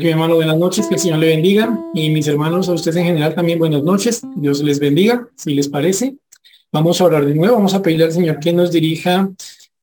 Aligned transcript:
Mi 0.00 0.08
hermano, 0.08 0.36
buenas 0.36 0.56
noches, 0.56 0.86
que 0.86 0.94
el 0.94 1.00
Señor 1.00 1.18
le 1.18 1.26
bendiga. 1.26 1.78
Y 1.92 2.08
mis 2.08 2.26
hermanos, 2.26 2.66
a 2.66 2.72
ustedes 2.72 2.96
en 2.96 3.04
general 3.04 3.34
también 3.34 3.58
buenas 3.58 3.82
noches. 3.82 4.22
Dios 4.36 4.62
les 4.62 4.80
bendiga, 4.80 5.28
si 5.36 5.54
les 5.54 5.68
parece. 5.68 6.16
Vamos 6.72 6.98
a 6.98 7.04
orar 7.04 7.26
de 7.26 7.34
nuevo, 7.34 7.56
vamos 7.56 7.74
a 7.74 7.82
pedirle 7.82 8.06
al 8.06 8.12
Señor 8.12 8.40
que 8.40 8.54
nos 8.54 8.72
dirija 8.72 9.30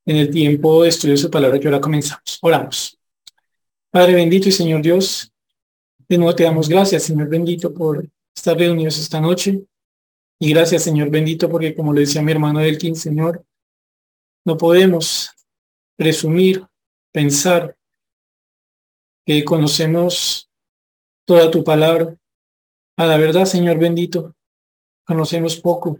en 0.05 0.16
el 0.16 0.32
tiempo 0.32 0.82
de 0.82 0.89
estudio 0.89 1.14
de 1.14 1.18
su 1.18 1.30
palabra 1.30 1.59
que 1.59 1.68
ahora 1.68 1.80
comenzamos. 1.80 2.39
Oramos. 2.41 2.98
Padre 3.91 4.16
bendito 4.16 4.50
y 4.50 4.52
Señor 4.52 4.82
Dios, 4.82 5.32
de 6.07 6.18
nuevo 6.18 6.34
te 6.34 6.44
damos 6.44 6.68
gracias, 6.68 7.04
Señor 7.04 7.30
bendito, 7.30 7.71
por 7.71 8.10
estar 8.36 8.57
reunidos 8.57 8.98
esta 8.98 9.21
noche. 9.21 9.62
Y 10.39 10.50
gracias, 10.50 10.82
Señor 10.82 11.12
bendito, 11.12 11.48
porque 11.50 11.76
como 11.76 11.94
le 11.94 12.02
decía 12.02 12.23
mi 12.23 12.32
hermano 12.32 12.62
Elkin, 12.62 12.96
Señor, 12.96 13.46
no 14.43 14.57
podemos 14.57 15.29
presumir, 15.96 16.65
pensar 17.11 17.75
conocemos 19.46 20.50
toda 21.25 21.51
tu 21.51 21.64
palabra. 21.64 22.18
A 22.97 23.06
la 23.06 23.18
verdad, 23.18 23.46
Señor 23.46 23.78
bendito, 23.78 24.36
conocemos 25.05 25.55
poco, 25.57 26.00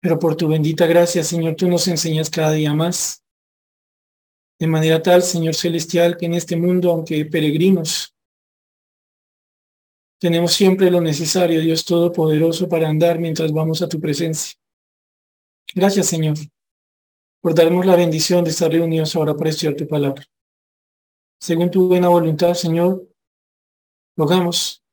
pero 0.00 0.18
por 0.18 0.34
tu 0.34 0.48
bendita 0.48 0.86
gracia, 0.86 1.22
Señor, 1.22 1.56
tú 1.56 1.68
nos 1.68 1.86
enseñas 1.88 2.30
cada 2.30 2.52
día 2.52 2.72
más. 2.72 3.22
De 4.58 4.66
manera 4.66 5.02
tal, 5.02 5.22
Señor 5.22 5.54
celestial, 5.54 6.16
que 6.16 6.26
en 6.26 6.34
este 6.34 6.56
mundo, 6.56 6.90
aunque 6.90 7.24
peregrinos, 7.26 8.14
tenemos 10.18 10.52
siempre 10.52 10.90
lo 10.90 11.00
necesario, 11.00 11.60
Dios 11.60 11.84
Todopoderoso, 11.84 12.68
para 12.68 12.88
andar 12.88 13.18
mientras 13.18 13.52
vamos 13.52 13.80
a 13.82 13.88
tu 13.88 14.00
presencia. 14.00 14.58
Gracias, 15.74 16.06
Señor, 16.06 16.36
por 17.40 17.54
darnos 17.54 17.86
la 17.86 17.96
bendición 17.96 18.44
de 18.44 18.50
estar 18.50 18.70
reunidos 18.70 19.14
ahora 19.16 19.34
para 19.34 19.50
estudiar 19.50 19.76
tu 19.76 19.86
palabra. 19.86 20.24
Según 21.40 21.70
tu 21.70 21.88
buena 21.88 22.08
voluntad, 22.08 22.52
Señor, 22.52 23.08
rogamos 24.14 24.84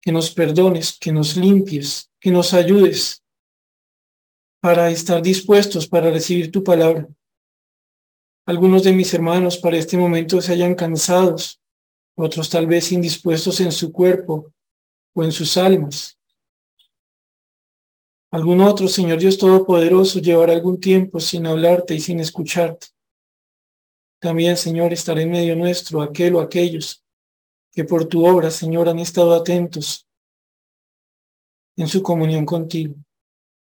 que 0.00 0.10
nos 0.10 0.30
perdones, 0.30 0.98
que 0.98 1.12
nos 1.12 1.36
limpies, 1.36 2.10
que 2.18 2.32
nos 2.32 2.52
ayudes 2.52 3.22
para 4.60 4.90
estar 4.90 5.22
dispuestos 5.22 5.86
para 5.86 6.10
recibir 6.10 6.50
tu 6.50 6.64
palabra. 6.64 7.08
Algunos 8.44 8.82
de 8.82 8.92
mis 8.92 9.14
hermanos 9.14 9.56
para 9.58 9.76
este 9.76 9.96
momento 9.96 10.40
se 10.40 10.52
hayan 10.52 10.74
cansados, 10.74 11.60
otros 12.16 12.50
tal 12.50 12.66
vez 12.66 12.90
indispuestos 12.90 13.60
en 13.60 13.70
su 13.70 13.92
cuerpo 13.92 14.52
o 15.14 15.22
en 15.22 15.30
sus 15.30 15.56
almas. 15.56 16.18
Algún 18.32 18.60
otro, 18.60 18.88
Señor 18.88 19.20
Dios 19.20 19.38
Todopoderoso, 19.38 20.18
llevará 20.18 20.52
algún 20.52 20.80
tiempo 20.80 21.20
sin 21.20 21.46
hablarte 21.46 21.94
y 21.94 22.00
sin 22.00 22.18
escucharte. 22.18 22.88
También, 24.18 24.56
Señor, 24.56 24.92
estaré 24.92 25.22
en 25.22 25.30
medio 25.30 25.56
nuestro 25.56 26.02
aquel 26.02 26.36
o 26.36 26.40
aquellos 26.40 27.04
que 27.72 27.84
por 27.84 28.06
tu 28.06 28.26
obra, 28.26 28.50
Señor, 28.50 28.88
han 28.88 28.98
estado 28.98 29.34
atentos 29.34 30.08
en 31.76 31.88
su 31.88 32.02
comunión 32.02 32.46
contigo. 32.46 32.94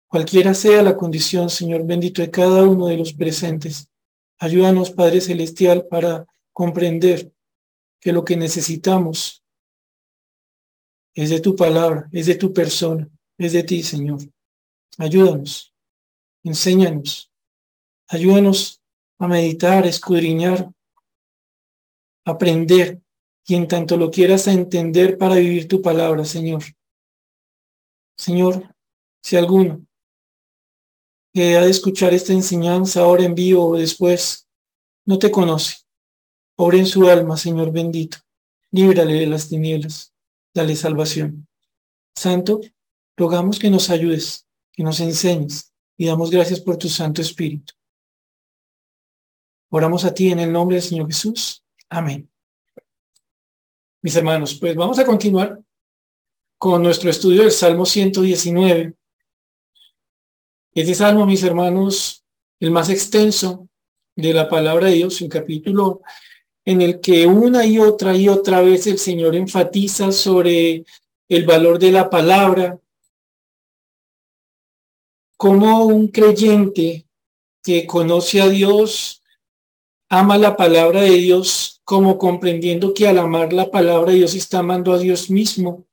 Cualquiera 0.07 0.53
sea 0.53 0.83
la 0.83 0.95
condición, 0.95 1.49
Señor 1.49 1.87
bendito 1.87 2.21
de 2.21 2.31
cada 2.31 2.65
uno 2.65 2.89
de 2.89 2.99
los 2.99 3.15
presentes, 3.15 3.89
ayúdanos, 4.39 4.91
Padre 4.91 5.23
Celestial, 5.23 5.87
para 5.87 6.27
comprender 6.53 7.33
que 7.99 8.13
lo 8.13 8.23
que 8.23 8.37
necesitamos 8.37 9.43
es 11.15 11.31
de 11.31 11.41
tu 11.41 11.57
palabra, 11.57 12.11
es 12.13 12.27
de 12.27 12.35
tu 12.35 12.53
persona, 12.53 13.09
es 13.39 13.55
de 13.55 13.63
ti, 13.63 13.83
Señor. 13.83 14.21
Ayúdanos, 14.99 15.75
enséñanos, 16.45 17.33
ayúdanos 18.09 18.82
a 19.23 19.29
meditar, 19.29 19.85
a 19.85 19.89
escudriñar, 19.89 20.69
aprender, 22.25 23.01
y 23.47 23.55
en 23.55 23.69
tanto 23.69 23.97
lo 23.97 24.11
quieras 24.11 24.49
a 24.49 24.53
entender 24.53 25.17
para 25.17 25.37
vivir 25.37 25.69
tu 25.69 25.81
palabra, 25.81 26.25
Señor. 26.25 26.65
Señor, 28.17 28.75
si 29.23 29.37
alguno 29.37 29.87
que 31.33 31.57
ha 31.57 31.61
de 31.61 31.71
escuchar 31.71 32.13
esta 32.13 32.33
enseñanza 32.33 33.03
ahora 33.03 33.23
en 33.23 33.37
vivo 33.37 33.69
o 33.69 33.77
después, 33.77 34.49
no 35.07 35.21
te 35.21 35.31
conoce. 35.31 35.77
Obra 36.57 36.79
en 36.79 36.87
su 36.87 37.09
alma, 37.09 37.37
Señor 37.37 37.71
bendito. 37.71 38.19
Líbrale 38.73 39.15
de 39.15 39.27
las 39.29 39.49
tinieblas. 39.49 40.13
Dale 40.53 40.75
salvación. 40.75 41.47
Santo, 42.17 42.61
rogamos 43.17 43.61
que 43.61 43.71
nos 43.71 43.89
ayudes, 43.89 44.49
que 44.73 44.83
nos 44.83 44.99
enseñes 44.99 45.73
y 45.97 46.07
damos 46.07 46.33
gracias 46.33 46.59
por 46.59 46.77
tu 46.77 46.89
Santo 46.89 47.23
Espíritu. 47.23 47.75
Oramos 49.75 50.05
a 50.05 50.13
ti 50.13 50.31
en 50.31 50.39
el 50.39 50.53
nombre 50.53 50.77
del 50.77 50.83
Señor 50.83 51.07
Jesús. 51.07 51.65
Amén. 51.89 52.31
Mis 54.03 54.15
hermanos, 54.15 54.55
pues 54.61 54.77
vamos 54.77 54.99
a 54.99 55.07
continuar 55.07 55.59
con 56.59 56.83
nuestro 56.83 57.09
estudio 57.09 57.41
del 57.41 57.53
Salmo 57.53 57.87
119. 57.87 58.95
Este 60.75 60.95
salmo, 60.95 61.25
mis 61.25 61.43
hermanos, 61.43 62.23
el 62.61 62.71
más 62.71 62.91
extenso 62.91 63.67
de 64.15 64.35
la 64.35 64.47
palabra 64.47 64.89
de 64.89 64.97
Dios, 64.97 65.23
un 65.23 65.31
capítulo 65.31 66.03
en 66.67 66.83
el 66.83 67.01
que 67.01 67.27
una 67.27 67.65
y 67.65 67.79
otra 67.79 68.15
y 68.15 68.29
otra 68.29 68.61
vez 68.61 68.87
el 68.87 68.99
Señor 68.99 69.35
enfatiza 69.35 70.13
sobre 70.13 70.85
el 71.31 71.47
valor 71.47 71.79
de 71.79 71.93
la 71.93 72.11
palabra, 72.11 72.79
como 75.39 75.87
un 75.87 76.09
creyente 76.09 77.07
que 77.63 77.87
conoce 77.87 78.43
a 78.43 78.51
Dios, 78.51 79.22
ama 80.13 80.37
la 80.37 80.55
palabra 80.59 81.01
de 81.01 81.17
Dios, 81.17 81.81
como 81.85 82.19
comprendiendo 82.19 82.93
que 82.93 83.09
al 83.09 83.17
amar 83.17 83.55
la 83.55 83.71
palabra 83.71 84.13
de 84.13 84.19
Dios 84.19 84.35
está 84.35 84.59
amando 84.59 84.93
a 84.93 84.99
Dios 84.99 85.31
mismo, 85.31 85.87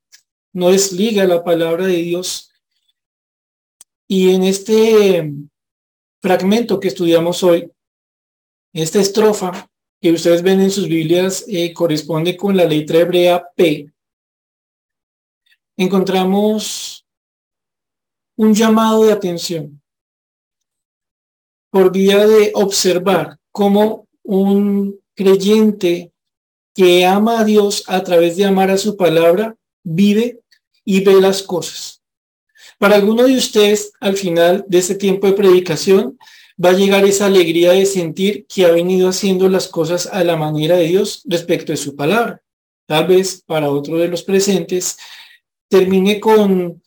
no 0.52 0.72
desliga 0.72 1.24
la 1.24 1.41
palabra 1.41 1.85
de 1.85 1.96
Dios 1.96 2.52
y 4.09 4.34
en 4.34 4.44
este 4.44 5.31
fragmento 6.22 6.81
que 6.81 6.90
estudiamos 6.90 7.44
hoy, 7.44 7.72
esta 8.74 9.00
estrofa 9.00 9.69
que 10.02 10.12
ustedes 10.12 10.44
ven 10.44 10.59
en 10.59 10.72
sus 10.72 10.90
Biblias 10.90 11.46
eh, 11.47 11.74
corresponde 11.74 12.36
con 12.36 12.57
la 12.57 12.66
letra 12.66 13.00
hebrea 13.00 13.47
P. 13.56 13.90
Encontramos 15.78 17.06
un 18.36 18.53
llamado 18.53 19.06
de 19.06 19.13
atención 19.13 19.81
por 21.72 21.90
vía 21.94 22.28
de 22.28 22.51
observar 22.53 23.40
cómo 23.53 24.09
un 24.32 25.00
creyente 25.16 26.12
que 26.76 27.04
ama 27.04 27.40
a 27.40 27.44
Dios 27.44 27.84
a 27.88 28.04
través 28.04 28.38
de 28.38 28.46
amar 28.46 28.70
a 28.70 28.78
su 28.78 28.96
palabra 28.96 29.56
vive 29.84 30.42
y 30.86 31.04
ve 31.04 31.20
las 31.20 31.42
cosas. 31.42 32.04
Para 32.78 32.96
alguno 32.96 33.24
de 33.24 33.36
ustedes, 33.36 33.92
al 34.00 34.16
final 34.16 34.64
de 34.68 34.78
este 34.78 34.94
tiempo 34.94 35.26
de 35.26 35.34
predicación, 35.34 36.20
va 36.64 36.70
a 36.70 36.74
llegar 36.74 37.06
esa 37.06 37.26
alegría 37.26 37.72
de 37.72 37.88
sentir 37.88 38.46
que 38.46 38.66
ha 38.66 38.72
venido 38.72 39.10
haciendo 39.10 39.50
las 39.50 39.68
cosas 39.68 40.06
a 40.06 40.24
la 40.24 40.38
manera 40.38 40.78
de 40.78 40.86
Dios 40.86 41.24
respecto 41.26 41.72
de 41.72 41.78
su 41.78 41.96
palabra. 41.96 42.40
Tal 42.86 43.08
vez 43.08 43.42
para 43.44 43.72
otro 43.72 43.98
de 43.98 44.10
los 44.10 44.22
presentes 44.22 44.98
termine 45.70 46.20
con 46.20 46.84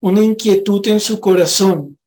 una 0.00 0.22
inquietud 0.22 0.86
en 0.88 1.00
su 1.00 1.18
corazón. 1.18 1.98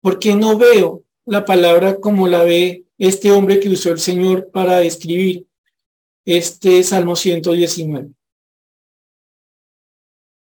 porque 0.00 0.36
no 0.36 0.56
veo 0.56 1.02
la 1.24 1.44
palabra 1.44 1.96
como 1.96 2.28
la 2.28 2.44
ve 2.44 2.85
este 2.98 3.30
hombre 3.30 3.60
que 3.60 3.68
usó 3.68 3.90
el 3.90 3.98
Señor 3.98 4.50
para 4.50 4.82
escribir 4.82 5.46
este 6.24 6.82
Salmo 6.82 7.16
119? 7.16 8.10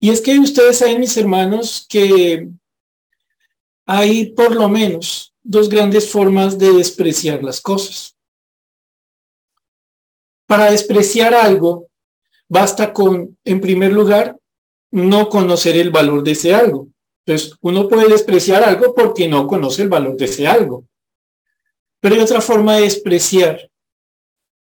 Y 0.00 0.10
es 0.10 0.20
que 0.20 0.38
ustedes 0.38 0.78
saben, 0.78 1.00
mis 1.00 1.16
hermanos, 1.16 1.86
que 1.88 2.48
hay 3.86 4.26
por 4.32 4.54
lo 4.54 4.68
menos 4.68 5.32
dos 5.42 5.68
grandes 5.68 6.10
formas 6.10 6.58
de 6.58 6.72
despreciar 6.72 7.42
las 7.42 7.60
cosas. 7.60 8.16
Para 10.46 10.70
despreciar 10.70 11.34
algo, 11.34 11.88
basta 12.48 12.92
con, 12.92 13.38
en 13.44 13.60
primer 13.60 13.92
lugar, 13.92 14.36
no 14.90 15.28
conocer 15.28 15.76
el 15.76 15.90
valor 15.90 16.22
de 16.22 16.32
ese 16.32 16.54
algo. 16.54 16.88
Entonces, 17.24 17.56
uno 17.60 17.88
puede 17.88 18.08
despreciar 18.08 18.62
algo 18.62 18.94
porque 18.94 19.28
no 19.28 19.46
conoce 19.46 19.82
el 19.82 19.88
valor 19.88 20.16
de 20.16 20.24
ese 20.24 20.46
algo. 20.46 20.84
Pero 22.02 22.16
hay 22.16 22.20
otra 22.20 22.40
forma 22.40 22.74
de 22.74 22.82
despreciar, 22.82 23.70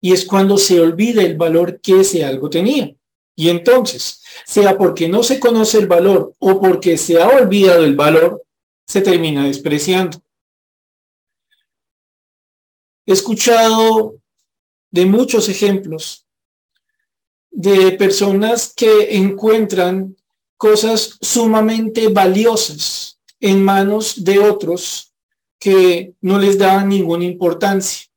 y 0.02 0.12
es 0.12 0.26
cuando 0.26 0.58
se 0.58 0.82
olvida 0.82 1.24
el 1.24 1.38
valor 1.38 1.80
que 1.80 2.02
ese 2.02 2.26
algo 2.26 2.50
tenía. 2.50 2.94
Y 3.38 3.48
entonces, 3.48 4.22
sea 4.46 4.78
porque 4.78 5.08
no 5.08 5.24
se 5.24 5.40
conoce 5.40 5.78
el 5.78 5.88
valor 5.88 6.34
o 6.40 6.60
porque 6.60 6.98
se 6.98 7.22
ha 7.22 7.30
olvidado 7.30 7.86
el 7.86 7.96
valor, 7.96 8.44
se 8.86 9.00
termina 9.00 9.46
despreciando. 9.46 10.22
He 13.06 13.14
escuchado 13.14 14.16
de 14.92 15.06
muchos 15.06 15.48
ejemplos 15.48 16.28
de 17.50 17.94
personas 17.94 18.74
que 18.76 19.16
encuentran 19.16 20.18
cosas 20.58 21.18
sumamente 21.22 22.10
valiosas 22.10 23.22
en 23.40 23.64
manos 23.64 24.22
de 24.22 24.38
otros 24.40 25.11
que 25.62 26.16
no 26.22 26.40
les 26.40 26.58
daban 26.58 26.90
ninguna 26.90 27.24
importancia. 27.24 28.08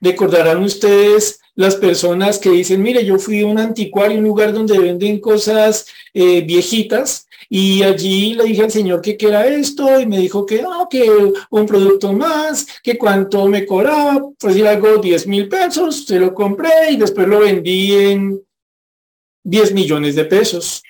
Recordarán 0.00 0.62
ustedes 0.62 1.38
las 1.54 1.76
personas 1.76 2.38
que 2.38 2.50
dicen, 2.50 2.82
mire, 2.82 3.04
yo 3.04 3.18
fui 3.18 3.42
a 3.42 3.46
un 3.46 3.58
anticuario, 3.58 4.18
un 4.18 4.24
lugar 4.24 4.54
donde 4.54 4.78
venden 4.78 5.20
cosas 5.20 5.86
eh, 6.14 6.40
viejitas, 6.40 7.28
y 7.50 7.82
allí 7.82 8.34
le 8.34 8.44
dije 8.44 8.62
al 8.62 8.70
señor 8.70 9.02
que 9.02 9.18
qué 9.18 9.26
era 9.26 9.46
esto, 9.46 10.00
y 10.00 10.06
me 10.06 10.18
dijo 10.18 10.46
que, 10.46 10.62
ah, 10.66 10.88
que 10.90 11.06
un 11.50 11.66
producto 11.66 12.14
más, 12.14 12.66
que 12.82 12.96
cuánto 12.96 13.46
me 13.46 13.66
cobraba, 13.66 14.26
pues 14.38 14.56
era 14.56 14.70
algo 14.70 14.96
10 14.96 15.26
mil 15.26 15.46
pesos, 15.46 16.06
se 16.06 16.18
lo 16.18 16.34
compré 16.34 16.90
y 16.90 16.96
después 16.96 17.28
lo 17.28 17.40
vendí 17.40 17.92
en 17.92 18.42
10 19.44 19.74
millones 19.74 20.16
de 20.16 20.24
pesos. 20.24 20.82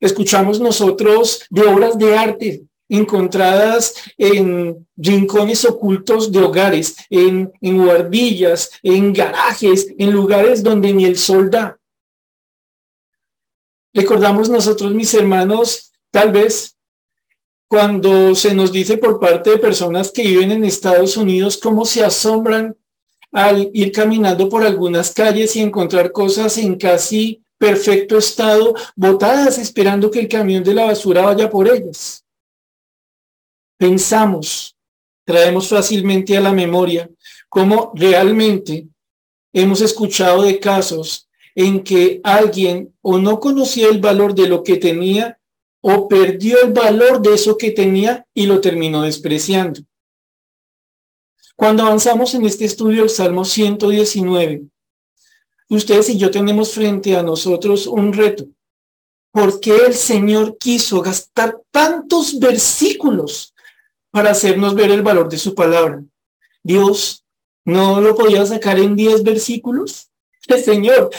Escuchamos 0.00 0.60
nosotros 0.60 1.42
de 1.50 1.62
obras 1.62 1.98
de 1.98 2.16
arte 2.16 2.67
encontradas 2.88 3.94
en 4.16 4.86
rincones 4.96 5.64
ocultos 5.64 6.32
de 6.32 6.40
hogares, 6.40 6.96
en, 7.10 7.52
guardillas, 7.60 8.70
en 8.82 9.12
garajes, 9.12 9.88
en 9.98 10.12
lugares 10.12 10.62
donde 10.62 10.92
ni 10.92 11.04
el 11.04 11.18
sol 11.18 11.50
da. 11.50 11.78
Recordamos 13.92 14.48
nosotros, 14.48 14.94
mis 14.94 15.12
hermanos, 15.14 15.92
tal 16.10 16.32
vez 16.32 16.76
cuando 17.68 18.34
se 18.34 18.54
nos 18.54 18.72
dice 18.72 18.96
por 18.96 19.20
parte 19.20 19.50
de 19.50 19.58
personas 19.58 20.10
que 20.10 20.22
viven 20.22 20.52
en 20.52 20.64
Estados 20.64 21.16
Unidos 21.18 21.58
cómo 21.58 21.84
se 21.84 22.02
asombran 22.02 22.76
al 23.30 23.70
ir 23.74 23.92
caminando 23.92 24.48
por 24.48 24.64
algunas 24.64 25.12
calles 25.12 25.54
y 25.54 25.60
encontrar 25.60 26.12
cosas 26.12 26.56
en 26.56 26.76
casi 26.76 27.42
perfecto 27.58 28.16
estado, 28.16 28.74
botadas 28.96 29.58
esperando 29.58 30.10
que 30.10 30.20
el 30.20 30.28
camión 30.28 30.64
de 30.64 30.72
la 30.72 30.86
basura 30.86 31.22
vaya 31.22 31.50
por 31.50 31.68
ellas 31.68 32.24
pensamos, 33.78 34.76
traemos 35.24 35.68
fácilmente 35.68 36.36
a 36.36 36.40
la 36.40 36.52
memoria 36.52 37.08
cómo 37.48 37.92
realmente 37.94 38.88
hemos 39.52 39.80
escuchado 39.80 40.42
de 40.42 40.58
casos 40.58 41.28
en 41.54 41.82
que 41.82 42.20
alguien 42.22 42.94
o 43.00 43.18
no 43.18 43.40
conocía 43.40 43.88
el 43.88 44.00
valor 44.00 44.34
de 44.34 44.48
lo 44.48 44.62
que 44.62 44.76
tenía 44.76 45.38
o 45.80 46.08
perdió 46.08 46.60
el 46.62 46.72
valor 46.72 47.22
de 47.22 47.34
eso 47.34 47.56
que 47.56 47.70
tenía 47.70 48.26
y 48.34 48.46
lo 48.46 48.60
terminó 48.60 49.02
despreciando. 49.02 49.80
Cuando 51.56 51.84
avanzamos 51.84 52.34
en 52.34 52.44
este 52.44 52.64
estudio 52.64 53.02
del 53.02 53.10
Salmo 53.10 53.44
119, 53.44 54.62
ustedes 55.70 56.08
y 56.10 56.18
yo 56.18 56.30
tenemos 56.30 56.72
frente 56.72 57.16
a 57.16 57.22
nosotros 57.22 57.86
un 57.86 58.12
reto. 58.12 58.46
¿Por 59.32 59.60
qué 59.60 59.76
el 59.86 59.94
Señor 59.94 60.56
quiso 60.58 61.00
gastar 61.00 61.60
tantos 61.70 62.38
versículos 62.38 63.54
para 64.18 64.32
hacernos 64.32 64.74
ver 64.74 64.90
el 64.90 65.02
valor 65.02 65.28
de 65.28 65.38
su 65.38 65.54
palabra. 65.54 66.02
Dios 66.64 67.24
no 67.64 68.00
lo 68.00 68.16
podía 68.16 68.44
sacar 68.44 68.76
en 68.76 68.96
10 68.96 69.22
versículos. 69.22 70.10
El 70.48 70.60
Señor 70.60 71.10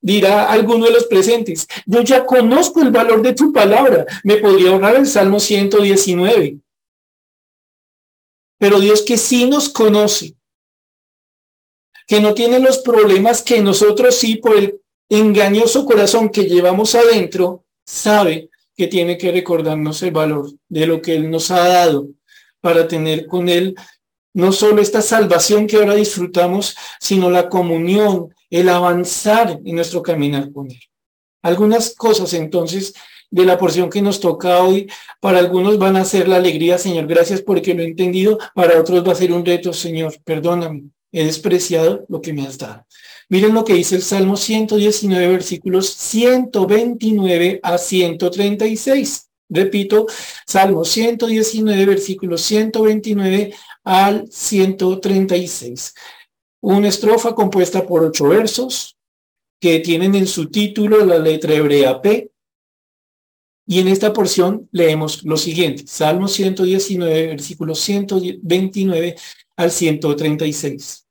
dirá 0.00 0.50
alguno 0.50 0.86
de 0.86 0.90
los 0.90 1.04
presentes, 1.04 1.68
yo 1.86 2.02
ya 2.02 2.26
conozco 2.26 2.80
el 2.80 2.90
valor 2.90 3.22
de 3.22 3.32
tu 3.32 3.52
palabra, 3.52 4.06
me 4.24 4.38
podría 4.38 4.70
ahorrar 4.70 4.96
el 4.96 5.06
Salmo 5.06 5.38
119. 5.38 6.58
Pero 8.58 8.80
Dios 8.80 9.02
que 9.02 9.16
sí 9.16 9.48
nos 9.48 9.68
conoce, 9.68 10.34
que 12.08 12.20
no 12.20 12.34
tiene 12.34 12.58
los 12.58 12.78
problemas 12.78 13.42
que 13.42 13.60
nosotros 13.60 14.16
sí 14.16 14.36
por 14.36 14.56
el 14.56 14.80
engañoso 15.08 15.84
corazón 15.84 16.28
que 16.28 16.46
llevamos 16.46 16.96
adentro, 16.96 17.64
sabe 17.84 18.50
que 18.76 18.88
tiene 18.88 19.16
que 19.16 19.30
recordarnos 19.30 20.02
el 20.02 20.10
valor 20.10 20.50
de 20.68 20.86
lo 20.88 21.00
que 21.00 21.14
Él 21.14 21.30
nos 21.30 21.52
ha 21.52 21.68
dado 21.68 22.08
para 22.60 22.88
tener 22.88 23.26
con 23.26 23.48
Él 23.48 23.74
no 24.34 24.52
solo 24.52 24.80
esta 24.80 25.02
salvación 25.02 25.66
que 25.66 25.76
ahora 25.76 25.94
disfrutamos, 25.94 26.76
sino 27.00 27.30
la 27.30 27.48
comunión, 27.48 28.34
el 28.50 28.68
avanzar 28.68 29.58
en 29.64 29.74
nuestro 29.74 30.02
caminar 30.02 30.52
con 30.52 30.70
Él. 30.70 30.80
Algunas 31.42 31.94
cosas 31.94 32.32
entonces 32.34 32.94
de 33.30 33.44
la 33.44 33.58
porción 33.58 33.90
que 33.90 34.00
nos 34.00 34.20
toca 34.20 34.62
hoy, 34.62 34.90
para 35.20 35.38
algunos 35.38 35.78
van 35.78 35.96
a 35.96 36.04
ser 36.04 36.28
la 36.28 36.36
alegría, 36.36 36.78
Señor, 36.78 37.06
gracias 37.06 37.42
porque 37.42 37.74
lo 37.74 37.82
he 37.82 37.86
entendido, 37.86 38.38
para 38.54 38.80
otros 38.80 39.06
va 39.06 39.12
a 39.12 39.16
ser 39.16 39.32
un 39.32 39.44
reto, 39.44 39.72
Señor, 39.72 40.14
perdóname, 40.24 40.84
he 41.12 41.24
despreciado 41.24 42.04
lo 42.08 42.20
que 42.20 42.32
me 42.32 42.46
has 42.46 42.58
dado. 42.58 42.86
Miren 43.28 43.54
lo 43.54 43.64
que 43.64 43.74
dice 43.74 43.96
el 43.96 44.02
Salmo 44.02 44.36
119, 44.36 45.28
versículos 45.28 45.88
129 45.90 47.60
a 47.62 47.76
136. 47.76 49.27
Repito, 49.48 50.06
Salmo 50.46 50.84
119, 50.84 51.86
versículos 51.86 52.42
129 52.42 53.54
al 53.84 54.26
136. 54.30 55.94
Una 56.60 56.88
estrofa 56.88 57.34
compuesta 57.34 57.86
por 57.86 58.04
ocho 58.04 58.28
versos 58.28 58.96
que 59.60 59.80
tienen 59.80 60.14
en 60.14 60.26
su 60.26 60.50
título 60.50 61.04
la 61.04 61.18
letra 61.18 61.54
hebrea 61.54 62.00
P. 62.00 62.30
Y 63.66 63.80
en 63.80 63.88
esta 63.88 64.12
porción 64.12 64.68
leemos 64.72 65.24
lo 65.24 65.36
siguiente, 65.36 65.84
Salmo 65.86 66.26
119, 66.26 67.26
versículos 67.26 67.80
129 67.80 69.16
al 69.56 69.70
136. 69.70 71.06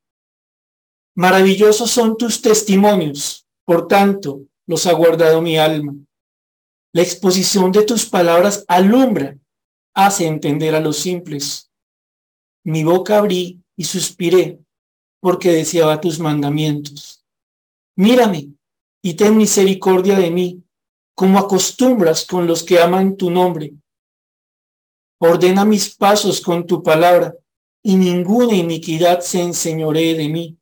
Maravillosos 1.14 1.90
son 1.90 2.16
tus 2.16 2.42
testimonios, 2.42 3.46
por 3.64 3.86
tanto, 3.86 4.42
los 4.66 4.86
ha 4.86 4.92
guardado 4.92 5.40
mi 5.40 5.56
alma. 5.56 5.94
La 6.98 7.04
exposición 7.04 7.70
de 7.70 7.84
tus 7.84 8.06
palabras 8.06 8.64
alumbra, 8.66 9.38
hace 9.94 10.26
entender 10.26 10.74
a 10.74 10.80
los 10.80 10.96
simples. 10.96 11.70
Mi 12.64 12.82
boca 12.82 13.18
abrí 13.18 13.62
y 13.76 13.84
suspiré 13.84 14.58
porque 15.20 15.52
deseaba 15.52 16.00
tus 16.00 16.18
mandamientos. 16.18 17.24
Mírame 17.94 18.48
y 19.00 19.14
ten 19.14 19.36
misericordia 19.36 20.18
de 20.18 20.32
mí, 20.32 20.64
como 21.14 21.38
acostumbras 21.38 22.26
con 22.26 22.48
los 22.48 22.64
que 22.64 22.80
aman 22.80 23.16
tu 23.16 23.30
nombre. 23.30 23.74
Ordena 25.20 25.64
mis 25.64 25.94
pasos 25.94 26.40
con 26.40 26.66
tu 26.66 26.82
palabra, 26.82 27.32
y 27.80 27.94
ninguna 27.94 28.56
iniquidad 28.56 29.20
se 29.20 29.40
enseñoree 29.40 30.16
de 30.16 30.28
mí. 30.30 30.58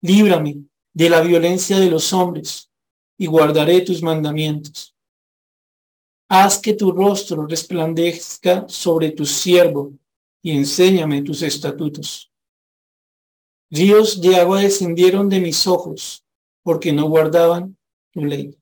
Líbrame 0.00 0.64
de 0.92 1.08
la 1.08 1.20
violencia 1.20 1.78
de 1.78 1.92
los 1.92 2.12
hombres, 2.12 2.72
y 3.16 3.26
guardaré 3.26 3.82
tus 3.82 4.02
mandamientos. 4.02 4.91
Haz 6.34 6.58
que 6.58 6.72
tu 6.72 6.92
rostro 6.92 7.46
resplandezca 7.46 8.66
sobre 8.66 9.10
tu 9.10 9.26
siervo 9.26 9.92
y 10.40 10.52
enséñame 10.52 11.20
tus 11.20 11.42
estatutos. 11.42 12.32
Ríos 13.70 14.18
de 14.18 14.36
agua 14.36 14.62
descendieron 14.62 15.28
de 15.28 15.40
mis 15.40 15.66
ojos 15.66 16.24
porque 16.62 16.90
no 16.90 17.06
guardaban 17.06 17.76
tu 18.14 18.24
ley. 18.24 18.56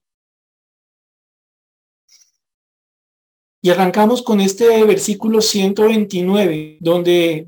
Y 3.62 3.70
arrancamos 3.70 4.20
con 4.20 4.40
este 4.40 4.84
versículo 4.84 5.40
129, 5.40 6.78
donde 6.80 7.46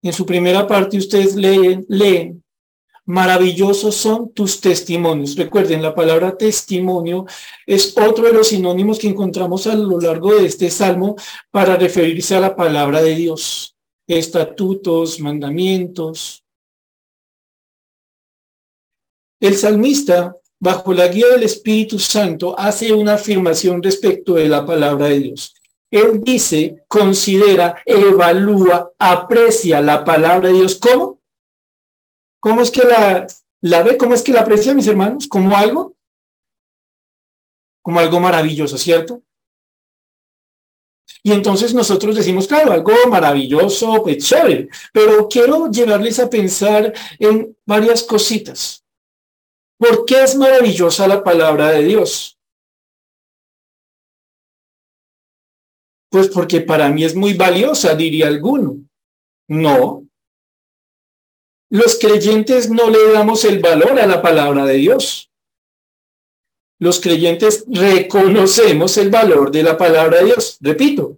en 0.00 0.12
su 0.14 0.24
primera 0.24 0.66
parte 0.66 0.96
ustedes 0.96 1.36
leen, 1.36 1.84
leen 1.86 2.42
Maravillosos 3.04 3.96
son 3.96 4.32
tus 4.32 4.60
testimonios. 4.60 5.34
Recuerden, 5.36 5.82
la 5.82 5.94
palabra 5.94 6.36
testimonio 6.36 7.26
es 7.66 7.96
otro 7.98 8.26
de 8.26 8.32
los 8.32 8.48
sinónimos 8.48 8.98
que 8.98 9.08
encontramos 9.08 9.66
a 9.66 9.74
lo 9.74 10.00
largo 10.00 10.34
de 10.34 10.46
este 10.46 10.70
salmo 10.70 11.16
para 11.50 11.76
referirse 11.76 12.36
a 12.36 12.40
la 12.40 12.54
palabra 12.54 13.02
de 13.02 13.16
Dios. 13.16 13.76
Estatutos, 14.06 15.18
mandamientos. 15.18 16.44
El 19.40 19.56
salmista, 19.56 20.36
bajo 20.60 20.92
la 20.92 21.08
guía 21.08 21.26
del 21.28 21.42
Espíritu 21.42 21.98
Santo, 21.98 22.56
hace 22.56 22.92
una 22.92 23.14
afirmación 23.14 23.82
respecto 23.82 24.34
de 24.34 24.48
la 24.48 24.64
palabra 24.64 25.06
de 25.06 25.18
Dios. 25.18 25.54
Él 25.90 26.22
dice, 26.22 26.84
considera, 26.86 27.82
evalúa, 27.84 28.92
aprecia 28.96 29.80
la 29.80 30.04
palabra 30.04 30.48
de 30.48 30.54
Dios. 30.54 30.76
¿Cómo? 30.76 31.21
¿Cómo 32.42 32.60
es 32.60 32.72
que 32.72 32.82
la, 32.82 33.82
ve? 33.84 33.96
¿Cómo 33.96 34.14
es 34.14 34.22
que 34.22 34.32
la 34.32 34.40
aprecia, 34.40 34.74
mis 34.74 34.88
hermanos? 34.88 35.28
¿Como 35.28 35.56
algo? 35.56 35.96
Como 37.80 38.00
algo 38.00 38.18
maravilloso, 38.18 38.76
¿cierto? 38.76 39.22
Y 41.22 41.30
entonces 41.30 41.72
nosotros 41.72 42.16
decimos, 42.16 42.48
claro, 42.48 42.72
algo 42.72 42.92
maravilloso, 43.08 44.02
pues 44.02 44.26
chévere, 44.26 44.68
pero 44.92 45.28
quiero 45.28 45.70
llevarles 45.70 46.18
a 46.18 46.28
pensar 46.28 46.92
en 47.20 47.56
varias 47.64 48.02
cositas. 48.02 48.84
¿Por 49.78 50.04
qué 50.04 50.24
es 50.24 50.34
maravillosa 50.34 51.06
la 51.06 51.22
palabra 51.22 51.70
de 51.70 51.84
Dios? 51.84 52.40
Pues 56.10 56.28
porque 56.28 56.60
para 56.60 56.88
mí 56.88 57.04
es 57.04 57.14
muy 57.14 57.34
valiosa, 57.34 57.94
diría 57.94 58.26
alguno. 58.26 58.78
No, 59.48 60.08
los 61.72 61.98
creyentes 61.98 62.68
no 62.68 62.90
le 62.90 63.12
damos 63.12 63.46
el 63.46 63.58
valor 63.58 63.98
a 63.98 64.06
la 64.06 64.20
palabra 64.20 64.66
de 64.66 64.74
Dios. 64.74 65.30
Los 66.78 67.00
creyentes 67.00 67.64
reconocemos 67.66 68.98
el 68.98 69.08
valor 69.08 69.50
de 69.50 69.62
la 69.62 69.78
palabra 69.78 70.18
de 70.18 70.26
Dios. 70.26 70.58
Repito, 70.60 71.16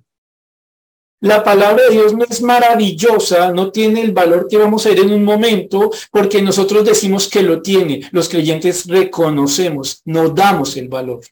La 1.20 1.42
palabra 1.42 1.84
de 1.84 1.90
Dios 1.90 2.12
no 2.12 2.24
es 2.30 2.40
maravillosa, 2.40 3.50
no 3.50 3.72
tiene 3.72 4.02
el 4.02 4.12
valor 4.12 4.46
que 4.48 4.58
vamos 4.58 4.86
a 4.86 4.90
ver 4.90 5.00
en 5.00 5.12
un 5.12 5.24
momento, 5.24 5.90
porque 6.12 6.40
nosotros 6.40 6.84
decimos 6.84 7.28
que 7.28 7.42
lo 7.42 7.60
tiene. 7.60 8.08
Los 8.12 8.28
creyentes 8.28 8.86
reconocemos, 8.86 10.02
no 10.04 10.28
damos 10.28 10.76
el 10.76 10.88
valor. 10.88 11.22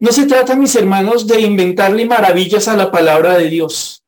No 0.00 0.12
se 0.12 0.26
trata, 0.26 0.54
mis 0.54 0.74
hermanos, 0.74 1.26
de 1.26 1.40
inventarle 1.40 2.04
maravillas 2.04 2.68
a 2.68 2.76
la 2.76 2.90
palabra 2.90 3.38
de 3.38 3.48
Dios. 3.48 4.02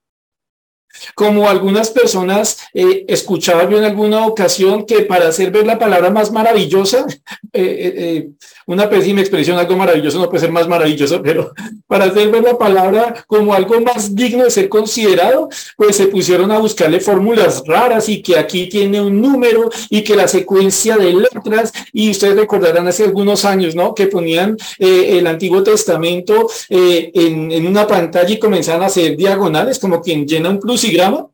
Como 1.14 1.48
algunas 1.48 1.90
personas 1.90 2.58
eh, 2.74 3.04
escuchaba 3.08 3.68
yo 3.68 3.78
en 3.78 3.84
alguna 3.84 4.26
ocasión 4.26 4.84
que 4.86 5.00
para 5.02 5.28
hacer 5.28 5.50
ver 5.50 5.66
la 5.66 5.78
palabra 5.78 6.10
más 6.10 6.30
maravillosa, 6.30 7.06
eh, 7.52 7.62
eh, 7.62 7.94
eh, 7.96 8.28
una 8.66 8.88
pésima 8.90 9.20
expresión, 9.20 9.58
algo 9.58 9.76
maravilloso 9.76 10.18
no 10.18 10.28
puede 10.28 10.42
ser 10.42 10.52
más 10.52 10.68
maravilloso, 10.68 11.22
pero 11.24 11.52
para 11.86 12.06
hacer 12.06 12.30
ver 12.30 12.42
la 12.42 12.58
palabra 12.58 13.24
como 13.26 13.54
algo 13.54 13.80
más 13.80 14.14
digno 14.14 14.44
de 14.44 14.50
ser 14.50 14.68
considerado, 14.68 15.48
pues 15.76 15.96
se 15.96 16.06
pusieron 16.06 16.50
a 16.50 16.58
buscarle 16.58 17.00
fórmulas 17.00 17.62
raras 17.66 18.08
y 18.08 18.22
que 18.22 18.38
aquí 18.38 18.68
tiene 18.68 19.00
un 19.00 19.20
número 19.20 19.70
y 19.88 20.02
que 20.02 20.16
la 20.16 20.28
secuencia 20.28 20.96
de 20.96 21.14
letras, 21.14 21.72
y 21.92 22.10
ustedes 22.10 22.36
recordarán 22.36 22.86
hace 22.86 23.04
algunos 23.04 23.44
años, 23.44 23.74
¿no? 23.74 23.94
Que 23.94 24.06
ponían 24.06 24.56
el 24.78 25.26
Antiguo 25.26 25.62
Testamento 25.62 26.48
en, 26.68 27.66
una 27.66 27.86
pantalla 27.86 28.30
y 28.30 28.38
comenzaban 28.38 28.82
a 28.82 28.86
hacer 28.86 29.16
diagonales, 29.16 29.78
como 29.78 30.00
quien 30.00 30.26
llena 30.26 30.50
un 30.50 30.60
crucigrama 30.88 31.30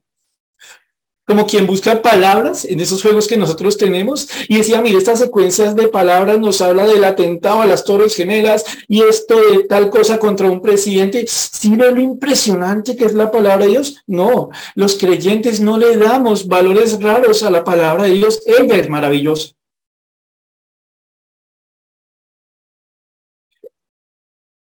como 1.26 1.46
quien 1.46 1.66
busca 1.66 2.02
palabras 2.02 2.66
en 2.66 2.80
esos 2.80 3.00
juegos 3.00 3.26
que 3.26 3.38
nosotros 3.38 3.78
tenemos 3.78 4.28
y 4.46 4.58
decía, 4.58 4.82
mire, 4.82 4.98
estas 4.98 5.20
secuencias 5.20 5.74
de 5.74 5.88
palabras 5.88 6.38
nos 6.38 6.60
habla 6.60 6.86
del 6.86 7.02
atentado 7.02 7.62
a 7.62 7.66
las 7.66 7.82
Torres 7.82 8.14
Gemelas 8.14 8.62
y 8.88 9.00
esto 9.02 9.34
de 9.40 9.64
tal 9.64 9.88
cosa 9.88 10.18
contra 10.18 10.50
un 10.50 10.60
presidente. 10.60 11.24
¿Sí 11.26 11.74
ve 11.76 11.90
lo 11.92 12.00
impresionante 12.02 12.94
que 12.94 13.06
es 13.06 13.14
la 13.14 13.30
palabra 13.30 13.64
de 13.64 13.70
Dios? 13.70 14.02
No, 14.06 14.50
los 14.74 14.96
creyentes 14.98 15.60
no 15.60 15.78
le 15.78 15.96
damos 15.96 16.46
valores 16.46 17.00
raros 17.00 17.42
a 17.42 17.50
la 17.50 17.64
palabra 17.64 18.04
de 18.04 18.10
Dios. 18.10 18.42
Ella 18.44 18.76
es 18.76 18.90
maravillosa. 18.90 19.54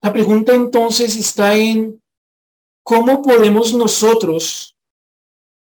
La 0.02 0.12
pregunta 0.12 0.56
entonces 0.56 1.16
está 1.16 1.56
en 1.56 2.02
cómo 2.84 3.22
podemos 3.22 3.74
nosotros 3.74 4.76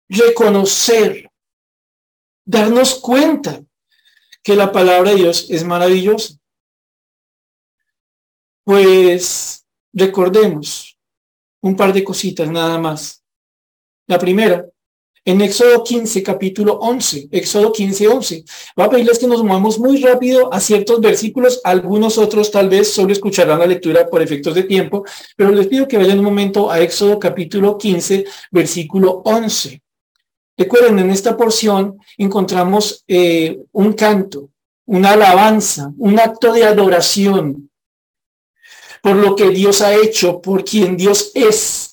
reconocer, 0.08 1.30
darnos 2.44 2.94
cuenta 2.96 3.64
que 4.42 4.54
la 4.54 4.70
palabra 4.70 5.10
de 5.10 5.16
Dios 5.16 5.50
es 5.50 5.64
maravillosa. 5.64 6.34
Pues 8.64 9.66
recordemos 9.92 10.98
un 11.62 11.76
par 11.76 11.92
de 11.92 12.04
cositas 12.04 12.50
nada 12.50 12.78
más. 12.78 13.24
La 14.06 14.18
primera, 14.18 14.66
en 15.24 15.40
Éxodo 15.40 15.82
15, 15.82 16.22
capítulo 16.22 16.78
11, 16.80 17.28
Éxodo 17.30 17.72
15, 17.72 18.08
11. 18.08 18.44
Va 18.78 18.84
a 18.84 18.90
pedirles 18.90 19.18
que 19.18 19.26
nos 19.26 19.42
movamos 19.42 19.78
muy 19.78 20.02
rápido 20.02 20.52
a 20.52 20.60
ciertos 20.60 21.00
versículos, 21.00 21.60
algunos 21.64 22.18
otros 22.18 22.50
tal 22.50 22.68
vez 22.68 22.92
solo 22.92 23.12
escucharán 23.12 23.58
la 23.58 23.66
lectura 23.66 24.06
por 24.08 24.22
efectos 24.22 24.54
de 24.54 24.64
tiempo, 24.64 25.04
pero 25.36 25.50
les 25.50 25.66
pido 25.66 25.88
que 25.88 25.96
vayan 25.96 26.18
un 26.18 26.24
momento 26.24 26.70
a 26.70 26.80
Éxodo 26.80 27.18
capítulo 27.18 27.78
15, 27.78 28.24
versículo 28.50 29.22
11. 29.24 29.80
Recuerden, 30.56 30.98
en 30.98 31.10
esta 31.10 31.36
porción 31.36 31.98
encontramos 32.16 33.04
eh, 33.08 33.58
un 33.72 33.94
canto, 33.94 34.50
una 34.86 35.12
alabanza, 35.12 35.92
un 35.98 36.20
acto 36.20 36.52
de 36.52 36.64
adoración 36.64 37.70
por 39.04 39.16
lo 39.16 39.36
que 39.36 39.50
Dios 39.50 39.82
ha 39.82 39.94
hecho, 39.94 40.40
por 40.40 40.64
quien 40.64 40.96
Dios 40.96 41.30
es. 41.34 41.83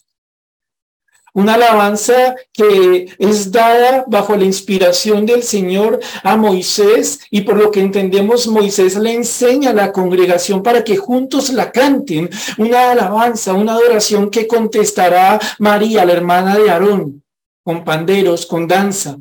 Una 1.33 1.53
alabanza 1.53 2.35
que 2.51 3.15
es 3.17 3.51
dada 3.51 4.03
bajo 4.07 4.35
la 4.35 4.43
inspiración 4.43 5.25
del 5.25 5.43
Señor 5.43 5.99
a 6.23 6.35
Moisés 6.35 7.21
y 7.29 7.41
por 7.41 7.55
lo 7.55 7.71
que 7.71 7.79
entendemos 7.79 8.47
Moisés 8.47 8.97
le 8.97 9.13
enseña 9.13 9.69
a 9.69 9.73
la 9.73 9.91
congregación 9.93 10.61
para 10.61 10.83
que 10.83 10.97
juntos 10.97 11.51
la 11.51 11.71
canten. 11.71 12.29
Una 12.57 12.91
alabanza, 12.91 13.53
una 13.53 13.73
adoración 13.73 14.29
que 14.29 14.45
contestará 14.45 15.39
María, 15.59 16.03
la 16.03 16.13
hermana 16.13 16.57
de 16.57 16.69
Aarón 16.69 17.21
con 17.63 17.83
panderos, 17.83 18.45
con 18.45 18.67
danza. 18.67 19.17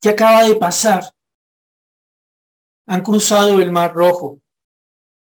¿Qué 0.00 0.10
acaba 0.10 0.44
de 0.44 0.56
pasar? 0.56 1.12
Han 2.86 3.02
cruzado 3.02 3.60
el 3.60 3.72
Mar 3.72 3.94
Rojo, 3.94 4.40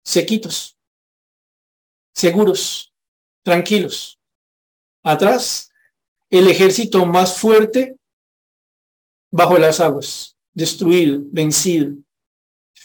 sequitos, 0.04 0.76
seguros, 2.12 2.92
tranquilos. 3.44 4.18
Atrás, 5.02 5.71
el 6.30 6.49
ejército 6.49 7.04
más 7.06 7.38
fuerte 7.38 7.97
bajo 9.30 9.59
las 9.59 9.80
aguas, 9.80 10.37
destruido, 10.54 11.21
vencido 11.30 11.94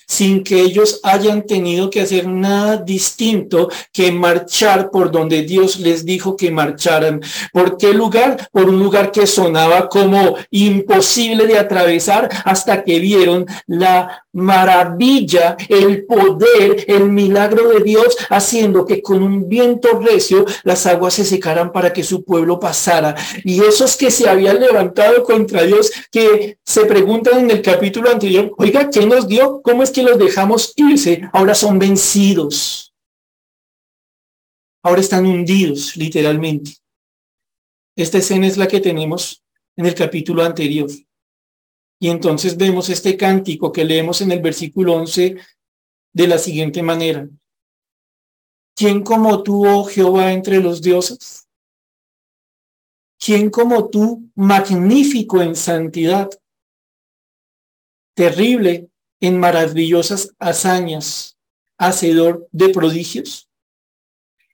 sin 0.08 0.44
que 0.44 0.62
ellos 0.62 1.02
hayan 1.04 1.46
tenido 1.46 1.90
que 1.90 2.02
hacer 2.02 2.28
nada 2.28 2.78
distinto 2.78 3.70
que 3.92 4.12
marchar 4.12 4.90
por 4.90 5.12
donde 5.12 5.42
Dios 5.44 5.80
les 5.80 6.06
dijo 6.06 6.38
que 6.38 6.50
marcharan. 6.50 7.22
¿Por 7.52 7.78
qué 7.78 7.94
lugar? 7.94 8.50
Por 8.52 8.70
un 8.70 8.80
lugar 8.80 9.12
que 9.12 9.28
sonaba 9.28 9.90
como 9.90 10.36
imposible 10.50 11.46
de 11.46 11.60
atravesar 11.60 12.30
hasta 12.46 12.84
que 12.84 13.00
vieron 13.00 13.46
la 13.68 14.24
maravilla, 14.32 15.58
el 15.68 16.06
poder, 16.06 16.86
el 16.88 17.10
milagro 17.10 17.70
de 17.70 17.84
Dios, 17.84 18.16
haciendo 18.30 18.86
que 18.86 19.02
con 19.02 19.24
un 19.24 19.50
viento 19.50 20.00
recio 20.00 20.46
las 20.64 20.86
aguas 20.86 21.16
se 21.16 21.26
secaran 21.26 21.72
para 21.72 21.92
que 21.92 22.04
su 22.04 22.24
pueblo 22.24 22.60
pasara. 22.60 23.16
Y 23.44 23.62
esos 23.64 23.98
que 23.98 24.12
se 24.12 24.30
habían 24.30 24.60
levantado 24.60 25.24
contra 25.24 25.64
Dios, 25.64 25.92
que 26.12 26.60
se 26.64 26.86
preguntan 26.86 27.40
en 27.40 27.52
el 27.52 27.62
capítulo 27.62 28.12
anterior, 28.12 28.54
oiga, 28.58 28.90
¿qué 28.90 29.06
nos 29.06 29.28
dio? 29.28 29.62
¿Cómo 29.64 29.84
es 29.84 29.92
los 30.04 30.18
dejamos 30.18 30.74
irse? 30.76 31.30
Ahora 31.34 31.56
son 31.56 31.80
vencidos. 31.80 32.94
Ahora 34.84 35.02
están 35.02 35.26
hundidos, 35.26 35.96
literalmente. 35.98 36.72
Esta 37.96 38.20
escena 38.20 38.48
es 38.48 38.58
la 38.58 38.68
que 38.68 38.80
tenemos 38.80 39.44
en 39.76 39.86
el 39.86 39.96
capítulo 39.96 40.44
anterior. 40.44 40.90
Y 42.00 42.10
entonces 42.10 42.56
vemos 42.58 42.90
este 42.90 43.18
cántico 43.18 43.72
que 43.72 43.84
leemos 43.84 44.22
en 44.22 44.32
el 44.32 44.42
versículo 44.42 44.94
11 44.94 45.38
de 46.14 46.28
la 46.28 46.38
siguiente 46.38 46.84
manera. 46.84 47.28
¿Quién 48.76 49.04
como 49.04 49.42
tú, 49.42 49.68
oh 49.68 49.86
Jehová, 49.86 50.32
entre 50.32 50.60
los 50.60 50.82
dioses? 50.82 51.48
¿Quién 53.20 53.50
como 53.50 53.90
tú, 53.90 54.30
magnífico 54.36 55.42
en 55.42 55.56
santidad, 55.56 56.30
terrible 58.16 58.90
en 59.20 59.40
maravillosas 59.40 60.34
hazañas, 60.40 61.38
hacedor 61.78 62.48
de 62.52 62.70
prodigios? 62.70 63.50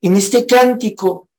En 0.02 0.16
este 0.16 0.46
cántico 0.46 1.30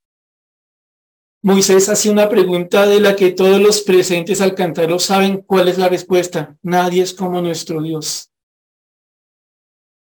Moisés 1.44 1.90
hace 1.90 2.08
una 2.08 2.26
pregunta 2.30 2.86
de 2.86 3.00
la 3.00 3.14
que 3.14 3.32
todos 3.32 3.60
los 3.60 3.82
presentes 3.82 4.40
al 4.40 4.54
cantarlo 4.54 4.98
saben 4.98 5.42
cuál 5.42 5.68
es 5.68 5.76
la 5.76 5.90
respuesta. 5.90 6.56
Nadie 6.62 7.02
es 7.02 7.12
como 7.12 7.42
nuestro 7.42 7.82
Dios. 7.82 8.30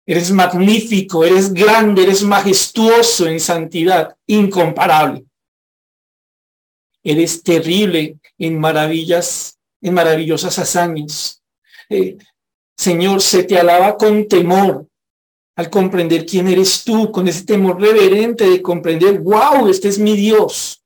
Eres 0.05 0.29
magnífico, 0.31 1.25
eres 1.25 1.51
grande, 1.51 2.03
eres 2.03 2.21
majestuoso 2.21 3.25
en 3.25 3.39
santidad, 3.39 4.15
incomparable. 4.27 5.25
Eres 7.01 7.41
terrible 7.41 8.19
en 8.37 8.59
maravillas, 8.59 9.57
en 9.81 9.95
maravillosas 9.95 10.59
hazañas. 10.59 11.41
Eh, 11.89 12.19
Señor, 12.81 13.21
se 13.21 13.43
te 13.43 13.59
alaba 13.59 13.95
con 13.95 14.27
temor 14.27 14.87
al 15.55 15.69
comprender 15.69 16.25
quién 16.25 16.47
eres 16.47 16.83
tú, 16.83 17.11
con 17.11 17.27
ese 17.27 17.45
temor 17.45 17.79
reverente 17.79 18.49
de 18.49 18.59
comprender, 18.59 19.19
wow, 19.19 19.67
este 19.69 19.87
es 19.87 19.99
mi 19.99 20.15
Dios. 20.15 20.81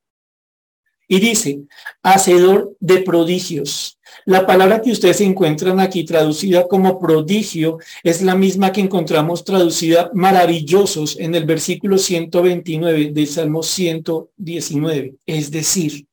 Y 1.07 1.21
dice, 1.21 1.61
hacedor 2.03 2.75
de 2.81 2.97
prodigios. 2.97 3.97
La 4.25 4.45
palabra 4.45 4.81
que 4.81 4.91
ustedes 4.91 5.21
encuentran 5.21 5.79
aquí 5.79 6.03
traducida 6.03 6.67
como 6.67 6.99
prodigio 6.99 7.77
es 8.03 8.21
la 8.21 8.35
misma 8.35 8.73
que 8.73 8.81
encontramos 8.81 9.45
traducida 9.45 10.11
maravillosos 10.13 11.17
en 11.17 11.33
el 11.33 11.45
versículo 11.45 11.97
129 11.97 13.11
del 13.13 13.27
Salmo 13.27 13.63
119. 13.63 15.15
Es 15.25 15.49
decir, 15.49 16.05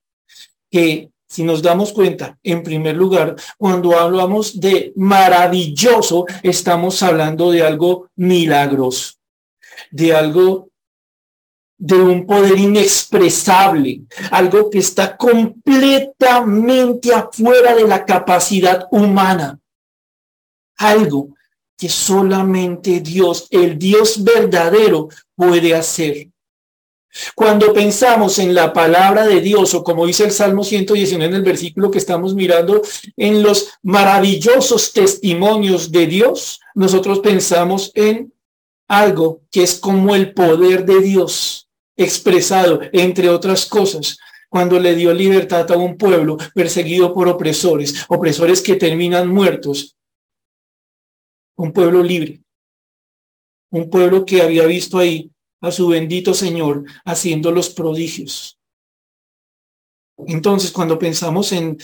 que 0.71 1.12
si 1.33 1.43
nos 1.45 1.63
damos 1.63 1.95
cuenta, 1.95 2.39
en 2.43 2.63
primer 2.63 2.95
lugar, 2.95 3.37
cuando 3.57 3.99
hablamos 3.99 4.61
de 4.61 4.93
maravilloso, 4.97 6.27
estamos 6.43 7.03
hablando 7.03 7.51
de 7.51 7.63
algo 7.63 8.11
milagroso, 8.17 9.15
de 9.91 10.15
algo 10.15 10.69
de 11.79 11.95
un 11.95 12.27
poder 12.27 12.59
inexpresable, 12.59 14.03
algo 14.31 14.69
que 14.69 14.81
está 14.81 15.17
completamente 15.17 17.15
afuera 17.15 17.75
de 17.77 17.89
la 17.89 18.05
capacidad 18.05 18.87
humana, 18.91 19.59
algo 20.77 21.35
que 21.79 21.89
solamente 21.89 23.01
Dios, 23.01 23.47
el 23.51 23.79
Dios 23.79 24.23
verdadero, 24.23 25.09
puede 25.35 25.75
hacer. 25.75 26.29
Cuando 27.35 27.73
pensamos 27.73 28.39
en 28.39 28.55
la 28.55 28.73
palabra 28.73 29.27
de 29.27 29.41
Dios 29.41 29.75
o 29.75 29.85
como 29.85 30.07
dice 30.07 30.25
el 30.25 30.31
Salmo 30.31 30.65
119 30.65 31.27
en 31.27 31.35
el 31.35 31.43
versículo 31.43 31.91
que 31.91 31.99
estamos 31.99 32.35
mirando, 32.35 32.83
en 33.17 33.43
los 33.43 33.71
maravillosos 33.83 34.93
testimonios 34.93 35.93
de 35.93 36.07
Dios, 36.07 36.61
nosotros 36.75 37.21
pensamos 37.21 37.93
en 37.95 38.33
algo 38.89 39.43
que 39.51 39.63
es 39.63 39.79
como 39.79 40.15
el 40.15 40.33
poder 40.33 40.85
de 40.85 41.01
Dios 41.01 41.69
expresado, 41.97 42.81
entre 42.93 43.29
otras 43.29 43.67
cosas, 43.67 44.19
cuando 44.49 44.79
le 44.79 44.95
dio 44.95 45.13
libertad 45.13 45.71
a 45.71 45.77
un 45.77 45.97
pueblo 45.97 46.37
perseguido 46.55 47.13
por 47.13 47.29
opresores, 47.29 48.05
opresores 48.09 48.61
que 48.61 48.77
terminan 48.77 49.29
muertos. 49.29 49.97
Un 51.57 51.73
pueblo 51.73 52.03
libre, 52.03 52.41
un 53.71 53.89
pueblo 53.89 54.25
que 54.25 54.43
había 54.43 54.65
visto 54.67 54.99
ahí 54.99 55.32
a 55.63 55.71
su 55.71 55.89
bendito 55.89 56.35
Señor 56.35 56.85
haciendo 57.05 57.51
los 57.51 57.71
prodigios. 57.71 58.59
Entonces, 60.27 60.71
cuando 60.71 60.99
pensamos 60.99 61.53
en 61.53 61.79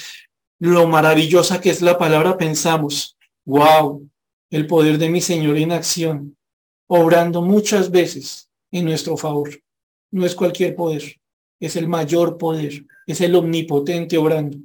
lo 0.61 0.87
maravillosa 0.87 1.61
que 1.61 1.71
es 1.71 1.81
la 1.81 1.97
palabra, 1.97 2.37
pensamos, 2.37 3.17
wow, 3.47 4.07
el 4.51 4.67
poder 4.67 4.99
de 4.99 5.09
mi 5.09 5.21
Señor 5.21 5.57
en 5.57 5.73
acción, 5.73 6.37
obrando 6.89 7.41
muchas 7.41 7.91
veces 7.91 8.51
en 8.73 8.85
nuestro 8.85 9.17
favor. 9.17 9.51
No 10.11 10.27
es 10.27 10.35
cualquier 10.35 10.75
poder, 10.75 11.17
es 11.61 11.77
el 11.77 11.89
mayor 11.89 12.37
poder, 12.37 12.85
es 13.07 13.21
el 13.21 13.35
omnipotente 13.35 14.19
obrando. 14.19 14.59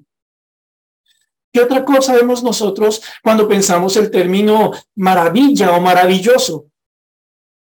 ¿Qué 1.54 1.62
otra 1.62 1.86
cosa 1.86 2.16
vemos 2.16 2.42
nosotros 2.42 3.04
cuando 3.22 3.48
pensamos 3.48 3.96
el 3.96 4.10
término 4.10 4.72
maravilla 4.96 5.78
o 5.78 5.82
maravilloso? 5.82 6.66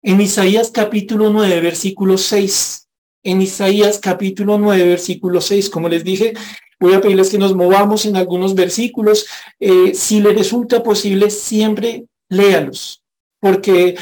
En 0.06 0.20
Isaías 0.20 0.70
capítulo 0.70 1.30
9, 1.30 1.62
versículo 1.62 2.18
6. 2.18 2.90
En 3.24 3.42
Isaías 3.42 4.00
capítulo 4.00 4.58
9, 4.58 4.84
versículo 4.84 5.40
6, 5.40 5.70
como 5.70 5.88
les 5.88 6.04
dije, 6.04 6.34
voy 6.78 6.94
a 6.94 7.00
pedirles 7.00 7.30
que 7.30 7.38
nos 7.38 7.56
movamos 7.56 8.06
en 8.06 8.18
algunos 8.18 8.54
versículos. 8.54 9.26
Eh, 9.62 9.94
si 9.94 10.20
le 10.20 10.34
resulta 10.34 10.84
posible, 10.84 11.30
siempre 11.30 12.04
léalos, 12.28 13.02
porque 13.40 13.96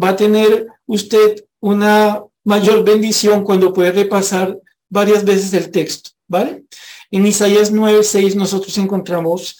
va 0.00 0.10
a 0.10 0.16
tener 0.16 0.68
usted 0.86 1.44
una 1.58 2.22
mayor 2.44 2.84
bendición 2.84 3.42
cuando 3.42 3.72
puede 3.72 3.90
repasar 3.90 4.56
varias 4.88 5.24
veces 5.24 5.52
el 5.54 5.72
texto, 5.72 6.10
¿vale? 6.28 6.66
En 7.10 7.26
Isaías 7.26 7.72
9, 7.72 8.04
6 8.04 8.36
nosotros 8.36 8.78
encontramos 8.78 9.58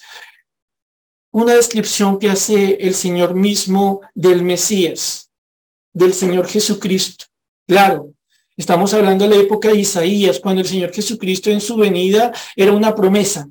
una 1.31 1.55
descripción 1.55 2.19
que 2.19 2.29
hace 2.29 2.75
el 2.79 2.95
Señor 2.95 3.35
mismo 3.35 3.99
del 4.15 4.43
Mesías 4.43 5.28
del 5.93 6.13
Señor 6.13 6.47
Jesucristo. 6.47 7.25
Claro, 7.67 8.13
estamos 8.57 8.93
hablando 8.93 9.27
de 9.27 9.35
la 9.35 9.41
época 9.41 9.69
de 9.69 9.79
Isaías, 9.79 10.39
cuando 10.39 10.61
el 10.61 10.67
Señor 10.67 10.93
Jesucristo 10.93 11.49
en 11.49 11.61
su 11.61 11.75
venida 11.77 12.33
era 12.55 12.71
una 12.71 12.95
promesa, 12.95 13.47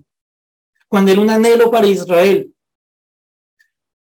cuando 0.88 1.12
era 1.12 1.20
un 1.20 1.30
anhelo 1.30 1.70
para 1.70 1.86
Israel. 1.86 2.52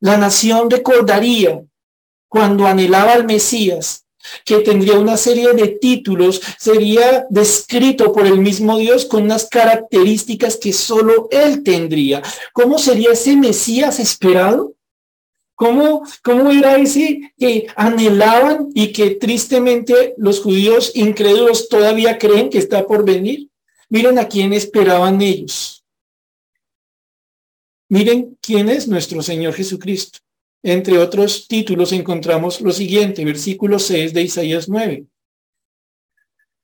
La 0.01 0.19
nación 0.19 0.71
recordaría 0.71 1.63
cuando 2.29 2.67
anhelaba 2.67 3.13
al 3.13 3.25
Mesías, 3.25 4.05
que 4.45 4.59
tendría 4.61 4.99
una 4.99 5.17
serie 5.17 5.53
de 5.53 5.69
títulos, 5.69 6.41
sería 6.59 7.27
descrito 7.31 8.13
por 8.13 8.27
el 8.27 8.39
mismo 8.39 8.79
Dios 8.79 9.05
con 9.05 9.23
unas 9.23 9.49
características 9.49 10.57
que 10.57 10.73
solo 10.73 11.29
Él 11.31 11.63
tendría. 11.63 12.23
¿Cómo 12.53 12.79
sería 12.79 13.13
ese 13.13 13.37
Mesías 13.37 14.01
esperado? 14.01 14.75
¿Cómo, 15.57 16.03
¿Cómo 16.23 16.51
era 16.51 16.77
ese 16.77 17.33
que 17.39 17.69
anhelaban 17.77 18.71
y 18.75 18.93
que 18.93 19.11
tristemente 19.13 20.15
los 20.17 20.41
judíos 20.41 20.91
incrédulos 20.95 21.69
todavía 21.69 22.19
creen 22.19 22.51
que 22.51 22.59
está 22.59 22.87
por 22.87 23.05
venir? 23.05 23.49
Miren 23.89 24.19
a 24.19 24.27
quién 24.27 24.53
esperaban 24.53 25.23
ellos. 25.23 25.85
Miren 27.89 28.37
quién 28.41 28.69
es 28.69 28.89
nuestro 28.89 29.23
Señor 29.23 29.55
Jesucristo. 29.55 30.19
Entre 30.65 30.99
otros 30.99 31.47
títulos 31.47 31.93
encontramos 31.93 32.61
lo 32.61 32.73
siguiente, 32.73 33.25
versículo 33.25 33.79
6 33.79 34.13
de 34.13 34.23
Isaías 34.23 34.69
9. 34.69 35.07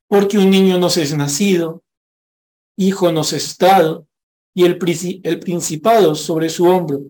Porque 0.09 0.39
un 0.39 0.51
niño 0.51 0.79
nos 0.79 0.97
es 0.97 1.15
nacido, 1.15 1.85
hijo 2.77 3.13
nos 3.13 3.33
es 3.33 3.57
dado, 3.57 4.09
y 4.53 4.65
el, 4.65 4.79
el 5.23 5.39
principado 5.39 6.17
sobre 6.17 6.49
su 6.49 6.65
hombro 6.65 7.03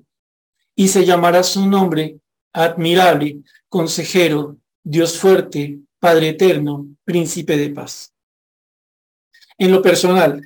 y 0.80 0.88
se 0.88 1.04
llamará 1.04 1.42
su 1.42 1.66
nombre 1.66 2.20
admirable, 2.54 3.40
consejero, 3.68 4.56
Dios 4.82 5.18
fuerte, 5.18 5.78
Padre 5.98 6.30
eterno, 6.30 6.86
príncipe 7.04 7.58
de 7.58 7.68
paz. 7.68 8.14
En 9.58 9.72
lo 9.72 9.82
personal, 9.82 10.40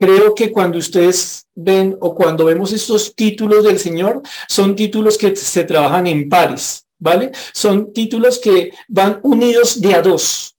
creo 0.00 0.34
que 0.34 0.50
cuando 0.50 0.78
ustedes 0.78 1.46
ven 1.54 1.96
o 2.00 2.12
cuando 2.12 2.46
vemos 2.46 2.72
estos 2.72 3.14
títulos 3.14 3.62
del 3.62 3.78
Señor, 3.78 4.22
son 4.48 4.74
títulos 4.74 5.16
que 5.16 5.36
se 5.36 5.62
trabajan 5.62 6.08
en 6.08 6.28
pares, 6.28 6.84
¿vale? 6.98 7.30
Son 7.52 7.92
títulos 7.92 8.40
que 8.40 8.72
van 8.88 9.20
unidos 9.22 9.80
de 9.80 9.94
a 9.94 10.02
dos. 10.02 10.56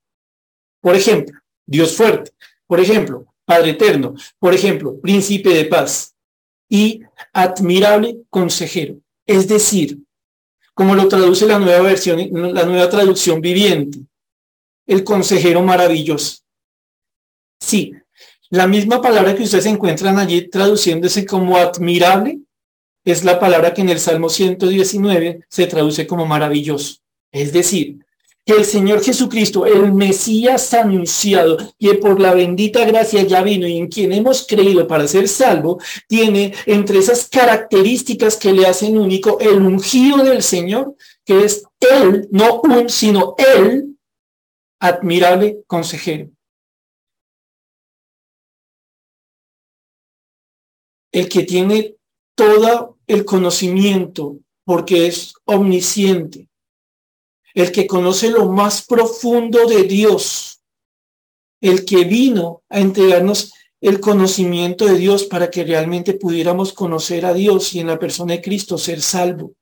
Por 0.80 0.96
ejemplo, 0.96 1.38
Dios 1.66 1.94
fuerte. 1.94 2.32
Por 2.66 2.80
ejemplo, 2.80 3.26
Padre 3.44 3.72
eterno. 3.72 4.16
Por 4.40 4.54
ejemplo, 4.54 4.98
príncipe 5.02 5.50
de 5.50 5.66
paz 5.66 6.13
y 6.74 7.04
admirable 7.34 8.24
consejero. 8.32 8.96
Es 9.28 9.48
decir, 9.48 10.00
como 10.74 10.96
lo 10.96 11.08
traduce 11.08 11.46
la 11.46 11.60
nueva 11.60 11.84
versión, 11.84 12.18
la 12.52 12.66
nueva 12.66 12.90
traducción 12.90 13.42
viviente, 13.42 14.00
el 14.88 15.04
consejero 15.04 15.62
maravilloso. 15.62 16.38
Sí, 17.60 17.94
la 18.50 18.66
misma 18.66 19.04
palabra 19.04 19.36
que 19.36 19.44
ustedes 19.44 19.68
encuentran 19.68 20.18
allí 20.18 20.50
traduciéndose 20.50 21.28
como 21.28 21.58
admirable 21.58 22.40
es 23.06 23.24
la 23.24 23.40
palabra 23.40 23.76
que 23.76 23.82
en 23.82 23.90
el 23.90 24.00
Salmo 24.00 24.30
119 24.30 25.46
se 25.48 25.68
traduce 25.68 26.08
como 26.08 26.26
maravilloso. 26.26 26.96
Es 27.32 27.54
decir, 27.54 28.04
el 28.46 28.66
Señor 28.66 29.02
Jesucristo, 29.02 29.66
el 29.66 29.94
Mesías 29.94 30.74
anunciado, 30.74 31.58
que 31.80 31.96
por 31.96 32.20
la 32.20 32.34
bendita 32.34 32.84
gracia 32.86 33.24
ya 33.24 33.42
vino 33.42 33.68
y 33.68 33.78
en 33.78 33.88
quien 33.88 34.12
hemos 34.12 34.46
creído 34.46 34.88
para 34.88 35.08
ser 35.08 35.30
salvo, 35.30 35.80
tiene 36.08 36.54
entre 36.66 37.00
esas 37.00 37.30
características 37.30 38.36
que 38.36 38.52
le 38.52 38.66
hacen 38.66 38.98
único 38.98 39.40
el 39.40 39.62
ungido 39.62 40.24
del 40.24 40.44
Señor, 40.44 40.96
que 41.24 41.46
es 41.46 41.64
Él, 41.80 42.28
no 42.32 42.60
un, 42.62 42.90
sino 42.90 43.36
Él, 43.38 43.98
admirable 44.80 45.64
consejero. 45.66 46.30
El 51.14 51.30
que 51.30 51.44
tiene 51.44 51.96
todo 52.36 52.98
el 53.08 53.24
conocimiento 53.24 54.38
porque 54.66 55.08
es 55.08 55.36
omnisciente 55.46 56.50
el 57.54 57.72
que 57.72 57.88
conoce 57.88 58.30
lo 58.30 58.46
más 58.50 58.86
profundo 58.86 59.68
de 59.68 59.84
Dios, 59.84 60.62
el 61.62 61.86
que 61.86 62.04
vino 62.04 62.64
a 62.70 62.80
entregarnos 62.80 63.54
el 63.80 64.00
conocimiento 64.00 64.86
de 64.86 64.98
Dios 64.98 65.26
para 65.26 65.52
que 65.52 65.64
realmente 65.64 66.14
pudiéramos 66.14 66.74
conocer 66.74 67.26
a 67.26 67.34
Dios 67.34 67.74
y 67.74 67.82
en 67.82 67.88
la 67.88 68.00
persona 68.00 68.34
de 68.34 68.42
Cristo 68.42 68.78
ser 68.78 69.02
salvo. 69.02 69.54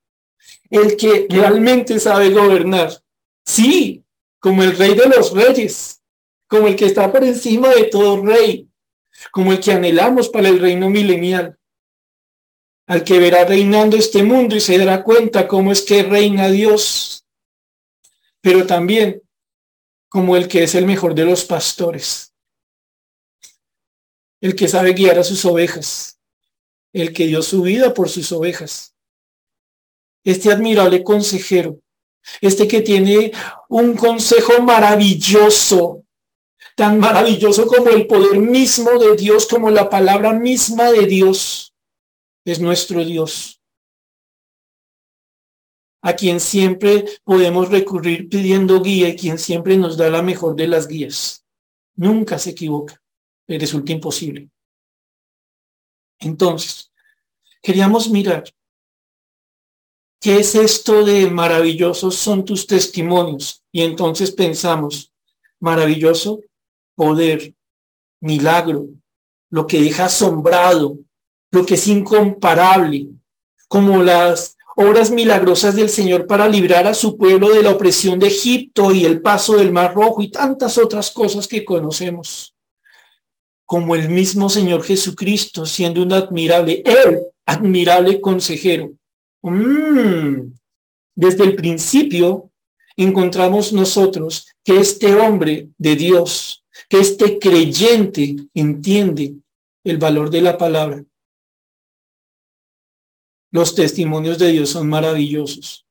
El 0.69 0.95
que 0.95 1.25
realmente 1.27 1.99
sabe 1.99 2.29
gobernar. 2.29 2.91
Sí, 3.45 4.03
como 4.39 4.63
el 4.63 4.77
rey 4.77 4.93
de 4.93 5.07
los 5.07 5.33
reyes, 5.33 6.01
como 6.47 6.67
el 6.67 6.75
que 6.75 6.85
está 6.85 7.11
por 7.11 7.23
encima 7.23 7.69
de 7.69 7.85
todo 7.85 8.23
rey, 8.23 8.69
como 9.31 9.51
el 9.51 9.59
que 9.59 9.73
anhelamos 9.73 10.29
para 10.29 10.49
el 10.49 10.59
reino 10.59 10.89
milenial, 10.89 11.57
al 12.87 13.03
que 13.03 13.19
verá 13.19 13.45
reinando 13.45 13.97
este 13.97 14.23
mundo 14.23 14.55
y 14.55 14.59
se 14.59 14.77
dará 14.77 15.03
cuenta 15.03 15.47
cómo 15.47 15.71
es 15.71 15.81
que 15.81 16.03
reina 16.03 16.49
Dios 16.49 17.25
pero 18.41 18.65
también 18.65 19.21
como 20.09 20.35
el 20.35 20.47
que 20.47 20.63
es 20.63 20.75
el 20.75 20.85
mejor 20.85 21.15
de 21.15 21.25
los 21.25 21.45
pastores, 21.45 22.33
el 24.41 24.55
que 24.55 24.67
sabe 24.67 24.93
guiar 24.93 25.19
a 25.19 25.23
sus 25.23 25.45
ovejas, 25.45 26.19
el 26.91 27.13
que 27.13 27.27
dio 27.27 27.41
su 27.41 27.61
vida 27.61 27.93
por 27.93 28.09
sus 28.09 28.31
ovejas. 28.31 28.95
Este 30.23 30.51
admirable 30.51 31.03
consejero, 31.03 31.79
este 32.41 32.67
que 32.67 32.81
tiene 32.81 33.31
un 33.69 33.95
consejo 33.95 34.61
maravilloso, 34.61 36.03
tan 36.75 36.99
maravilloso 36.99 37.67
como 37.67 37.89
el 37.89 38.07
poder 38.07 38.39
mismo 38.39 38.99
de 38.99 39.15
Dios, 39.15 39.47
como 39.47 39.69
la 39.69 39.89
palabra 39.89 40.33
misma 40.33 40.91
de 40.91 41.05
Dios, 41.05 41.73
es 42.43 42.59
nuestro 42.59 43.05
Dios 43.05 43.60
a 46.01 46.13
quien 46.13 46.39
siempre 46.39 47.05
podemos 47.23 47.69
recurrir 47.69 48.27
pidiendo 48.27 48.81
guía 48.81 49.09
y 49.09 49.15
quien 49.15 49.37
siempre 49.37 49.77
nos 49.77 49.97
da 49.97 50.09
la 50.09 50.21
mejor 50.21 50.55
de 50.55 50.67
las 50.67 50.87
guías. 50.87 51.45
Nunca 51.95 52.39
se 52.39 52.51
equivoca, 52.51 53.01
le 53.47 53.59
resulta 53.59 53.91
imposible. 53.91 54.49
Entonces, 56.19 56.91
queríamos 57.61 58.09
mirar 58.09 58.43
qué 60.19 60.39
es 60.39 60.55
esto 60.55 61.03
de 61.03 61.29
maravillosos 61.29 62.15
son 62.15 62.45
tus 62.45 62.65
testimonios. 62.67 63.63
Y 63.71 63.81
entonces 63.81 64.31
pensamos, 64.31 65.11
maravilloso 65.59 66.41
poder, 66.95 67.55
milagro, 68.19 68.87
lo 69.49 69.65
que 69.67 69.81
deja 69.81 70.05
asombrado, 70.05 70.99
lo 71.51 71.65
que 71.65 71.73
es 71.73 71.87
incomparable, 71.87 73.09
como 73.67 74.03
las 74.03 74.57
obras 74.81 75.11
milagrosas 75.11 75.75
del 75.75 75.89
Señor 75.89 76.27
para 76.27 76.47
librar 76.47 76.87
a 76.87 76.93
su 76.93 77.17
pueblo 77.17 77.49
de 77.49 77.63
la 77.63 77.71
opresión 77.71 78.19
de 78.19 78.27
Egipto 78.27 78.91
y 78.91 79.05
el 79.05 79.21
paso 79.21 79.55
del 79.57 79.71
Mar 79.71 79.93
Rojo 79.93 80.21
y 80.21 80.29
tantas 80.29 80.77
otras 80.77 81.11
cosas 81.11 81.47
que 81.47 81.63
conocemos. 81.63 82.55
Como 83.65 83.95
el 83.95 84.09
mismo 84.09 84.49
Señor 84.49 84.83
Jesucristo 84.83 85.65
siendo 85.65 86.01
un 86.01 86.13
admirable, 86.13 86.83
él, 86.85 87.19
admirable 87.45 88.19
consejero. 88.19 88.91
Mm. 89.41 90.53
Desde 91.15 91.43
el 91.43 91.55
principio 91.55 92.49
encontramos 92.97 93.73
nosotros 93.73 94.47
que 94.63 94.79
este 94.79 95.15
hombre 95.15 95.69
de 95.77 95.95
Dios, 95.95 96.63
que 96.89 96.99
este 96.99 97.39
creyente 97.39 98.35
entiende 98.53 99.33
el 99.83 99.97
valor 99.97 100.29
de 100.29 100.41
la 100.41 100.57
palabra 100.57 101.03
los 103.51 103.75
testimonios 103.75 104.37
de 104.39 104.51
Dios 104.51 104.69
son 104.69 104.87
maravillosos. 104.89 105.85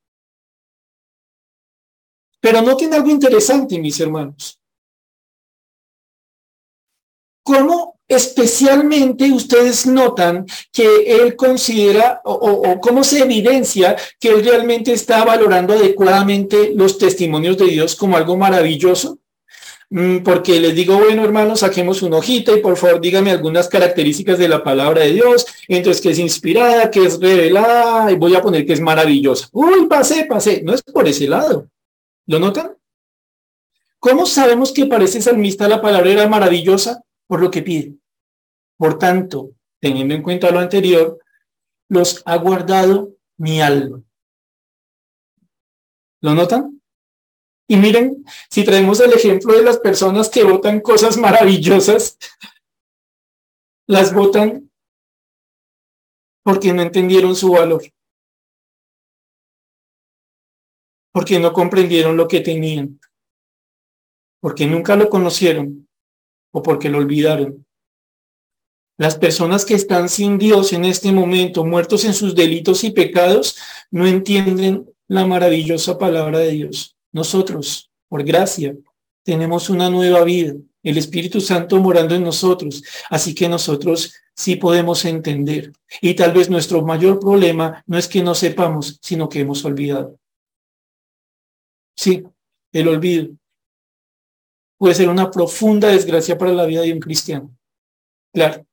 Pero 2.40 2.62
no 2.62 2.76
tiene 2.76 2.96
algo 2.96 3.10
interesante, 3.10 3.78
mis 3.78 4.00
hermanos. 4.00 4.58
¿Cómo 7.42 8.00
especialmente 8.08 9.30
ustedes 9.30 9.86
notan 9.86 10.46
que 10.72 11.04
él 11.06 11.36
considera 11.36 12.20
o, 12.24 12.32
o, 12.32 12.80
cómo 12.80 13.04
se 13.04 13.22
evidencia 13.22 13.96
que 14.18 14.30
él 14.30 14.44
realmente 14.44 14.92
está 14.92 15.24
valorando 15.24 15.74
adecuadamente 15.74 16.72
los 16.74 16.98
testimonios 16.98 17.56
de 17.56 17.66
Dios 17.66 17.94
como 17.94 18.16
algo 18.16 18.36
maravilloso? 18.36 19.18
Mm, 19.92 20.22
porque 20.22 20.60
les 20.60 20.74
digo, 20.74 20.96
bueno, 20.96 21.24
hermanos, 21.24 21.60
saquemos 21.60 22.00
una 22.02 22.18
hojita 22.18 22.52
y 22.52 22.60
por 22.60 22.76
favor 22.76 23.00
dígame 23.00 23.32
algunas 23.32 23.68
características 23.68 24.38
de 24.38 24.48
la 24.48 24.62
palabra 24.62 25.02
de 25.02 25.12
Dios. 25.12 25.44
Entonces, 25.66 26.00
que 26.00 26.10
es 26.10 26.18
inspirada, 26.18 26.90
que 26.90 27.04
es 27.04 27.18
revelada, 27.20 28.10
y 28.12 28.16
voy 28.16 28.36
a 28.36 28.40
poner 28.42 28.64
que 28.64 28.72
es 28.72 28.80
maravillosa. 28.80 29.48
Uy, 29.52 29.86
pasé, 29.88 30.26
pasé. 30.26 30.62
No 30.62 30.74
es 30.74 30.82
por 30.82 31.08
ese 31.08 31.26
lado. 31.26 31.68
¿Lo 32.26 32.38
notan? 32.38 32.76
¿Cómo 33.98 34.26
sabemos 34.26 34.72
que 34.72 34.86
para 34.86 35.04
ese 35.04 35.20
salmista 35.20 35.68
la 35.68 35.82
palabra 35.82 36.10
era 36.10 36.28
maravillosa? 36.28 37.02
Por 37.26 37.40
lo 37.40 37.50
que 37.50 37.62
pide. 37.62 37.94
Por 38.76 38.96
tanto, 38.96 39.50
teniendo 39.80 40.14
en 40.14 40.22
cuenta 40.22 40.50
lo 40.52 40.60
anterior, 40.60 41.18
los 41.88 42.22
ha 42.24 42.36
guardado 42.36 43.10
mi 43.36 43.60
alma. 43.60 44.00
¿Lo 46.20 46.34
notan? 46.34 46.79
Y 47.70 47.76
miren, 47.76 48.24
si 48.50 48.64
traemos 48.64 48.98
el 48.98 49.12
ejemplo 49.12 49.54
de 49.56 49.62
las 49.62 49.78
personas 49.78 50.28
que 50.28 50.42
votan 50.42 50.80
cosas 50.80 51.16
maravillosas, 51.16 52.18
las 53.86 54.12
votan 54.12 54.68
porque 56.42 56.72
no 56.72 56.82
entendieron 56.82 57.36
su 57.36 57.52
valor, 57.52 57.84
porque 61.12 61.38
no 61.38 61.52
comprendieron 61.52 62.16
lo 62.16 62.26
que 62.26 62.40
tenían, 62.40 62.98
porque 64.40 64.66
nunca 64.66 64.96
lo 64.96 65.08
conocieron 65.08 65.88
o 66.52 66.64
porque 66.64 66.88
lo 66.88 66.98
olvidaron. 66.98 67.64
Las 68.98 69.16
personas 69.16 69.64
que 69.64 69.74
están 69.74 70.08
sin 70.08 70.38
Dios 70.38 70.72
en 70.72 70.84
este 70.84 71.12
momento, 71.12 71.64
muertos 71.64 72.04
en 72.04 72.14
sus 72.14 72.34
delitos 72.34 72.82
y 72.82 72.90
pecados, 72.90 73.56
no 73.92 74.08
entienden 74.08 74.92
la 75.06 75.24
maravillosa 75.24 75.96
palabra 75.98 76.40
de 76.40 76.50
Dios. 76.50 76.96
Nosotros, 77.12 77.90
por 78.08 78.24
gracia, 78.24 78.76
tenemos 79.24 79.70
una 79.70 79.90
nueva 79.90 80.24
vida, 80.24 80.54
el 80.82 80.98
Espíritu 80.98 81.40
Santo 81.40 81.78
morando 81.78 82.14
en 82.14 82.24
nosotros, 82.24 82.82
así 83.10 83.34
que 83.34 83.48
nosotros 83.48 84.14
sí 84.34 84.56
podemos 84.56 85.04
entender. 85.04 85.72
Y 86.00 86.14
tal 86.14 86.32
vez 86.32 86.48
nuestro 86.48 86.82
mayor 86.82 87.20
problema 87.20 87.82
no 87.86 87.98
es 87.98 88.08
que 88.08 88.22
no 88.22 88.34
sepamos, 88.34 88.98
sino 89.02 89.28
que 89.28 89.40
hemos 89.40 89.64
olvidado. 89.64 90.18
Sí, 91.96 92.24
el 92.72 92.88
olvido 92.88 93.34
puede 94.78 94.94
ser 94.94 95.10
una 95.10 95.30
profunda 95.30 95.88
desgracia 95.88 96.38
para 96.38 96.52
la 96.52 96.64
vida 96.64 96.80
de 96.80 96.94
un 96.94 97.00
cristiano. 97.00 97.54
Claro, 98.32 98.64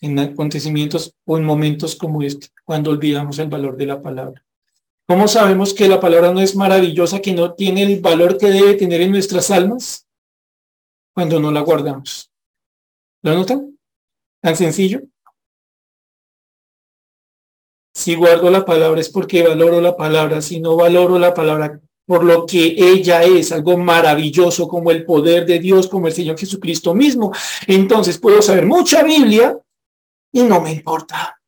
en 0.00 0.18
acontecimientos 0.18 1.16
o 1.24 1.38
en 1.38 1.44
momentos 1.44 1.96
como 1.96 2.22
este, 2.22 2.48
cuando 2.64 2.90
olvidamos 2.90 3.38
el 3.40 3.48
valor 3.48 3.76
de 3.76 3.86
la 3.86 4.00
palabra. 4.00 4.44
¿Cómo 5.06 5.28
sabemos 5.28 5.74
que 5.74 5.86
la 5.86 6.00
palabra 6.00 6.32
no 6.32 6.40
es 6.40 6.56
maravillosa, 6.56 7.20
que 7.20 7.34
no 7.34 7.52
tiene 7.54 7.82
el 7.82 8.00
valor 8.00 8.38
que 8.38 8.46
debe 8.46 8.74
tener 8.74 9.02
en 9.02 9.10
nuestras 9.10 9.50
almas? 9.50 10.06
Cuando 11.14 11.38
no 11.38 11.52
la 11.52 11.60
guardamos. 11.60 12.30
¿Lo 13.22 13.34
notan? 13.34 13.78
Tan 14.40 14.56
sencillo. 14.56 15.02
Si 17.94 18.14
guardo 18.14 18.50
la 18.50 18.64
palabra 18.64 19.00
es 19.00 19.10
porque 19.10 19.46
valoro 19.46 19.80
la 19.80 19.94
palabra. 19.96 20.40
Si 20.40 20.58
no 20.58 20.74
valoro 20.76 21.18
la 21.18 21.34
palabra 21.34 21.80
por 22.06 22.24
lo 22.24 22.44
que 22.46 22.74
ella 22.76 23.22
es, 23.22 23.52
algo 23.52 23.76
maravilloso 23.76 24.68
como 24.68 24.90
el 24.90 25.04
poder 25.04 25.46
de 25.46 25.58
Dios, 25.58 25.86
como 25.86 26.06
el 26.06 26.12
Señor 26.12 26.38
Jesucristo 26.38 26.94
mismo, 26.94 27.32
entonces 27.66 28.18
puedo 28.18 28.42
saber 28.42 28.66
mucha 28.66 29.02
Biblia 29.02 29.58
y 30.32 30.42
no 30.42 30.60
me 30.60 30.72
importa. 30.72 31.38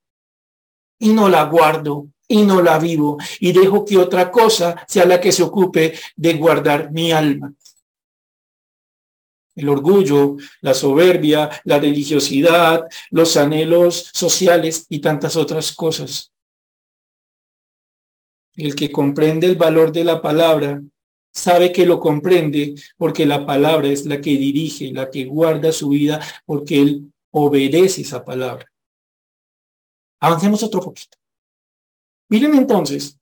Y 0.98 1.12
no 1.12 1.28
la 1.28 1.44
guardo 1.44 2.08
y 2.28 2.42
no 2.42 2.60
la 2.60 2.78
vivo 2.78 3.18
y 3.40 3.52
dejo 3.52 3.84
que 3.84 3.98
otra 3.98 4.30
cosa 4.30 4.84
sea 4.88 5.04
la 5.04 5.20
que 5.20 5.32
se 5.32 5.42
ocupe 5.42 5.94
de 6.16 6.34
guardar 6.34 6.90
mi 6.90 7.12
alma. 7.12 7.52
El 9.54 9.70
orgullo, 9.70 10.36
la 10.60 10.74
soberbia, 10.74 11.50
la 11.64 11.78
religiosidad, 11.78 12.86
los 13.10 13.36
anhelos 13.36 14.10
sociales 14.12 14.86
y 14.90 14.98
tantas 14.98 15.34
otras 15.36 15.72
cosas. 15.72 16.30
El 18.54 18.74
que 18.74 18.92
comprende 18.92 19.46
el 19.46 19.56
valor 19.56 19.92
de 19.92 20.04
la 20.04 20.20
palabra 20.20 20.82
sabe 21.32 21.72
que 21.72 21.86
lo 21.86 22.00
comprende 22.00 22.74
porque 22.96 23.26
la 23.26 23.46
palabra 23.46 23.88
es 23.88 24.04
la 24.06 24.20
que 24.20 24.30
dirige, 24.30 24.92
la 24.92 25.10
que 25.10 25.24
guarda 25.24 25.72
su 25.72 25.90
vida, 25.90 26.20
porque 26.44 26.80
él 26.80 27.12
obedece 27.30 28.02
esa 28.02 28.24
palabra. 28.24 28.70
Avancemos 30.20 30.62
otro 30.62 30.80
poquito. 30.80 31.18
Miren 32.28 32.54
entonces 32.54 33.18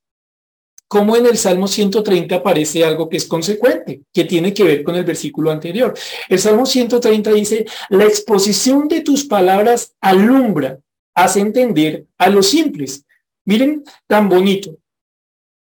cómo 0.87 1.15
en 1.15 1.25
el 1.25 1.37
Salmo 1.37 1.67
130 1.67 2.35
aparece 2.35 2.85
algo 2.85 3.09
que 3.09 3.17
es 3.17 3.25
consecuente, 3.25 4.03
que 4.13 4.23
tiene 4.23 4.53
que 4.53 4.63
ver 4.63 4.83
con 4.83 4.95
el 4.95 5.03
versículo 5.03 5.51
anterior. 5.51 5.97
El 6.29 6.39
Salmo 6.39 6.65
130 6.65 7.31
dice, 7.31 7.65
la 7.89 8.05
exposición 8.05 8.87
de 8.87 9.01
tus 9.01 9.25
palabras 9.25 9.95
alumbra, 9.99 10.79
hace 11.13 11.39
entender 11.39 12.05
a 12.17 12.29
los 12.29 12.47
simples. 12.49 13.05
Miren, 13.45 13.83
tan 14.07 14.29
bonito. 14.29 14.77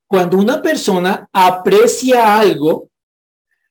Cuando 0.08 0.38
una 0.38 0.62
persona 0.62 1.28
aprecia 1.32 2.38
algo, 2.38 2.90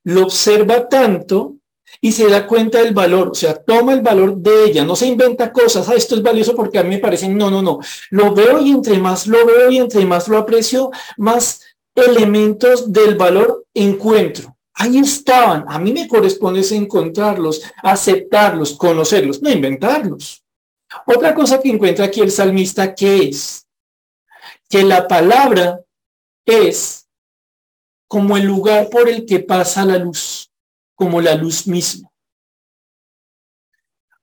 lo 0.05 0.25
observa 0.25 0.89
tanto 0.89 1.57
y 2.01 2.13
se 2.13 2.29
da 2.29 2.47
cuenta 2.47 2.79
del 2.79 2.95
valor, 2.95 3.29
o 3.29 3.35
sea, 3.35 3.55
toma 3.55 3.93
el 3.93 4.01
valor 4.01 4.37
de 4.37 4.65
ella, 4.65 4.85
no 4.85 4.97
se 4.97 5.07
inventa 5.07 5.53
cosas, 5.53 5.89
ah, 5.89 5.95
esto 5.95 6.15
es 6.15 6.23
valioso 6.23 6.55
porque 6.55 6.79
a 6.79 6.83
mí 6.83 6.91
me 6.91 6.99
parece, 6.99 7.29
no, 7.29 7.51
no, 7.51 7.63
no, 7.63 7.81
lo 8.11 8.35
veo 8.35 8.61
y 8.61 8.71
entre 8.71 8.99
más 8.99 9.27
lo 9.27 9.45
veo 9.45 9.71
y 9.71 9.79
entre 9.79 10.05
más 10.05 10.29
lo 10.29 10.39
aprecio, 10.39 10.91
más 11.17 11.61
elementos 11.95 12.93
del 12.93 13.17
valor 13.17 13.67
encuentro. 13.75 14.57
Ahí 14.75 14.99
estaban, 14.99 15.65
a 15.69 15.79
mí 15.79 15.93
me 15.93 16.09
corresponde 16.09 16.63
encontrarlos, 16.75 17.63
aceptarlos, 17.83 18.73
conocerlos, 18.73 19.43
no 19.43 19.51
inventarlos. 19.51 20.43
Otra 21.07 21.35
cosa 21.35 21.61
que 21.61 21.69
encuentra 21.69 22.07
aquí 22.07 22.21
el 22.21 22.31
salmista, 22.31 22.95
¿qué 22.95 23.29
es? 23.29 23.67
Que 24.69 24.83
la 24.83 25.07
palabra 25.07 25.81
es 26.47 27.07
como 28.09 28.37
el 28.37 28.45
lugar 28.45 28.89
por 28.89 29.09
el 29.09 29.27
que 29.27 29.41
pasa 29.41 29.85
la 29.85 29.99
luz 29.99 30.52
como 31.03 31.21
la 31.21 31.35
luz 31.35 31.67
misma. 31.67 32.09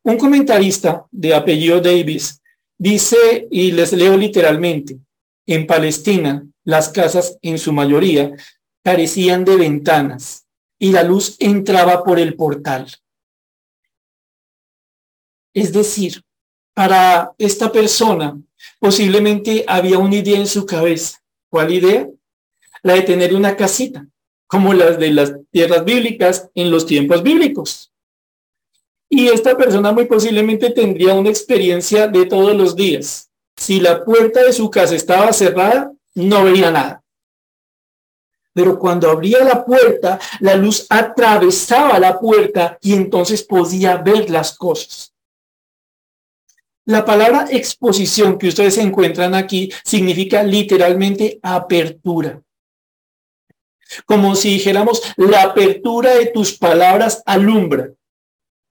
Un 0.02 0.18
comentarista 0.18 1.06
de 1.12 1.36
apellido 1.36 1.82
Davis 1.82 2.42
dice, 2.78 3.50
y 3.52 3.74
les 3.74 3.92
leo 3.92 4.16
literalmente, 4.16 4.98
en 5.46 5.68
Palestina 5.68 6.48
las 6.64 6.88
casas 6.88 7.38
en 7.42 7.60
su 7.60 7.74
mayoría 7.74 8.32
carecían 8.82 9.44
de 9.44 9.58
ventanas 9.58 10.48
y 10.80 10.94
la 10.94 11.04
luz 11.04 11.36
entraba 11.40 12.02
por 12.02 12.18
el 12.18 12.38
portal. 12.38 12.88
Es 15.54 15.74
decir, 15.74 16.24
para 16.74 17.34
esta 17.38 17.74
persona 17.74 18.40
posiblemente 18.80 19.66
había 19.68 19.98
una 19.98 20.16
idea 20.16 20.40
en 20.40 20.48
su 20.48 20.66
cabeza. 20.66 21.20
¿Cuál 21.50 21.74
idea? 21.74 22.08
La 22.84 22.94
de 22.94 23.02
tener 23.02 23.36
una 23.36 23.58
casita 23.58 24.08
como 24.50 24.74
las 24.74 24.98
de 24.98 25.12
las 25.12 25.34
tierras 25.52 25.86
bíblicas 25.86 26.50
en 26.56 26.72
los 26.72 26.88
tiempos 26.88 27.22
bíblicos. 27.22 27.94
Y 29.08 29.28
esta 29.28 29.56
persona 29.56 29.92
muy 29.92 30.06
posiblemente 30.06 30.72
tendría 30.72 31.14
una 31.14 31.30
experiencia 31.30 32.08
de 32.08 32.26
todos 32.26 32.56
los 32.56 32.76
días. 32.76 33.30
Si 33.56 33.80
la 33.80 34.04
puerta 34.04 34.44
de 34.44 34.52
su 34.52 34.72
casa 34.72 34.96
estaba 34.96 35.32
cerrada, 35.34 35.94
no 36.16 36.44
veía 36.44 36.72
nada. 36.72 37.04
Pero 38.54 38.80
cuando 38.80 39.12
abría 39.12 39.44
la 39.44 39.64
puerta, 39.64 40.20
la 40.40 40.56
luz 40.56 40.88
atravesaba 40.90 42.00
la 42.00 42.20
puerta 42.20 42.80
y 42.82 42.94
entonces 42.94 43.44
podía 43.44 43.98
ver 43.98 44.32
las 44.32 44.58
cosas. 44.58 45.14
La 46.86 47.06
palabra 47.06 47.48
exposición 47.52 48.40
que 48.40 48.48
ustedes 48.48 48.80
encuentran 48.80 49.36
aquí 49.36 49.72
significa 49.84 50.42
literalmente 50.42 51.40
apertura. 51.44 52.42
Como 54.06 54.36
si 54.36 54.50
dijéramos, 54.50 55.02
la 55.18 55.44
apertura 55.44 56.16
de 56.16 56.28
tus 56.28 56.58
palabras 56.58 57.24
alumbra, 57.26 57.92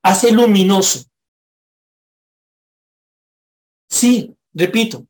hace 0.03 0.33
luminoso. 0.33 1.05
Sí, 3.89 4.37
repito, 4.53 5.07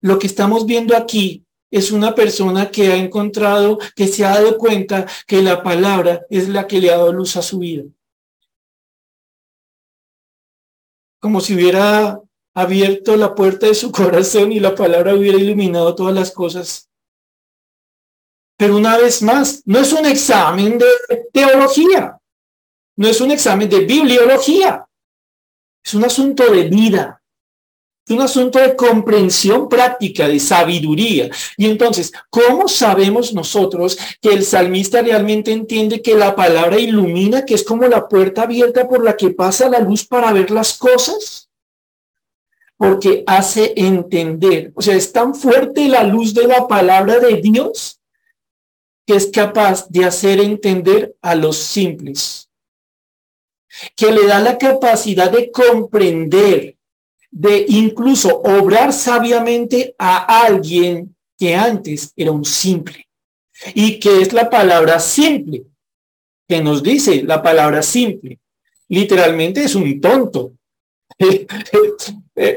lo 0.00 0.18
que 0.18 0.26
estamos 0.26 0.64
viendo 0.64 0.96
aquí 0.96 1.44
es 1.70 1.90
una 1.90 2.14
persona 2.14 2.70
que 2.70 2.92
ha 2.92 2.96
encontrado, 2.96 3.78
que 3.94 4.06
se 4.06 4.24
ha 4.24 4.30
dado 4.30 4.56
cuenta 4.56 5.06
que 5.26 5.42
la 5.42 5.62
palabra 5.62 6.24
es 6.30 6.48
la 6.48 6.66
que 6.66 6.80
le 6.80 6.90
ha 6.90 6.96
dado 6.96 7.12
luz 7.12 7.36
a 7.36 7.42
su 7.42 7.58
vida. 7.58 7.84
Como 11.20 11.40
si 11.40 11.54
hubiera 11.54 12.22
abierto 12.54 13.16
la 13.16 13.34
puerta 13.34 13.66
de 13.66 13.74
su 13.74 13.92
corazón 13.92 14.52
y 14.52 14.60
la 14.60 14.74
palabra 14.74 15.14
hubiera 15.14 15.38
iluminado 15.38 15.94
todas 15.94 16.14
las 16.14 16.30
cosas. 16.30 16.87
Pero 18.58 18.76
una 18.76 18.98
vez 18.98 19.22
más, 19.22 19.62
no 19.66 19.78
es 19.78 19.92
un 19.92 20.04
examen 20.04 20.78
de 20.78 20.86
teología, 21.32 22.18
no 22.96 23.06
es 23.06 23.20
un 23.20 23.30
examen 23.30 23.68
de 23.68 23.80
bibliología, 23.84 24.84
es 25.82 25.94
un 25.94 26.04
asunto 26.04 26.50
de 26.50 26.64
vida. 26.64 27.22
Es 28.04 28.16
un 28.16 28.22
asunto 28.22 28.58
de 28.58 28.74
comprensión 28.74 29.68
práctica, 29.68 30.26
de 30.26 30.40
sabiduría. 30.40 31.30
Y 31.56 31.66
entonces, 31.66 32.10
¿cómo 32.30 32.66
sabemos 32.66 33.32
nosotros 33.32 33.96
que 34.20 34.30
el 34.30 34.44
salmista 34.44 35.02
realmente 35.02 35.52
entiende 35.52 36.02
que 36.02 36.16
la 36.16 36.34
palabra 36.34 36.80
ilumina, 36.80 37.44
que 37.44 37.54
es 37.54 37.62
como 37.62 37.86
la 37.86 38.08
puerta 38.08 38.42
abierta 38.42 38.88
por 38.88 39.04
la 39.04 39.16
que 39.16 39.30
pasa 39.30 39.68
la 39.68 39.78
luz 39.80 40.04
para 40.04 40.32
ver 40.32 40.50
las 40.50 40.76
cosas? 40.76 41.48
Porque 42.76 43.22
hace 43.26 43.74
entender, 43.76 44.72
o 44.74 44.82
sea, 44.82 44.96
es 44.96 45.12
tan 45.12 45.34
fuerte 45.34 45.86
la 45.86 46.02
luz 46.02 46.34
de 46.34 46.48
la 46.48 46.66
palabra 46.66 47.20
de 47.20 47.36
Dios 47.42 47.97
que 49.08 49.16
es 49.16 49.28
capaz 49.28 49.88
de 49.88 50.04
hacer 50.04 50.38
entender 50.38 51.16
a 51.22 51.34
los 51.34 51.56
simples, 51.56 52.50
que 53.96 54.12
le 54.12 54.26
da 54.26 54.38
la 54.38 54.58
capacidad 54.58 55.30
de 55.30 55.50
comprender 55.50 56.76
de 57.30 57.64
incluso 57.68 58.38
obrar 58.42 58.92
sabiamente 58.92 59.94
a 59.98 60.44
alguien 60.44 61.16
que 61.38 61.54
antes 61.54 62.12
era 62.16 62.32
un 62.32 62.44
simple. 62.44 63.08
Y 63.74 63.98
que 63.98 64.20
es 64.20 64.34
la 64.34 64.50
palabra 64.50 65.00
simple, 65.00 65.64
que 66.46 66.60
nos 66.60 66.82
dice 66.82 67.22
la 67.22 67.42
palabra 67.42 67.82
simple. 67.82 68.38
Literalmente 68.88 69.64
es 69.64 69.74
un 69.74 69.98
tonto. 70.02 70.52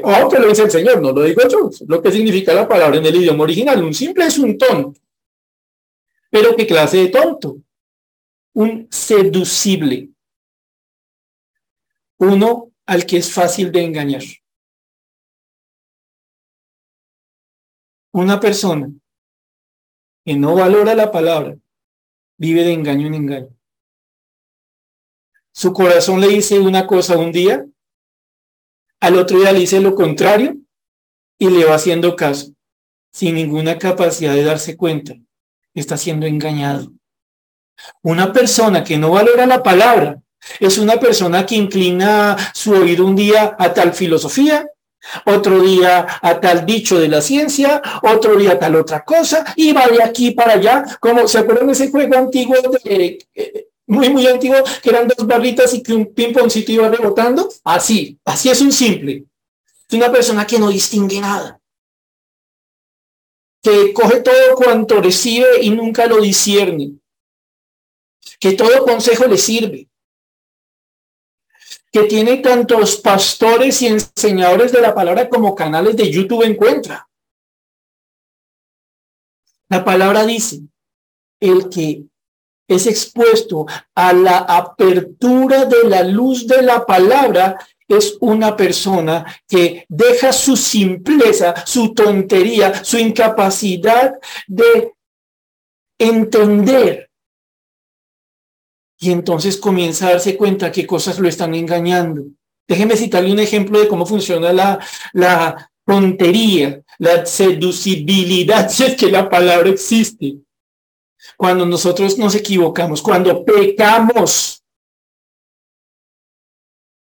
oh, 0.02 0.30
lo 0.38 0.48
dice 0.48 0.64
el 0.64 0.70
Señor, 0.70 1.00
no 1.00 1.12
lo 1.12 1.22
digo 1.22 1.40
yo. 1.48 1.70
Lo 1.88 2.02
que 2.02 2.12
significa 2.12 2.52
la 2.52 2.68
palabra 2.68 2.98
en 2.98 3.06
el 3.06 3.16
idioma 3.16 3.44
original. 3.44 3.82
Un 3.82 3.94
simple 3.94 4.26
es 4.26 4.38
un 4.38 4.58
tonto. 4.58 5.00
Pero 6.32 6.56
¿qué 6.56 6.66
clase 6.66 6.96
de 6.96 7.08
tonto? 7.08 7.58
Un 8.54 8.88
seducible. 8.90 10.08
Uno 12.18 12.72
al 12.86 13.04
que 13.04 13.18
es 13.18 13.30
fácil 13.30 13.70
de 13.70 13.84
engañar. 13.84 14.22
Una 18.14 18.40
persona 18.40 18.90
que 20.24 20.34
no 20.34 20.54
valora 20.54 20.94
la 20.94 21.12
palabra 21.12 21.54
vive 22.38 22.64
de 22.64 22.72
engaño 22.72 23.08
en 23.08 23.14
engaño. 23.14 23.58
Su 25.52 25.74
corazón 25.74 26.18
le 26.22 26.28
dice 26.28 26.58
una 26.58 26.86
cosa 26.86 27.18
un 27.18 27.30
día, 27.30 27.66
al 29.00 29.18
otro 29.18 29.38
día 29.38 29.52
le 29.52 29.60
dice 29.60 29.82
lo 29.82 29.94
contrario 29.94 30.56
y 31.38 31.50
le 31.50 31.66
va 31.66 31.74
haciendo 31.74 32.16
caso, 32.16 32.54
sin 33.12 33.34
ninguna 33.34 33.78
capacidad 33.78 34.32
de 34.32 34.44
darse 34.44 34.78
cuenta. 34.78 35.14
Está 35.74 35.96
siendo 35.96 36.26
engañado. 36.26 36.92
Una 38.02 38.32
persona 38.32 38.84
que 38.84 38.98
no 38.98 39.10
valora 39.10 39.46
la 39.46 39.62
palabra 39.62 40.20
es 40.60 40.78
una 40.78 40.96
persona 40.98 41.46
que 41.46 41.54
inclina 41.54 42.36
su 42.52 42.72
oído 42.72 43.06
un 43.06 43.16
día 43.16 43.56
a 43.58 43.72
tal 43.72 43.92
filosofía 43.92 44.66
otro 45.26 45.60
día 45.60 46.06
a 46.20 46.40
tal 46.40 46.64
dicho 46.64 46.98
de 46.98 47.08
la 47.08 47.20
ciencia, 47.20 47.82
otro 48.02 48.36
día 48.36 48.52
a 48.52 48.58
tal 48.58 48.76
otra 48.76 49.04
cosa, 49.04 49.44
y 49.56 49.72
va 49.72 49.86
de 49.88 50.02
aquí 50.02 50.30
para 50.32 50.54
allá, 50.54 50.84
como 51.00 51.26
se 51.28 51.38
acuerdan 51.38 51.66
de 51.66 51.72
ese 51.72 51.90
juego 51.90 52.16
antiguo, 52.16 52.56
de, 52.84 53.18
eh, 53.34 53.66
muy, 53.86 54.10
muy 54.10 54.26
antiguo, 54.26 54.58
que 54.82 54.90
eran 54.90 55.08
dos 55.08 55.26
barritas 55.26 55.74
y 55.74 55.82
que 55.82 55.92
un 55.92 56.14
pimponcito 56.14 56.72
iba 56.72 56.88
rebotando, 56.88 57.48
así, 57.64 58.18
así 58.24 58.48
es 58.48 58.60
un 58.60 58.72
simple. 58.72 59.24
Es 59.88 59.96
una 59.96 60.10
persona 60.10 60.46
que 60.46 60.58
no 60.58 60.68
distingue 60.68 61.20
nada, 61.20 61.60
que 63.62 63.92
coge 63.92 64.20
todo 64.20 64.56
cuanto 64.56 65.00
recibe 65.00 65.62
y 65.62 65.70
nunca 65.70 66.06
lo 66.06 66.20
discierne, 66.20 66.98
que 68.40 68.52
todo 68.52 68.84
consejo 68.84 69.26
le 69.26 69.38
sirve, 69.38 69.88
que 71.92 72.04
tiene 72.04 72.38
tantos 72.38 72.96
pastores 72.96 73.80
y 73.82 73.86
enseñadores 73.86 74.72
de 74.72 74.80
la 74.80 74.94
palabra 74.94 75.28
como 75.28 75.54
canales 75.54 75.96
de 75.96 76.10
YouTube 76.10 76.42
encuentra. 76.42 77.08
La 79.68 79.84
palabra 79.84 80.26
dice, 80.26 80.60
el 81.40 81.68
que 81.68 82.04
es 82.66 82.86
expuesto 82.86 83.66
a 83.94 84.12
la 84.12 84.38
apertura 84.38 85.66
de 85.66 85.84
la 85.84 86.02
luz 86.02 86.46
de 86.46 86.62
la 86.62 86.84
palabra 86.84 87.58
es 87.88 88.16
una 88.20 88.56
persona 88.56 89.24
que 89.48 89.84
deja 89.88 90.32
su 90.32 90.56
simpleza, 90.56 91.66
su 91.66 91.94
tontería, 91.94 92.84
su 92.84 92.98
incapacidad 92.98 94.14
de 94.46 94.92
entender 95.98 97.10
y 99.02 99.10
entonces 99.10 99.56
comienza 99.56 100.06
a 100.06 100.10
darse 100.12 100.36
cuenta 100.36 100.70
que 100.70 100.86
cosas 100.86 101.18
lo 101.18 101.28
están 101.28 101.56
engañando. 101.56 102.22
Déjeme 102.68 102.96
citarle 102.96 103.32
un 103.32 103.40
ejemplo 103.40 103.80
de 103.80 103.88
cómo 103.88 104.06
funciona 104.06 104.52
la, 104.52 104.78
la 105.12 105.72
tontería, 105.84 106.80
la 106.98 107.26
seducibilidad, 107.26 108.68
si 108.70 108.84
es 108.84 108.94
que 108.94 109.10
la 109.10 109.28
palabra 109.28 109.68
existe. 109.70 110.36
Cuando 111.36 111.66
nosotros 111.66 112.16
nos 112.16 112.36
equivocamos, 112.36 113.02
cuando 113.02 113.44
pecamos. 113.44 114.61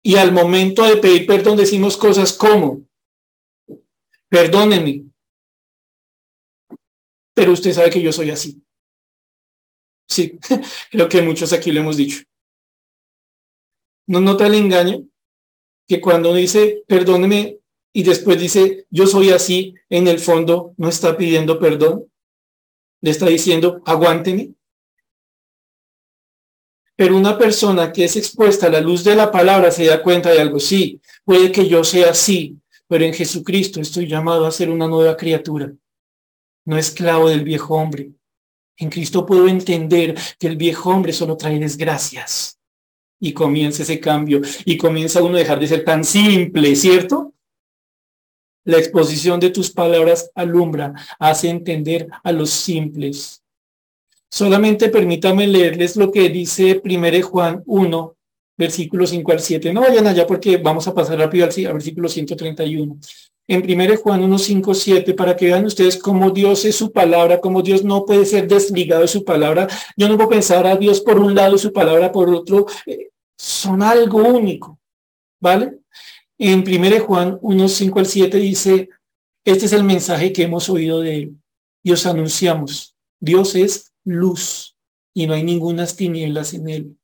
Y 0.05 0.17
al 0.17 0.31
momento 0.31 0.83
de 0.83 0.97
pedir 0.97 1.25
perdón 1.25 1.57
decimos 1.57 1.97
cosas 1.97 2.31
como, 2.31 2.85
perdóneme, 4.29 5.03
pero 7.33 7.53
usted 7.53 7.73
sabe 7.73 7.89
que 7.89 8.03
yo 8.03 8.13
soy 8.13 8.29
así. 8.29 8.61
Sí, 10.07 10.37
creo 10.91 11.09
que 11.09 11.23
muchos 11.23 11.51
aquí 11.53 11.71
lo 11.71 11.79
hemos 11.79 11.97
dicho. 11.97 12.21
¿No 14.07 14.21
nota 14.21 14.45
el 14.45 14.53
engaño? 14.53 15.07
Que 15.87 15.99
cuando 15.99 16.35
dice, 16.35 16.83
perdóneme, 16.87 17.57
y 17.91 18.03
después 18.03 18.39
dice, 18.39 18.85
yo 18.91 19.07
soy 19.07 19.31
así, 19.31 19.73
en 19.89 20.07
el 20.07 20.19
fondo 20.19 20.75
no 20.77 20.87
está 20.87 21.17
pidiendo 21.17 21.59
perdón. 21.59 22.11
Le 23.01 23.09
está 23.09 23.25
diciendo, 23.25 23.81
aguánteme. 23.87 24.53
Pero 26.95 27.17
una 27.17 27.37
persona 27.37 27.91
que 27.91 28.05
es 28.05 28.15
expuesta 28.15 28.67
a 28.67 28.69
la 28.69 28.79
luz 28.79 29.03
de 29.03 29.15
la 29.15 29.31
palabra 29.31 29.69
se 29.71 29.85
da 29.85 30.01
cuenta 30.01 30.29
de 30.31 30.39
algo. 30.39 30.59
Sí, 30.59 31.01
puede 31.25 31.51
que 31.51 31.67
yo 31.67 31.83
sea 31.83 32.11
así, 32.11 32.57
pero 32.87 33.03
en 33.03 33.13
Jesucristo 33.13 33.81
estoy 33.81 34.07
llamado 34.07 34.45
a 34.45 34.51
ser 34.51 34.69
una 34.69 34.87
nueva 34.87 35.17
criatura, 35.17 35.73
no 36.65 36.77
esclavo 36.77 37.29
del 37.29 37.43
viejo 37.43 37.75
hombre. 37.75 38.11
En 38.77 38.89
Cristo 38.89 39.25
puedo 39.25 39.47
entender 39.47 40.15
que 40.37 40.47
el 40.47 40.57
viejo 40.57 40.89
hombre 40.89 41.13
solo 41.13 41.37
trae 41.37 41.59
desgracias. 41.59 42.59
Y 43.19 43.31
comienza 43.31 43.83
ese 43.83 43.99
cambio 43.99 44.41
y 44.65 44.77
comienza 44.77 45.23
uno 45.23 45.35
a 45.35 45.39
dejar 45.39 45.59
de 45.59 45.67
ser 45.67 45.85
tan 45.85 46.03
simple, 46.03 46.75
¿cierto? 46.75 47.33
La 48.65 48.77
exposición 48.77 49.39
de 49.39 49.51
tus 49.51 49.71
palabras 49.71 50.29
alumbra, 50.35 50.93
hace 51.17 51.49
entender 51.49 52.07
a 52.23 52.31
los 52.31 52.49
simples. 52.49 53.44
Solamente 54.29 54.89
permítame 54.89 55.47
leerles 55.47 55.95
lo 55.95 56.11
que 56.11 56.29
dice 56.29 56.81
1 56.83 57.21
Juan 57.23 57.63
1, 57.65 58.15
versículo 58.57 59.07
5 59.07 59.31
al 59.31 59.39
7. 59.39 59.73
No 59.73 59.81
vayan 59.81 60.07
allá 60.07 60.27
porque 60.27 60.57
vamos 60.57 60.87
a 60.87 60.93
pasar 60.93 61.19
rápido 61.19 61.45
al, 61.45 61.65
al 61.65 61.73
versículo 61.73 62.09
131 62.09 62.97
en 63.47 63.81
1 63.81 63.97
Juan 63.97 64.23
1, 64.23 64.39
5, 64.39 64.73
7, 64.73 65.13
para 65.13 65.35
que 65.35 65.45
vean 65.45 65.65
ustedes 65.65 65.97
cómo 65.97 66.31
Dios 66.31 66.65
es 66.65 66.75
su 66.75 66.91
palabra, 66.91 67.39
cómo 67.39 67.61
Dios 67.61 67.83
no 67.83 68.05
puede 68.05 68.25
ser 68.25 68.47
desligado 68.47 69.01
de 69.01 69.07
su 69.07 69.23
palabra. 69.23 69.67
Yo 69.95 70.09
no 70.09 70.15
puedo 70.15 70.29
pensar 70.29 70.65
a 70.65 70.75
Dios 70.75 71.01
por 71.01 71.19
un 71.19 71.35
lado 71.35 71.55
y 71.55 71.59
su 71.59 71.71
palabra 71.71 72.11
por 72.11 72.29
otro. 72.29 72.65
Eh, 72.85 73.09
son 73.37 73.83
algo 73.83 74.23
único, 74.23 74.79
¿vale? 75.39 75.77
En 76.37 76.63
1 76.67 76.99
Juan 77.01 77.37
1, 77.41 77.67
5 77.67 77.99
al 77.99 78.05
7 78.07 78.37
dice, 78.37 78.89
este 79.45 79.65
es 79.67 79.73
el 79.73 79.83
mensaje 79.83 80.33
que 80.33 80.43
hemos 80.43 80.69
oído 80.69 81.01
de 81.01 81.15
él 81.15 81.37
y 81.83 81.91
os 81.91 82.05
anunciamos, 82.07 82.95
Dios 83.19 83.53
es 83.55 83.93
luz 84.05 84.75
y 85.13 85.27
no 85.27 85.33
hay 85.33 85.43
ninguna 85.43 85.85
tinieblas 85.87 86.53
en 86.53 86.69
él. 86.69 86.97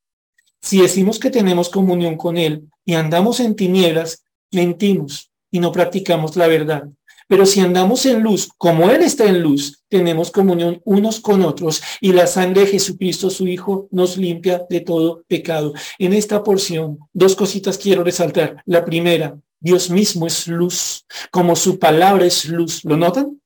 Si 0.61 0.81
decimos 0.81 1.19
que 1.19 1.29
tenemos 1.29 1.69
comunión 1.69 2.15
con 2.15 2.37
él 2.37 2.69
y 2.85 2.93
andamos 2.93 3.39
en 3.39 3.55
tinieblas, 3.55 4.23
mentimos 4.51 5.31
y 5.51 5.59
no 5.59 5.71
practicamos 5.71 6.35
la 6.35 6.47
verdad. 6.47 6.87
Pero 7.27 7.45
si 7.45 7.61
andamos 7.61 8.05
en 8.05 8.21
luz, 8.21 8.49
como 8.57 8.89
Él 8.89 9.01
está 9.01 9.25
en 9.25 9.41
luz, 9.41 9.83
tenemos 9.87 10.31
comunión 10.31 10.81
unos 10.83 11.21
con 11.21 11.43
otros 11.43 11.81
y 12.01 12.11
la 12.11 12.27
sangre 12.27 12.63
de 12.63 12.67
Jesucristo, 12.67 13.29
su 13.29 13.47
Hijo, 13.47 13.87
nos 13.89 14.17
limpia 14.17 14.65
de 14.69 14.81
todo 14.81 15.23
pecado. 15.29 15.73
En 15.97 16.11
esta 16.11 16.43
porción, 16.43 16.99
dos 17.13 17.37
cositas 17.37 17.77
quiero 17.77 18.03
resaltar. 18.03 18.61
La 18.65 18.83
primera, 18.83 19.39
Dios 19.61 19.89
mismo 19.89 20.27
es 20.27 20.45
luz, 20.47 21.05
como 21.31 21.55
su 21.55 21.79
palabra 21.79 22.25
es 22.25 22.49
luz. 22.49 22.83
¿Lo 22.83 22.97
notan? 22.97 23.40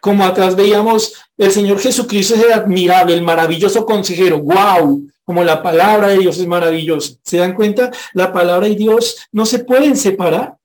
Como 0.00 0.24
atrás 0.24 0.56
veíamos, 0.56 1.14
el 1.36 1.50
Señor 1.50 1.78
Jesucristo 1.78 2.34
es 2.34 2.44
el 2.44 2.52
admirable, 2.52 3.14
el 3.14 3.22
maravilloso 3.22 3.84
consejero. 3.84 4.40
¡Wow! 4.40 5.08
Como 5.24 5.44
la 5.44 5.62
palabra 5.62 6.08
de 6.08 6.18
Dios 6.18 6.38
es 6.38 6.46
maravillosa. 6.46 7.14
¿Se 7.22 7.38
dan 7.38 7.54
cuenta? 7.54 7.90
La 8.12 8.32
palabra 8.32 8.68
y 8.68 8.74
Dios 8.74 9.28
no 9.32 9.46
se 9.46 9.60
pueden 9.60 9.96
separar. 9.96 10.56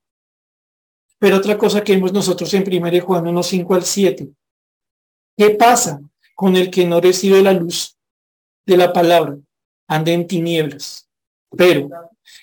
Pero 1.20 1.38
otra 1.38 1.58
cosa 1.58 1.84
que 1.84 1.94
vemos 1.94 2.14
nosotros 2.14 2.54
en 2.54 2.64
1 2.68 3.02
Juan 3.02 3.28
1, 3.28 3.44
5 3.44 3.76
al 3.76 3.84
7. 3.84 4.30
¿Qué 5.38 5.50
pasa 5.52 6.00
con 6.36 6.56
el 6.56 6.70
que 6.70 6.86
no 6.86 7.00
recibe 7.02 7.42
la 7.42 7.54
luz 7.54 7.96
de 8.66 8.78
la 8.78 8.94
palabra? 8.94 9.38
Anda 9.88 10.12
en 10.12 10.28
tinieblas. 10.28 11.08
Pero, 11.56 11.90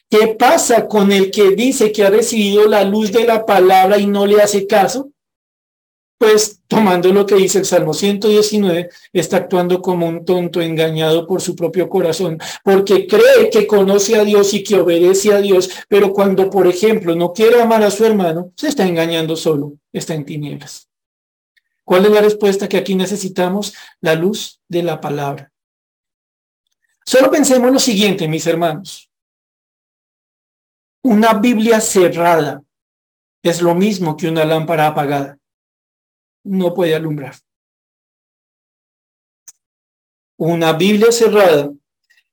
¿qué 0.09 0.35
pasa 0.39 0.87
con 0.87 1.13
el 1.13 1.31
que 1.31 1.51
dice 1.51 1.93
que 1.93 2.05
ha 2.05 2.11
recibido 2.11 2.67
la 2.67 2.85
luz 2.85 3.13
de 3.13 3.25
la 3.25 3.45
palabra 3.45 3.99
y 3.99 4.07
no 4.07 4.27
le 4.27 4.41
hace 4.41 4.67
caso? 4.67 5.11
Pues 6.25 6.63
tomando 6.69 7.13
lo 7.13 7.27
que 7.27 7.35
dice 7.35 7.59
el 7.59 7.67
Salmo 7.67 7.93
119, 7.93 8.89
está 9.13 9.37
actuando 9.37 9.83
como 9.83 10.07
un 10.07 10.25
tonto 10.25 10.63
engañado 10.63 11.27
por 11.27 11.43
su 11.43 11.55
propio 11.55 11.91
corazón, 11.91 12.39
porque 12.65 13.07
cree 13.07 13.51
que 13.51 13.67
conoce 13.67 14.17
a 14.17 14.25
Dios 14.25 14.55
y 14.55 14.65
que 14.65 14.77
obedece 14.77 15.35
a 15.35 15.43
Dios, 15.43 15.69
pero 15.87 16.15
cuando, 16.15 16.49
por 16.49 16.67
ejemplo, 16.67 17.15
no 17.15 17.35
quiere 17.35 17.61
amar 17.61 17.83
a 17.83 17.91
su 17.91 18.07
hermano, 18.07 18.53
se 18.57 18.69
está 18.69 18.87
engañando 18.87 19.37
solo, 19.37 19.75
está 19.93 20.15
en 20.15 20.25
tinieblas. 20.25 20.89
¿Cuál 21.85 22.07
es 22.07 22.13
la 22.13 22.23
respuesta 22.23 22.71
que 22.71 22.79
aquí 22.79 22.95
necesitamos? 22.95 23.75
La 24.01 24.15
luz 24.15 24.63
de 24.67 24.83
la 24.83 25.03
palabra. 25.03 25.53
Solo 27.05 27.31
pensemos 27.31 27.71
lo 27.71 27.79
siguiente, 27.79 28.27
mis 28.29 28.47
hermanos. 28.47 29.11
Una 31.03 31.35
Biblia 31.35 31.83
cerrada 31.83 32.63
es 33.43 33.61
lo 33.61 33.75
mismo 33.75 34.17
que 34.17 34.27
una 34.27 34.47
lámpara 34.47 34.87
apagada 34.87 35.39
no 36.45 36.75
puede 36.75 36.95
alumbrar. 36.95 37.35
Una 40.37 40.73
Biblia 40.73 41.11
cerrada 41.11 41.73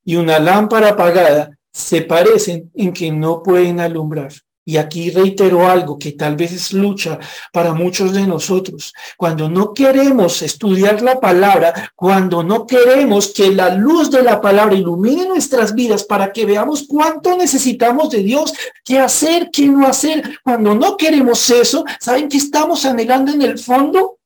y 0.04 0.16
una 0.16 0.38
lámpara 0.38 0.90
apagada 0.90 1.58
se 1.72 2.02
parecen 2.02 2.70
en 2.74 2.92
que 2.92 3.10
no 3.10 3.42
pueden 3.42 3.80
alumbrar. 3.80 4.32
Y 4.64 4.76
aquí 4.76 5.10
reitero 5.10 5.68
algo 5.68 5.98
que 5.98 6.12
tal 6.12 6.36
vez 6.36 6.52
es 6.52 6.72
lucha 6.72 7.18
para 7.52 7.74
muchos 7.74 8.12
de 8.12 8.26
nosotros. 8.26 8.92
Cuando 9.16 9.48
no 9.48 9.74
queremos 9.74 10.40
estudiar 10.42 11.02
la 11.02 11.18
palabra, 11.18 11.92
cuando 11.96 12.44
no 12.44 12.64
queremos 12.64 13.32
que 13.32 13.50
la 13.50 13.74
luz 13.74 14.10
de 14.10 14.22
la 14.22 14.40
palabra 14.40 14.76
ilumine 14.76 15.26
nuestras 15.26 15.74
vidas 15.74 16.04
para 16.04 16.32
que 16.32 16.46
veamos 16.46 16.84
cuánto 16.88 17.36
necesitamos 17.36 18.10
de 18.10 18.22
Dios, 18.22 18.52
qué 18.84 19.00
hacer, 19.00 19.50
qué 19.52 19.66
no 19.66 19.86
hacer, 19.86 20.38
cuando 20.44 20.74
no 20.74 20.96
queremos 20.96 21.50
eso, 21.50 21.84
¿saben 21.98 22.28
qué 22.28 22.36
estamos 22.36 22.84
anhelando 22.84 23.32
en 23.32 23.42
el 23.42 23.58
fondo? 23.58 24.18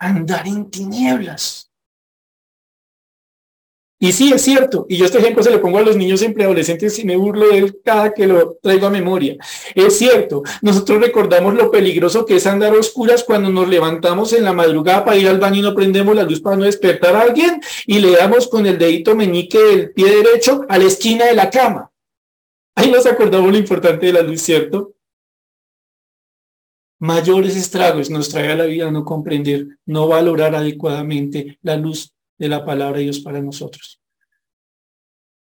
Andar 0.00 0.46
en 0.48 0.70
tinieblas. 0.70 1.67
Y 4.00 4.12
sí, 4.12 4.32
es 4.32 4.42
cierto, 4.42 4.86
y 4.88 4.96
yo 4.96 5.06
este 5.06 5.18
ejemplo 5.18 5.42
se 5.42 5.50
lo 5.50 5.60
pongo 5.60 5.78
a 5.78 5.82
los 5.82 5.96
niños 5.96 6.22
y 6.22 6.28
preadolescentes 6.28 7.00
y 7.00 7.04
me 7.04 7.16
burlo 7.16 7.48
de 7.48 7.58
él 7.58 7.80
cada 7.84 8.14
que 8.14 8.28
lo 8.28 8.56
traigo 8.62 8.86
a 8.86 8.90
memoria. 8.90 9.36
Es 9.74 9.98
cierto, 9.98 10.44
nosotros 10.62 11.00
recordamos 11.00 11.54
lo 11.54 11.68
peligroso 11.68 12.24
que 12.24 12.36
es 12.36 12.46
andar 12.46 12.72
a 12.72 12.78
oscuras 12.78 13.24
cuando 13.24 13.50
nos 13.50 13.68
levantamos 13.68 14.32
en 14.32 14.44
la 14.44 14.52
madrugada 14.52 15.04
para 15.04 15.16
ir 15.16 15.26
al 15.26 15.40
baño 15.40 15.56
y 15.56 15.62
no 15.62 15.74
prendemos 15.74 16.14
la 16.14 16.22
luz 16.22 16.40
para 16.40 16.54
no 16.54 16.64
despertar 16.64 17.16
a 17.16 17.22
alguien 17.22 17.60
y 17.86 17.98
le 17.98 18.12
damos 18.12 18.46
con 18.46 18.66
el 18.66 18.78
dedito 18.78 19.16
meñique 19.16 19.58
del 19.58 19.90
pie 19.90 20.22
derecho 20.22 20.64
a 20.68 20.78
la 20.78 20.84
esquina 20.84 21.24
de 21.24 21.34
la 21.34 21.50
cama. 21.50 21.90
Ahí 22.76 22.92
nos 22.92 23.04
acordamos 23.04 23.50
lo 23.50 23.58
importante 23.58 24.06
de 24.06 24.12
la 24.12 24.22
luz, 24.22 24.42
¿cierto? 24.42 24.94
Mayores 27.00 27.56
estragos 27.56 28.10
nos 28.10 28.28
trae 28.28 28.52
a 28.52 28.56
la 28.56 28.66
vida 28.66 28.92
no 28.92 29.04
comprender, 29.04 29.66
no 29.86 30.06
valorar 30.06 30.54
adecuadamente 30.54 31.58
la 31.62 31.76
luz 31.76 32.12
de 32.38 32.48
la 32.48 32.64
palabra 32.64 32.98
de 32.98 33.04
Dios 33.04 33.20
para 33.20 33.42
nosotros. 33.42 34.00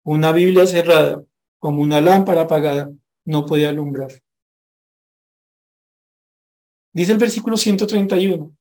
Una 0.04 0.32
Biblia 0.32 0.68
cerrada, 0.68 1.24
como 1.60 1.82
una 1.82 2.00
lámpara 2.02 2.42
apagada, 2.42 2.92
no 3.26 3.46
puede 3.46 3.68
alumbrar. 3.68 4.12
Dice 6.92 7.14
el 7.14 7.18
versículo 7.18 7.58
131, 7.58 8.56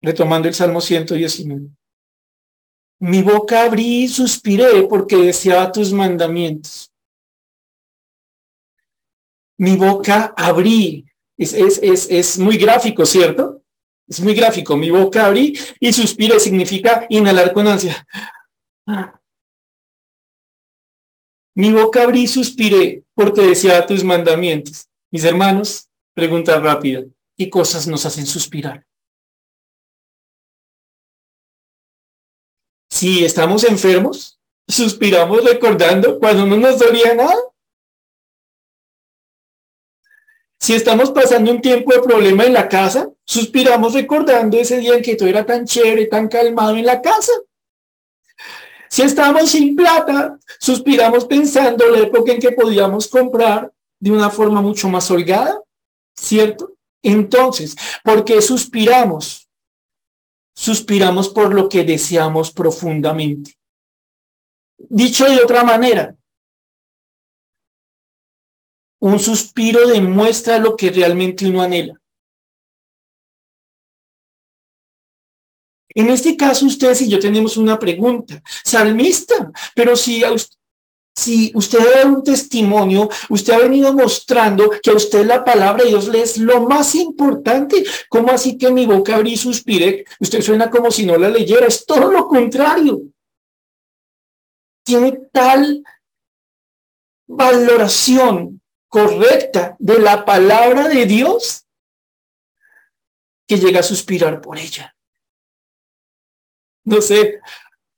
retomando 0.00 0.48
el 0.48 0.54
Salmo 0.54 0.80
119. 0.80 1.68
Mi 3.00 3.22
boca 3.22 3.64
abrí 3.64 4.04
y 4.04 4.08
suspiré 4.08 4.86
porque 4.88 5.16
deseaba 5.16 5.70
tus 5.70 5.92
mandamientos. 5.92 6.90
Mi 9.58 9.76
boca 9.76 10.32
abrí. 10.36 11.04
Es, 11.36 11.52
es, 11.52 11.80
es, 11.82 12.08
es 12.10 12.38
muy 12.38 12.56
gráfico, 12.56 13.04
¿cierto? 13.04 13.63
Es 14.06 14.20
muy 14.20 14.34
gráfico. 14.34 14.76
Mi 14.76 14.90
boca 14.90 15.26
abrí 15.26 15.58
y 15.80 15.92
suspiré 15.92 16.38
significa 16.38 17.06
inhalar 17.08 17.52
con 17.52 17.66
ansia. 17.66 18.06
Mi 21.56 21.72
boca 21.72 22.02
abrí 22.02 22.22
y 22.22 22.26
suspiré 22.26 23.04
porque 23.14 23.42
deseaba 23.42 23.86
tus 23.86 24.04
mandamientos. 24.04 24.88
Mis 25.10 25.24
hermanos, 25.24 25.88
pregunta 26.14 26.58
rápida. 26.58 27.04
¿Qué 27.36 27.48
cosas 27.48 27.86
nos 27.86 28.04
hacen 28.06 28.26
suspirar? 28.26 28.84
Si 32.90 33.24
estamos 33.24 33.64
enfermos, 33.64 34.38
suspiramos 34.68 35.44
recordando 35.44 36.18
cuando 36.18 36.46
no 36.46 36.56
nos 36.56 36.78
dolía 36.78 37.14
nada. 37.14 37.34
Si 40.64 40.72
estamos 40.72 41.10
pasando 41.10 41.50
un 41.50 41.60
tiempo 41.60 41.92
de 41.92 42.00
problema 42.00 42.44
en 42.44 42.54
la 42.54 42.70
casa, 42.70 43.10
suspiramos 43.26 43.92
recordando 43.92 44.56
ese 44.56 44.78
día 44.78 44.94
en 44.94 45.02
que 45.02 45.14
todo 45.14 45.28
era 45.28 45.44
tan 45.44 45.66
chévere, 45.66 46.06
tan 46.06 46.26
calmado 46.26 46.74
en 46.74 46.86
la 46.86 47.02
casa. 47.02 47.32
Si 48.88 49.02
estamos 49.02 49.50
sin 49.50 49.76
plata, 49.76 50.38
suspiramos 50.58 51.26
pensando 51.26 51.86
la 51.90 51.98
época 51.98 52.32
en 52.32 52.40
que 52.40 52.52
podíamos 52.52 53.08
comprar 53.08 53.70
de 54.00 54.10
una 54.10 54.30
forma 54.30 54.62
mucho 54.62 54.88
más 54.88 55.10
holgada, 55.10 55.60
¿cierto? 56.16 56.72
Entonces, 57.02 57.76
¿por 58.02 58.24
qué 58.24 58.40
suspiramos? 58.40 59.46
Suspiramos 60.54 61.28
por 61.28 61.52
lo 61.52 61.68
que 61.68 61.84
deseamos 61.84 62.50
profundamente. 62.50 63.52
Dicho 64.78 65.26
de 65.26 65.42
otra 65.42 65.62
manera, 65.62 66.16
un 69.04 69.18
suspiro 69.18 69.86
demuestra 69.86 70.58
lo 70.58 70.74
que 70.76 70.90
realmente 70.90 71.46
uno 71.46 71.60
anhela. 71.60 72.00
En 75.90 76.08
este 76.08 76.38
caso, 76.38 76.64
ustedes 76.64 77.02
y 77.02 77.10
yo 77.10 77.18
tenemos 77.18 77.58
una 77.58 77.78
pregunta. 77.78 78.42
Salmista, 78.64 79.52
pero 79.74 79.94
si, 79.94 80.22
si 81.14 81.52
usted 81.54 81.80
da 81.80 82.08
un 82.08 82.24
testimonio, 82.24 83.10
usted 83.28 83.52
ha 83.52 83.58
venido 83.58 83.92
mostrando 83.92 84.70
que 84.82 84.90
a 84.90 84.94
usted 84.94 85.26
la 85.26 85.44
palabra 85.44 85.84
de 85.84 85.90
Dios 85.90 86.08
le 86.08 86.22
es 86.22 86.38
lo 86.38 86.62
más 86.62 86.94
importante. 86.94 87.84
¿Cómo 88.08 88.30
así 88.32 88.56
que 88.56 88.72
mi 88.72 88.86
boca 88.86 89.16
abrí 89.16 89.34
y 89.34 89.36
suspiré? 89.36 90.06
Usted 90.18 90.40
suena 90.40 90.70
como 90.70 90.90
si 90.90 91.04
no 91.04 91.18
la 91.18 91.28
leyera. 91.28 91.66
Es 91.66 91.84
todo 91.84 92.10
lo 92.10 92.26
contrario. 92.26 93.02
Tiene 94.82 95.12
tal 95.30 95.84
valoración 97.26 98.62
correcta 98.94 99.74
de 99.80 99.98
la 99.98 100.24
palabra 100.24 100.86
de 100.86 101.04
Dios 101.04 101.66
que 103.44 103.56
llega 103.56 103.80
a 103.80 103.82
suspirar 103.82 104.40
por 104.40 104.56
ella. 104.56 104.94
No 106.84 107.00
sé, 107.00 107.40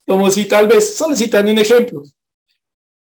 como 0.07 0.31
si 0.31 0.45
tal 0.45 0.67
vez, 0.67 0.97
solo 0.97 1.15
citando 1.15 1.51
un 1.51 1.59
ejemplo, 1.59 2.01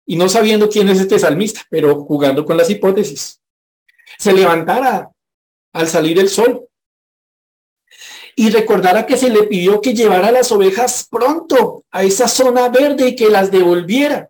y 0.05 0.17
no 0.17 0.29
sabiendo 0.29 0.69
quién 0.69 0.87
es 0.89 0.99
este 0.99 1.17
salmista, 1.17 1.61
pero 1.67 2.05
jugando 2.05 2.45
con 2.45 2.57
las 2.57 2.69
hipótesis, 2.69 3.41
se 4.19 4.33
levantara 4.33 5.09
al 5.73 5.87
salir 5.87 6.19
el 6.19 6.29
sol 6.29 6.69
y 8.35 8.51
recordara 8.51 9.07
que 9.07 9.17
se 9.17 9.31
le 9.31 9.47
pidió 9.47 9.81
que 9.81 9.95
llevara 9.95 10.31
las 10.31 10.51
ovejas 10.51 11.07
pronto 11.09 11.85
a 11.89 12.03
esa 12.03 12.27
zona 12.27 12.69
verde 12.69 13.07
y 13.07 13.15
que 13.15 13.29
las 13.29 13.49
devolviera 13.49 14.29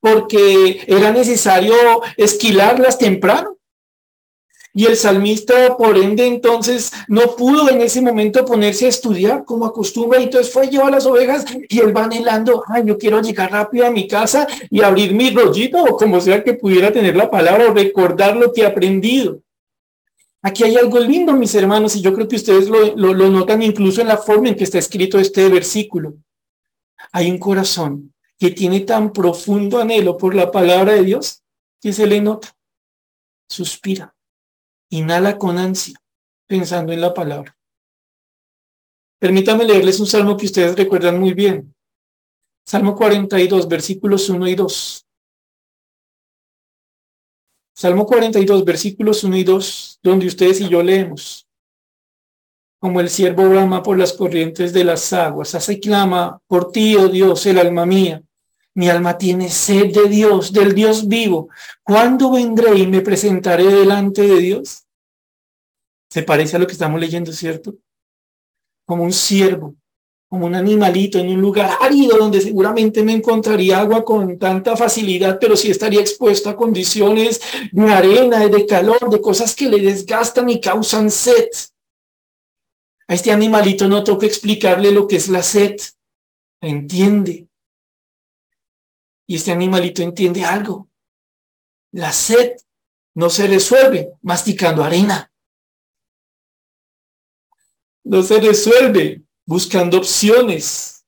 porque 0.00 0.84
era 0.86 1.12
necesario 1.12 1.74
esquilarlas 2.16 2.98
temprano. 2.98 3.56
Y 4.72 4.86
el 4.86 4.96
salmista, 4.96 5.76
por 5.76 5.98
ende, 5.98 6.26
entonces 6.26 6.92
no 7.08 7.34
pudo 7.34 7.68
en 7.70 7.80
ese 7.80 8.00
momento 8.00 8.44
ponerse 8.44 8.86
a 8.86 8.90
estudiar 8.90 9.44
como 9.44 9.66
acostumbra, 9.66 10.20
y 10.20 10.24
entonces 10.24 10.52
fue 10.52 10.68
llevar 10.68 10.92
las 10.92 11.06
ovejas 11.06 11.44
y 11.68 11.80
él 11.80 11.94
va 11.96 12.04
anhelando, 12.04 12.62
ay, 12.68 12.84
yo 12.86 12.96
quiero 12.96 13.20
llegar 13.20 13.50
rápido 13.50 13.86
a 13.86 13.90
mi 13.90 14.06
casa 14.06 14.46
y 14.70 14.80
abrir 14.82 15.12
mi 15.12 15.30
rollito, 15.30 15.82
o 15.82 15.96
como 15.96 16.20
sea 16.20 16.44
que 16.44 16.54
pudiera 16.54 16.92
tener 16.92 17.16
la 17.16 17.28
palabra, 17.28 17.68
o 17.68 17.74
recordar 17.74 18.36
lo 18.36 18.52
que 18.52 18.60
he 18.60 18.66
aprendido. 18.66 19.40
Aquí 20.40 20.62
hay 20.62 20.76
algo 20.76 21.00
lindo, 21.00 21.32
mis 21.32 21.54
hermanos, 21.56 21.96
y 21.96 22.00
yo 22.00 22.14
creo 22.14 22.28
que 22.28 22.36
ustedes 22.36 22.68
lo, 22.68 22.94
lo 22.94 23.28
notan 23.28 23.62
incluso 23.62 24.00
en 24.00 24.06
la 24.06 24.18
forma 24.18 24.48
en 24.48 24.54
que 24.54 24.64
está 24.64 24.78
escrito 24.78 25.18
este 25.18 25.48
versículo. 25.48 26.14
Hay 27.10 27.28
un 27.28 27.38
corazón 27.38 28.14
que 28.40 28.50
tiene 28.50 28.80
tan 28.80 29.12
profundo 29.12 29.78
anhelo 29.78 30.16
por 30.16 30.34
la 30.34 30.50
palabra 30.50 30.94
de 30.94 31.04
Dios 31.04 31.44
que 31.80 31.92
se 31.92 32.06
le 32.06 32.20
nota, 32.20 32.56
suspira 33.48 34.14
inhala 34.90 35.38
con 35.38 35.56
ansia, 35.56 35.96
pensando 36.46 36.92
en 36.92 37.00
la 37.00 37.14
palabra. 37.14 37.56
Permítanme 39.18 39.64
leerles 39.64 40.00
un 40.00 40.06
salmo 40.06 40.36
que 40.36 40.46
ustedes 40.46 40.76
recuerdan 40.76 41.20
muy 41.20 41.32
bien. 41.32 41.74
Salmo 42.66 42.96
42, 42.96 43.68
versículos 43.68 44.28
1 44.28 44.48
y 44.48 44.54
2. 44.54 45.06
Salmo 47.74 48.04
42, 48.04 48.64
versículos 48.64 49.24
1 49.24 49.36
y 49.36 49.44
2, 49.44 50.00
donde 50.02 50.26
ustedes 50.26 50.60
y 50.60 50.68
yo 50.68 50.82
leemos. 50.82 51.46
Como 52.80 53.00
el 53.00 53.10
siervo 53.10 53.48
brama 53.48 53.82
por 53.82 53.98
las 53.98 54.12
corrientes 54.12 54.72
de 54.72 54.84
las 54.84 55.12
aguas, 55.12 55.54
así 55.54 55.78
clama 55.78 56.40
por 56.46 56.72
ti, 56.72 56.96
oh 56.96 57.08
Dios, 57.08 57.44
el 57.46 57.58
alma 57.58 57.84
mía. 57.86 58.22
Mi 58.80 58.88
alma 58.88 59.18
tiene 59.18 59.50
sed 59.50 59.92
de 59.92 60.08
Dios, 60.08 60.54
del 60.54 60.74
Dios 60.74 61.06
vivo. 61.06 61.50
¿Cuándo 61.82 62.30
vendré 62.30 62.78
y 62.78 62.86
me 62.86 63.02
presentaré 63.02 63.64
delante 63.64 64.22
de 64.22 64.38
Dios? 64.38 64.86
Se 66.08 66.22
parece 66.22 66.56
a 66.56 66.60
lo 66.60 66.66
que 66.66 66.72
estamos 66.72 66.98
leyendo, 66.98 67.30
¿cierto? 67.30 67.74
Como 68.86 69.04
un 69.04 69.12
ciervo, 69.12 69.74
como 70.30 70.46
un 70.46 70.54
animalito 70.54 71.18
en 71.18 71.28
un 71.28 71.42
lugar 71.42 71.76
árido 71.78 72.16
donde 72.16 72.40
seguramente 72.40 73.02
me 73.02 73.12
encontraría 73.12 73.80
agua 73.80 74.02
con 74.02 74.38
tanta 74.38 74.74
facilidad, 74.78 75.36
pero 75.38 75.58
sí 75.58 75.70
estaría 75.70 76.00
expuesto 76.00 76.48
a 76.48 76.56
condiciones 76.56 77.38
de 77.72 77.92
arena, 77.92 78.48
de 78.48 78.64
calor, 78.64 79.10
de 79.10 79.20
cosas 79.20 79.54
que 79.54 79.68
le 79.68 79.82
desgastan 79.82 80.48
y 80.48 80.58
causan 80.58 81.10
sed. 81.10 81.50
A 83.08 83.12
este 83.12 83.30
animalito 83.30 83.88
no 83.88 84.02
toca 84.02 84.24
explicarle 84.24 84.90
lo 84.90 85.06
que 85.06 85.16
es 85.16 85.28
la 85.28 85.42
sed. 85.42 85.76
Entiende. 86.62 87.49
Y 89.30 89.36
este 89.36 89.52
animalito 89.52 90.02
entiende 90.02 90.44
algo. 90.44 90.90
La 91.92 92.10
sed 92.10 92.56
no 93.14 93.30
se 93.30 93.46
resuelve 93.46 94.14
masticando 94.22 94.82
arena. 94.82 95.32
No 98.02 98.24
se 98.24 98.40
resuelve 98.40 99.22
buscando 99.46 99.98
opciones. 99.98 101.06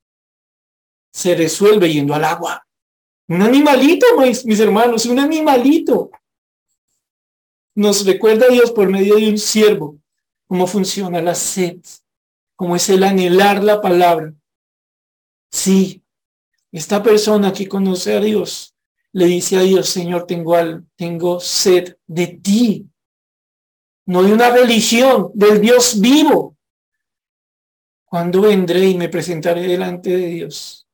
Se 1.13 1.35
resuelve 1.35 1.93
yendo 1.93 2.15
al 2.15 2.23
agua. 2.23 2.65
Un 3.27 3.43
animalito, 3.43 4.07
mis, 4.21 4.47
mis 4.47 4.61
hermanos, 4.61 5.05
un 5.07 5.19
animalito. 5.19 6.13
Nos 7.75 8.07
recuerda 8.07 8.47
a 8.47 8.51
Dios 8.51 8.71
por 8.71 8.89
medio 8.89 9.17
de 9.17 9.31
un 9.31 9.39
siervo 9.39 9.99
cómo 10.47 10.69
funciona 10.69 11.21
la 11.21 11.35
sed, 11.35 11.81
cómo 12.55 12.77
es 12.77 12.89
el 12.89 13.03
anhelar 13.03 13.65
la 13.65 13.81
palabra. 13.81 14.33
Sí, 15.51 16.02
esta 16.73 17.03
persona 17.03 17.53
que 17.53 17.69
conoce 17.69 18.17
a 18.17 18.21
Dios 18.21 18.75
le 19.13 19.27
dice 19.27 19.59
a 19.59 19.61
Dios, 19.61 19.91
Señor, 19.91 20.27
tengo, 20.27 20.57
al, 20.57 20.87
tengo 20.97 21.39
sed 21.39 21.97
de 22.07 22.29
ti, 22.29 22.89
no 24.07 24.23
de 24.23 24.33
una 24.33 24.51
religión, 24.51 25.31
del 25.35 25.61
Dios 25.61 26.01
vivo. 26.01 26.57
¿Cuándo 28.07 28.43
vendré 28.43 28.89
y 28.89 28.97
me 28.97 29.11
presentaré 29.11 29.63
delante 29.63 30.17
de 30.17 30.27
Dios? 30.27 30.87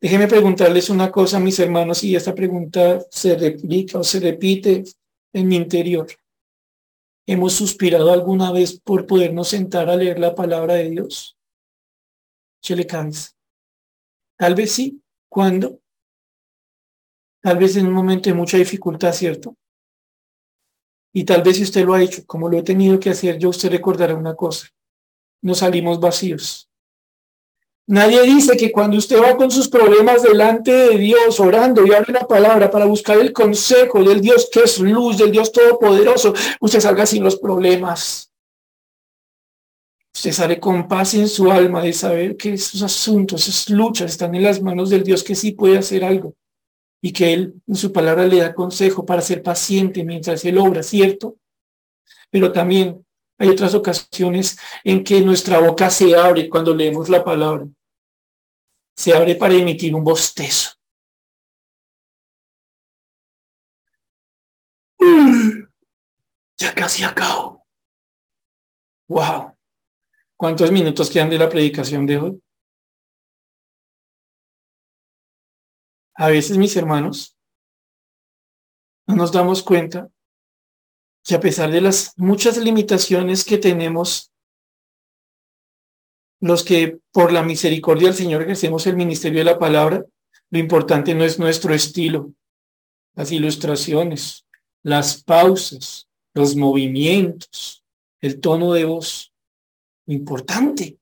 Déjenme 0.00 0.28
preguntarles 0.28 0.90
una 0.90 1.10
cosa, 1.10 1.38
mis 1.40 1.58
hermanos, 1.58 2.02
y 2.04 2.16
esta 2.16 2.34
pregunta 2.34 3.04
se 3.10 3.36
replica 3.36 3.98
o 3.98 4.04
se 4.04 4.20
repite 4.20 4.84
en 5.32 5.48
mi 5.48 5.56
interior. 5.56 6.06
¿Hemos 7.26 7.52
suspirado 7.52 8.12
alguna 8.12 8.50
vez 8.50 8.80
por 8.80 9.06
podernos 9.06 9.48
sentar 9.48 9.90
a 9.90 9.96
leer 9.96 10.18
la 10.18 10.34
palabra 10.34 10.74
de 10.74 10.90
Dios? 10.90 11.36
Se 12.62 12.86
cansa. 12.86 13.37
Tal 14.38 14.54
vez 14.54 14.72
sí. 14.72 15.02
¿Cuándo? 15.28 15.80
Tal 17.42 17.58
vez 17.58 17.76
en 17.76 17.86
un 17.86 17.92
momento 17.92 18.30
de 18.30 18.34
mucha 18.34 18.56
dificultad, 18.56 19.12
¿cierto? 19.12 19.54
Y 21.12 21.24
tal 21.24 21.42
vez 21.42 21.56
si 21.56 21.64
usted 21.64 21.84
lo 21.84 21.94
ha 21.94 22.02
hecho, 22.02 22.24
como 22.26 22.48
lo 22.48 22.56
he 22.56 22.62
tenido 22.62 22.98
que 22.98 23.10
hacer, 23.10 23.38
yo 23.38 23.50
usted 23.50 23.70
recordará 23.70 24.14
una 24.14 24.34
cosa. 24.34 24.68
No 25.42 25.54
salimos 25.54 26.00
vacíos. 26.00 26.68
Nadie 27.86 28.22
dice 28.22 28.56
que 28.56 28.70
cuando 28.70 28.98
usted 28.98 29.20
va 29.20 29.36
con 29.36 29.50
sus 29.50 29.68
problemas 29.68 30.22
delante 30.22 30.70
de 30.70 30.98
Dios, 30.98 31.40
orando 31.40 31.86
y 31.86 31.92
abre 31.92 32.12
la 32.12 32.26
palabra 32.28 32.70
para 32.70 32.84
buscar 32.84 33.18
el 33.18 33.32
consejo 33.32 34.04
del 34.04 34.20
Dios 34.20 34.48
que 34.52 34.60
es 34.60 34.78
luz, 34.78 35.16
del 35.16 35.32
Dios 35.32 35.50
todopoderoso, 35.50 36.34
usted 36.60 36.80
salga 36.80 37.06
sin 37.06 37.24
los 37.24 37.36
problemas. 37.36 38.27
Usted 40.14 40.32
sale 40.32 40.58
con 40.58 40.88
paz 40.88 41.14
en 41.14 41.28
su 41.28 41.50
alma 41.50 41.82
de 41.82 41.92
saber 41.92 42.36
que 42.36 42.54
esos 42.54 42.82
asuntos, 42.82 43.46
esas 43.46 43.70
luchas 43.70 44.10
están 44.10 44.34
en 44.34 44.42
las 44.42 44.60
manos 44.60 44.90
del 44.90 45.04
Dios 45.04 45.22
que 45.22 45.34
sí 45.34 45.52
puede 45.52 45.78
hacer 45.78 46.04
algo 46.04 46.34
y 47.00 47.12
que 47.12 47.32
Él 47.32 47.54
en 47.66 47.76
su 47.76 47.92
palabra 47.92 48.26
le 48.26 48.38
da 48.38 48.54
consejo 48.54 49.06
para 49.06 49.22
ser 49.22 49.42
paciente 49.42 50.04
mientras 50.04 50.44
Él 50.44 50.58
obra, 50.58 50.82
¿cierto? 50.82 51.36
Pero 52.30 52.52
también 52.52 53.04
hay 53.38 53.48
otras 53.48 53.74
ocasiones 53.74 54.58
en 54.82 55.04
que 55.04 55.20
nuestra 55.20 55.60
boca 55.60 55.90
se 55.90 56.16
abre 56.16 56.48
cuando 56.48 56.74
leemos 56.74 57.08
la 57.08 57.22
palabra. 57.22 57.66
Se 58.96 59.14
abre 59.14 59.36
para 59.36 59.54
emitir 59.54 59.94
un 59.94 60.02
bostezo. 60.02 60.70
Ya 66.58 66.74
casi 66.74 67.04
acabo. 67.04 67.64
Wow. 69.08 69.57
¿Cuántos 70.38 70.70
minutos 70.70 71.10
quedan 71.10 71.30
de 71.30 71.38
la 71.38 71.48
predicación 71.48 72.06
de 72.06 72.16
hoy? 72.16 72.42
A 76.14 76.28
veces, 76.28 76.56
mis 76.56 76.76
hermanos, 76.76 77.36
no 79.08 79.16
nos 79.16 79.32
damos 79.32 79.64
cuenta 79.64 80.08
que 81.24 81.34
a 81.34 81.40
pesar 81.40 81.72
de 81.72 81.80
las 81.80 82.12
muchas 82.16 82.56
limitaciones 82.56 83.44
que 83.44 83.58
tenemos, 83.58 84.30
los 86.40 86.62
que 86.62 87.00
por 87.10 87.32
la 87.32 87.42
misericordia 87.42 88.06
del 88.06 88.16
Señor 88.16 88.42
ejercemos 88.42 88.86
el 88.86 88.94
ministerio 88.94 89.40
de 89.40 89.44
la 89.44 89.58
palabra, 89.58 90.04
lo 90.50 90.58
importante 90.60 91.16
no 91.16 91.24
es 91.24 91.40
nuestro 91.40 91.74
estilo, 91.74 92.32
las 93.16 93.32
ilustraciones, 93.32 94.46
las 94.84 95.20
pausas, 95.24 96.08
los 96.32 96.54
movimientos, 96.54 97.84
el 98.20 98.38
tono 98.38 98.72
de 98.72 98.84
voz. 98.84 99.27
Lo 100.08 100.14
importante 100.14 100.98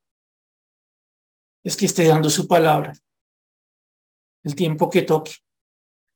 es 1.62 1.76
que 1.76 1.86
esté 1.86 2.08
dando 2.08 2.28
su 2.28 2.48
palabra. 2.48 2.92
El 4.42 4.56
tiempo 4.56 4.90
que 4.90 5.02
toque, 5.02 5.32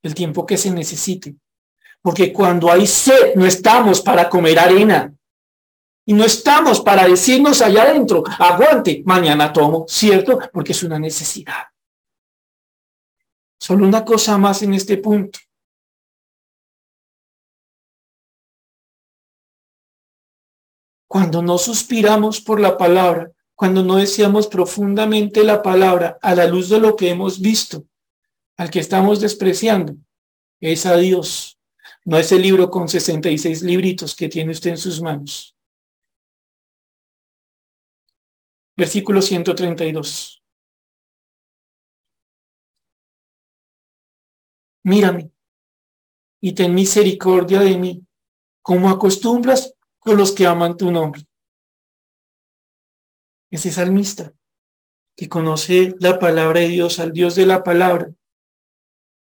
el 0.03 0.13
tiempo 0.13 0.45
que 0.45 0.57
se 0.57 0.71
necesite. 0.71 1.37
Porque 2.01 2.33
cuando 2.33 2.69
hay 2.69 2.85
sed, 2.85 3.35
no 3.35 3.45
estamos 3.45 4.01
para 4.01 4.29
comer 4.29 4.59
arena. 4.59 5.13
Y 6.05 6.11
no 6.11 6.25
estamos 6.25 6.81
para 6.81 7.07
decirnos 7.07 7.61
allá 7.61 7.83
adentro, 7.83 8.23
aguante, 8.37 9.03
mañana 9.05 9.53
tomo, 9.53 9.85
¿cierto? 9.87 10.37
Porque 10.51 10.73
es 10.73 10.83
una 10.83 10.99
necesidad. 10.99 11.67
Solo 13.57 13.85
una 13.85 14.03
cosa 14.03 14.37
más 14.37 14.63
en 14.63 14.73
este 14.73 14.97
punto. 14.97 15.39
Cuando 21.11 21.41
no 21.41 21.57
suspiramos 21.57 22.39
por 22.39 22.61
la 22.61 22.77
palabra, 22.77 23.33
cuando 23.53 23.83
no 23.83 23.97
deseamos 23.97 24.47
profundamente 24.47 25.43
la 25.43 25.61
palabra 25.61 26.17
a 26.21 26.33
la 26.33 26.47
luz 26.47 26.69
de 26.69 26.79
lo 26.79 26.95
que 26.95 27.09
hemos 27.09 27.41
visto, 27.41 27.83
al 28.55 28.71
que 28.71 28.79
estamos 28.79 29.19
despreciando, 29.19 29.97
es 30.61 30.85
a 30.85 30.95
Dios, 30.95 31.59
no 32.05 32.17
ese 32.17 32.39
libro 32.39 32.69
con 32.69 32.87
66 32.87 33.61
libritos 33.61 34.15
que 34.15 34.29
tiene 34.29 34.53
usted 34.53 34.69
en 34.69 34.77
sus 34.77 35.01
manos. 35.01 35.53
Versículo 38.77 39.21
132. 39.21 40.41
Mírame 44.83 45.29
y 46.39 46.53
ten 46.53 46.73
misericordia 46.73 47.59
de 47.59 47.77
mí, 47.77 48.07
como 48.61 48.89
acostumbras 48.89 49.75
con 50.01 50.17
los 50.17 50.31
que 50.33 50.45
aman 50.45 50.75
tu 50.75 50.91
nombre. 50.91 51.21
Ese 53.51 53.71
salmista 53.71 54.33
que 55.15 55.29
conoce 55.29 55.95
la 55.99 56.19
palabra 56.19 56.61
de 56.61 56.69
Dios, 56.69 56.99
al 56.99 57.13
Dios 57.13 57.35
de 57.35 57.45
la 57.45 57.63
palabra, 57.63 58.11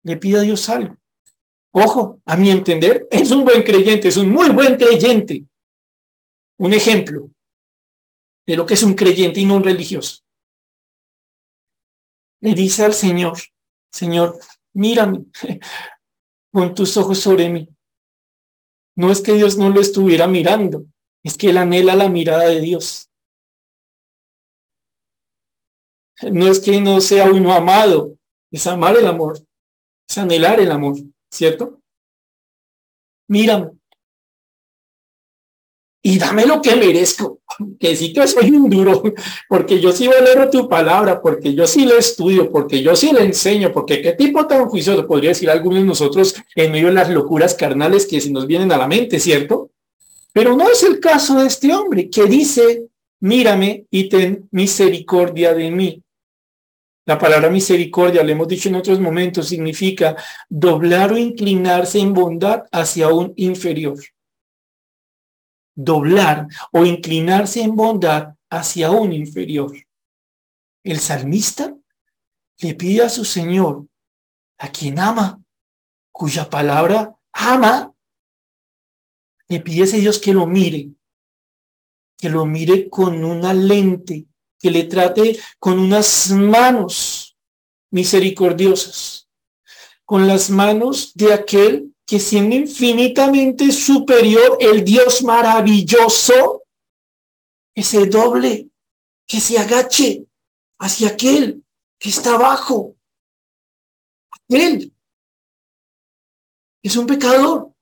le 0.04 0.16
pide 0.16 0.38
a 0.38 0.42
Dios 0.42 0.68
algo. 0.68 0.96
Ojo, 1.72 2.20
a 2.24 2.36
mi 2.36 2.50
entender, 2.50 3.08
es 3.10 3.30
un 3.30 3.44
buen 3.44 3.62
creyente, 3.62 4.08
es 4.08 4.16
un 4.16 4.30
muy 4.30 4.50
buen 4.50 4.76
creyente. 4.76 5.46
Un 6.58 6.74
ejemplo 6.74 7.30
de 8.46 8.56
lo 8.56 8.66
que 8.66 8.74
es 8.74 8.82
un 8.82 8.94
creyente 8.94 9.40
y 9.40 9.46
no 9.46 9.56
un 9.56 9.64
religioso. 9.64 10.22
Le 12.40 12.54
dice 12.54 12.84
al 12.84 12.94
Señor, 12.94 13.38
Señor, 13.90 14.38
mírame, 14.74 15.26
pon 16.50 16.74
tus 16.74 16.96
ojos 16.96 17.18
sobre 17.18 17.48
mí. 17.48 17.68
No 18.99 19.12
es 19.12 19.20
que 19.20 19.34
Dios 19.34 19.57
no 19.57 19.70
lo 19.70 19.80
estuviera 19.80 20.26
mirando, 20.26 20.84
es 21.22 21.38
que 21.38 21.51
él 21.51 21.59
anhela 21.59 21.94
la 21.94 22.09
mirada 22.09 22.49
de 22.49 22.61
Dios. 22.61 23.09
No 26.32 26.49
es 26.49 26.59
que 26.59 26.80
no 26.80 27.01
sea 27.01 27.30
uno 27.30 27.53
amado, 27.53 28.16
es 28.51 28.66
amar 28.66 28.96
el 28.96 29.07
amor, 29.07 29.38
es 30.09 30.18
anhelar 30.18 30.59
el 30.59 30.72
amor, 30.72 30.96
¿cierto? 31.30 31.80
Mírame. 33.28 33.78
Y 36.01 36.18
dame 36.18 36.46
lo 36.46 36.62
que 36.62 36.76
merezco, 36.76 37.40
que 37.80 37.96
sí 37.96 38.12
que 38.12 38.26
soy 38.26 38.51
un 38.51 38.70
duro, 38.70 39.03
porque 39.49 39.80
yo 39.80 39.92
sí 39.92 40.07
valoro 40.07 40.49
tu 40.49 40.68
palabra, 40.68 41.20
porque 41.20 41.55
yo 41.55 41.66
sí 41.66 41.84
le 41.84 41.99
estudio, 41.99 42.51
porque 42.51 42.82
yo 42.82 42.94
sí 42.94 43.12
le 43.12 43.24
enseño, 43.24 43.72
porque 43.72 44.01
qué 44.01 44.12
tipo 44.12 44.46
tan 44.46 44.66
juicioso 44.66 45.07
podría 45.07 45.30
decir 45.30 45.51
algunos 45.51 45.80
de 45.80 45.84
nosotros 45.84 46.34
en 46.55 46.70
medio 46.70 46.88
de 46.88 46.94
las 46.94 47.11
locuras 47.11 47.55
carnales 47.55 48.07
que 48.07 48.20
se 48.20 48.30
nos 48.30 48.46
vienen 48.46 48.70
a 48.72 48.78
la 48.78 48.86
mente, 48.86 49.18
¿cierto? 49.18 49.70
Pero 50.32 50.57
no 50.57 50.68
es 50.70 50.82
el 50.84 51.01
caso 51.01 51.40
de 51.40 51.49
este 51.49 51.74
hombre 51.74 52.09
que 52.09 52.26
dice, 52.26 52.84
mírame 53.20 53.86
y 53.90 54.09
ten 54.09 54.49
misericordia 54.53 55.53
de 55.53 55.70
mí. 55.70 56.03
La 57.07 57.18
palabra 57.18 57.49
misericordia, 57.49 58.22
lo 58.22 58.30
hemos 58.30 58.46
dicho 58.46 58.68
en 58.68 58.76
otros 58.76 59.01
momentos, 59.01 59.49
significa 59.49 60.14
doblar 60.49 61.12
o 61.12 61.16
inclinarse 61.16 61.99
en 61.99 62.12
bondad 62.12 62.64
hacia 62.70 63.09
un 63.09 63.32
inferior. 63.36 63.99
Doblar 65.81 66.49
o 66.72 66.85
inclinarse 66.85 67.62
en 67.62 67.76
bondad 67.76 68.35
hacia 68.51 68.91
un 68.91 69.12
inferior. 69.12 69.72
El 70.83 70.99
salmista 70.99 71.72
le 72.59 72.74
pide 72.74 73.05
a 73.05 73.09
su 73.09 73.24
Señor, 73.24 73.87
a 74.59 74.72
quien 74.72 74.99
ama, 74.99 75.41
cuya 76.11 76.51
palabra 76.51 77.14
ama, 77.33 77.95
le 79.47 79.61
pide 79.61 79.83
a 79.83 79.85
ese 79.85 80.01
Dios 80.01 80.18
que 80.18 80.35
lo 80.35 80.49
mire, 80.49 80.91
que 82.16 82.29
lo 82.29 82.45
mire 82.45 82.91
con 82.91 83.24
una 83.24 83.55
lente 83.55 84.26
que 84.59 84.70
le 84.72 84.85
trate 84.85 85.39
con 85.61 85.79
unas 85.79 86.31
manos 86.31 87.37
misericordiosas, 87.91 89.29
con 90.05 90.26
las 90.26 90.51
manos 90.51 91.12
de 91.14 91.33
aquel 91.33 91.88
que 92.09 92.18
siendo 92.18 92.56
infinitamente 92.56 93.70
superior, 93.70 94.56
el 94.61 94.82
Dios 94.82 95.22
maravilloso, 95.22 96.62
que 97.74 97.82
se 97.82 98.06
doble, 98.06 98.70
que 99.26 99.38
se 99.42 99.59
agache 99.59 100.26
hacia 100.78 101.09
aquel 101.09 101.62
que 101.98 102.09
está 102.09 102.36
abajo. 102.36 102.96
Él 104.48 104.90
es 106.82 106.96
un 106.96 107.06
pecador. 107.06 107.74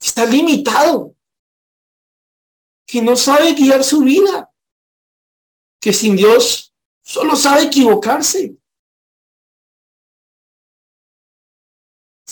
Está 0.00 0.26
limitado 0.26 1.14
que 2.84 3.00
no 3.00 3.14
sabe 3.14 3.54
guiar 3.54 3.84
su 3.84 4.00
vida, 4.00 4.52
que 5.80 5.92
sin 5.92 6.16
Dios 6.16 6.74
solo 7.00 7.36
sabe 7.36 7.62
equivocarse. 7.62 8.58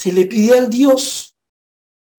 Se 0.02 0.12
le 0.12 0.26
pide 0.26 0.58
al 0.58 0.68
Dios, 0.68 1.36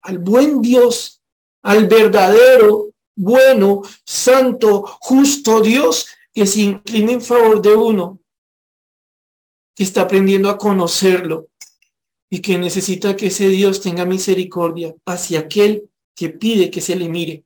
al 0.04 0.20
buen 0.20 0.62
Dios, 0.62 1.22
al 1.64 1.88
verdadero, 1.88 2.94
bueno, 3.14 3.82
santo, 4.06 4.86
justo 5.02 5.60
Dios, 5.60 6.08
que 6.34 6.48
se 6.48 6.62
incline 6.62 7.12
en 7.12 7.22
favor 7.22 7.62
de 7.62 7.76
uno, 7.76 8.22
que 9.76 9.84
está 9.84 10.04
aprendiendo 10.04 10.50
a 10.50 10.58
conocerlo 10.58 11.50
y 12.30 12.40
que 12.40 12.58
necesita 12.58 13.18
que 13.18 13.28
ese 13.28 13.50
Dios 13.50 13.82
tenga 13.82 14.06
misericordia 14.06 14.96
hacia 15.06 15.42
aquel 15.42 15.90
que 16.16 16.30
pide 16.30 16.72
que 16.72 16.80
se 16.80 16.96
le 16.96 17.10
mire 17.10 17.44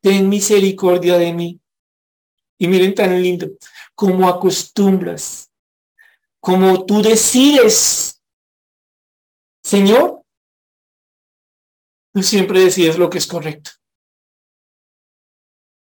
ten 0.00 0.28
misericordia 0.28 1.18
de 1.18 1.32
mí. 1.32 1.60
Y 2.60 2.68
miren 2.68 2.94
tan 2.94 3.20
lindo, 3.20 3.50
como 3.94 4.28
acostumbras, 4.28 5.50
como 6.40 6.84
tú 6.84 7.02
decides, 7.02 8.17
Señor, 9.62 10.22
tú 12.12 12.22
siempre 12.22 12.60
decides 12.60 12.98
lo 12.98 13.10
que 13.10 13.18
es 13.18 13.26
correcto. 13.26 13.70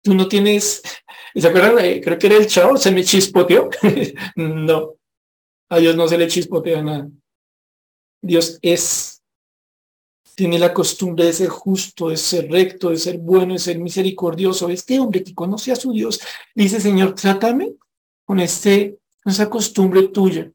Tú 0.03 0.15
no 0.15 0.29
tienes, 0.29 0.83
¿se 1.35 1.47
acuerdan? 1.47 2.01
Creo 2.01 2.19
que 2.19 2.27
era 2.27 2.37
el 2.37 2.47
chavo, 2.47 2.77
se 2.77 2.91
me 2.91 3.05
chispoteó. 3.05 3.69
no, 4.37 4.95
a 5.69 5.79
Dios 5.79 5.95
no 5.97 6.09
se 6.09 6.19
le 6.19 6.29
chispotea 6.29 6.83
nada. 6.83 7.09
Dios 8.23 8.59
es 8.63 9.21
tiene 10.41 10.59
la 10.59 10.73
costumbre 10.73 11.27
de 11.27 11.35
ser 11.35 11.49
justo, 11.49 12.09
de 12.09 12.17
ser 12.17 12.51
recto, 12.51 12.89
de 12.89 12.97
ser 12.97 13.19
bueno, 13.19 13.53
de 13.53 13.59
ser 13.59 13.79
misericordioso. 13.79 14.71
Este 14.71 14.99
hombre 14.99 15.23
que 15.23 15.35
conoce 15.35 15.71
a 15.71 15.77
su 15.77 15.93
Dios 15.93 16.19
dice, 16.55 16.81
Señor, 16.81 17.15
trátame 17.15 17.75
con, 18.25 18.41
este, 18.41 18.99
esa 19.23 19.51
costumbre 19.51 20.09
tuya. 20.09 20.51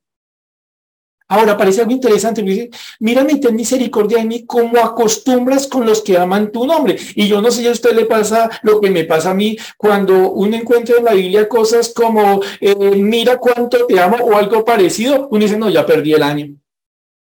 Ahora 1.28 1.58
parece 1.58 1.82
algo 1.82 1.92
interesante, 1.92 2.44
dice, 2.44 2.70
mírame 3.00 3.38
ten 3.38 3.56
misericordia 3.56 4.20
de 4.20 4.26
mí 4.26 4.46
como 4.46 4.78
acostumbras 4.78 5.68
con 5.68 5.86
los 5.86 6.04
que 6.04 6.18
aman 6.18 6.52
tu 6.52 6.68
nombre. 6.68 6.98
Y 7.16 7.28
yo 7.28 7.42
no 7.42 7.50
sé 7.50 7.62
si 7.62 7.68
a 7.68 7.72
usted 7.72 7.96
le 7.96 8.06
pasa 8.06 8.50
lo 8.62 8.80
que 8.80 8.92
me 8.92 9.06
pasa 9.06 9.32
a 9.32 9.34
mí 9.34 9.58
cuando 9.78 10.32
uno 10.32 10.56
encuentra 10.56 10.98
en 10.98 11.06
la 11.06 11.14
Biblia 11.14 11.50
cosas 11.50 11.92
como, 11.96 12.42
eh, 12.62 12.76
mira 12.76 13.38
cuánto 13.38 13.88
te 13.88 14.00
amo 14.00 14.18
o 14.18 14.38
algo 14.38 14.64
parecido, 14.64 15.28
uno 15.32 15.42
dice, 15.42 15.58
no, 15.58 15.70
ya 15.70 15.86
perdí 15.86 16.14
el 16.14 16.22
año. 16.22 16.56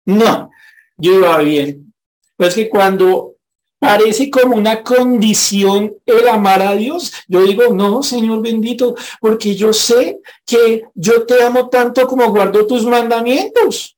No, 0.07 0.51
yo 0.97 1.15
iba 1.15 1.39
bien. 1.39 1.93
Pues 2.37 2.55
que 2.55 2.69
cuando 2.69 3.34
parece 3.79 4.31
como 4.31 4.57
una 4.57 4.83
condición 4.83 5.95
el 6.07 6.29
amar 6.29 6.63
a 6.63 6.75
Dios, 6.75 7.13
yo 7.29 7.43
digo, 7.43 7.75
no, 7.75 8.03
Señor 8.03 8.43
bendito, 8.43 8.95
porque 9.21 9.55
yo 9.55 9.73
sé 9.73 10.21
que 10.47 10.85
yo 10.95 11.27
te 11.27 11.43
amo 11.43 11.69
tanto 11.69 12.07
como 12.07 12.31
guardo 12.31 12.67
tus 12.67 12.85
mandamientos. 12.85 13.97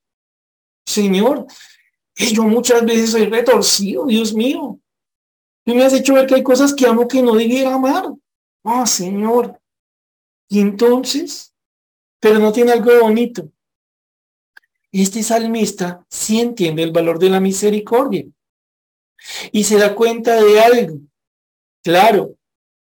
Señor, 0.85 1.47
y 2.16 2.35
yo 2.35 2.45
muchas 2.45 2.85
veces 2.85 3.11
soy 3.11 3.27
retorcido, 3.27 4.07
Dios 4.07 4.33
mío. 4.35 4.81
Tú 5.64 5.74
me 5.74 5.85
has 5.85 5.93
hecho 5.93 6.14
ver 6.14 6.27
que 6.27 6.37
hay 6.37 6.43
cosas 6.43 6.74
que 6.74 6.87
amo 6.87 7.09
que 7.09 7.22
no 7.22 7.35
debiera 7.35 7.74
amar. 7.74 8.12
Ah, 8.64 8.87
Señor. 8.87 9.61
Y 10.49 10.61
entonces, 10.61 11.53
pero 12.20 12.39
no 12.39 12.53
tiene 12.53 12.72
algo 12.72 12.91
bonito. 13.01 13.51
Este 14.93 15.22
salmista 15.22 16.05
sí 16.09 16.41
entiende 16.41 16.83
el 16.83 16.93
valor 16.93 17.18
de 17.18 17.31
la 17.31 17.41
misericordia 17.41 18.27
y 19.53 19.64
se 19.64 19.79
da 19.79 19.95
cuenta 19.95 20.43
de 20.43 20.61
algo. 20.61 20.99
Claro, 21.83 22.37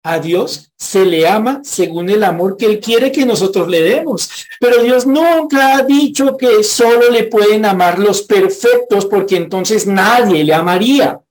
a 0.03 0.19
Dios 0.19 0.71
se 0.77 1.05
le 1.05 1.27
ama 1.27 1.61
según 1.63 2.09
el 2.09 2.23
amor 2.23 2.57
que 2.57 2.65
Él 2.65 2.79
quiere 2.81 3.11
que 3.11 3.25
nosotros 3.25 3.69
le 3.69 3.81
demos. 3.81 4.29
Pero 4.59 4.83
Dios 4.83 5.05
nunca 5.05 5.77
ha 5.77 5.83
dicho 5.83 6.35
que 6.37 6.63
solo 6.63 7.09
le 7.09 7.23
pueden 7.23 7.65
amar 7.65 7.99
los 7.99 8.21
perfectos 8.23 9.05
porque 9.05 9.37
entonces 9.37 9.87
nadie 9.87 10.43
le 10.43 10.53
amaría. 10.53 11.21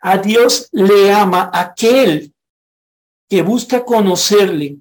A 0.00 0.18
Dios 0.18 0.68
le 0.72 1.12
ama 1.12 1.50
aquel 1.52 2.32
que 3.28 3.42
busca 3.42 3.84
conocerle, 3.84 4.78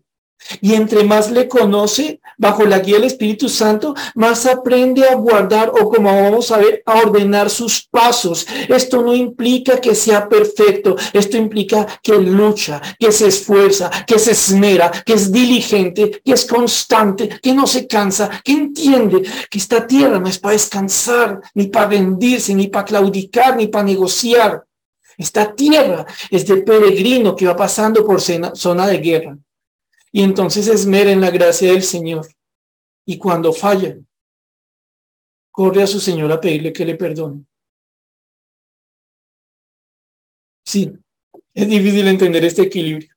y 0.61 0.73
entre 0.73 1.03
más 1.03 1.31
le 1.31 1.47
conoce, 1.47 2.19
bajo 2.37 2.65
la 2.65 2.79
guía 2.79 2.95
del 2.95 3.05
Espíritu 3.05 3.49
Santo, 3.49 3.95
más 4.15 4.45
aprende 4.45 5.07
a 5.07 5.15
guardar 5.15 5.69
o 5.69 5.89
como 5.89 6.09
vamos 6.09 6.51
a 6.51 6.57
ver, 6.57 6.83
a 6.85 6.99
ordenar 6.99 7.49
sus 7.49 7.87
pasos. 7.89 8.45
Esto 8.67 9.01
no 9.01 9.13
implica 9.13 9.79
que 9.79 9.95
sea 9.95 10.29
perfecto, 10.29 10.95
esto 11.13 11.37
implica 11.37 11.85
que 12.01 12.17
lucha, 12.17 12.81
que 12.99 13.11
se 13.11 13.27
esfuerza, 13.27 13.89
que 14.05 14.19
se 14.19 14.31
esmera, 14.31 14.91
que 15.05 15.13
es 15.13 15.31
diligente, 15.31 16.21
que 16.23 16.33
es 16.33 16.45
constante, 16.45 17.39
que 17.41 17.53
no 17.53 17.65
se 17.67 17.87
cansa, 17.87 18.29
que 18.43 18.51
entiende 18.51 19.21
que 19.49 19.57
esta 19.57 19.85
tierra 19.87 20.19
no 20.19 20.27
es 20.27 20.39
para 20.39 20.53
descansar, 20.53 21.41
ni 21.53 21.67
para 21.67 21.89
rendirse, 21.89 22.53
ni 22.53 22.67
para 22.67 22.85
claudicar, 22.85 23.55
ni 23.55 23.67
para 23.67 23.85
negociar. 23.85 24.63
Esta 25.17 25.55
tierra 25.55 26.05
es 26.29 26.45
de 26.45 26.57
peregrino 26.57 27.35
que 27.35 27.47
va 27.47 27.55
pasando 27.55 28.05
por 28.05 28.19
zona 28.19 28.87
de 28.87 28.97
guerra. 28.97 29.37
Y 30.15 30.23
entonces 30.23 30.69
esmera 30.69 31.11
en 31.11 31.19
la 31.19 31.29
gracia 31.29 31.73
del 31.73 31.83
Señor. 31.83 32.25
Y 33.05 33.17
cuando 33.17 33.51
falla, 33.51 33.97
corre 35.51 35.83
a 35.83 35.87
su 35.87 35.99
Señor 35.99 36.31
a 36.31 36.39
pedirle 36.39 36.71
que 36.71 36.85
le 36.85 36.95
perdone. 36.95 37.45
Sí, 40.65 40.89
es 41.53 41.67
difícil 41.67 42.07
entender 42.07 42.45
este 42.45 42.61
equilibrio, 42.61 43.09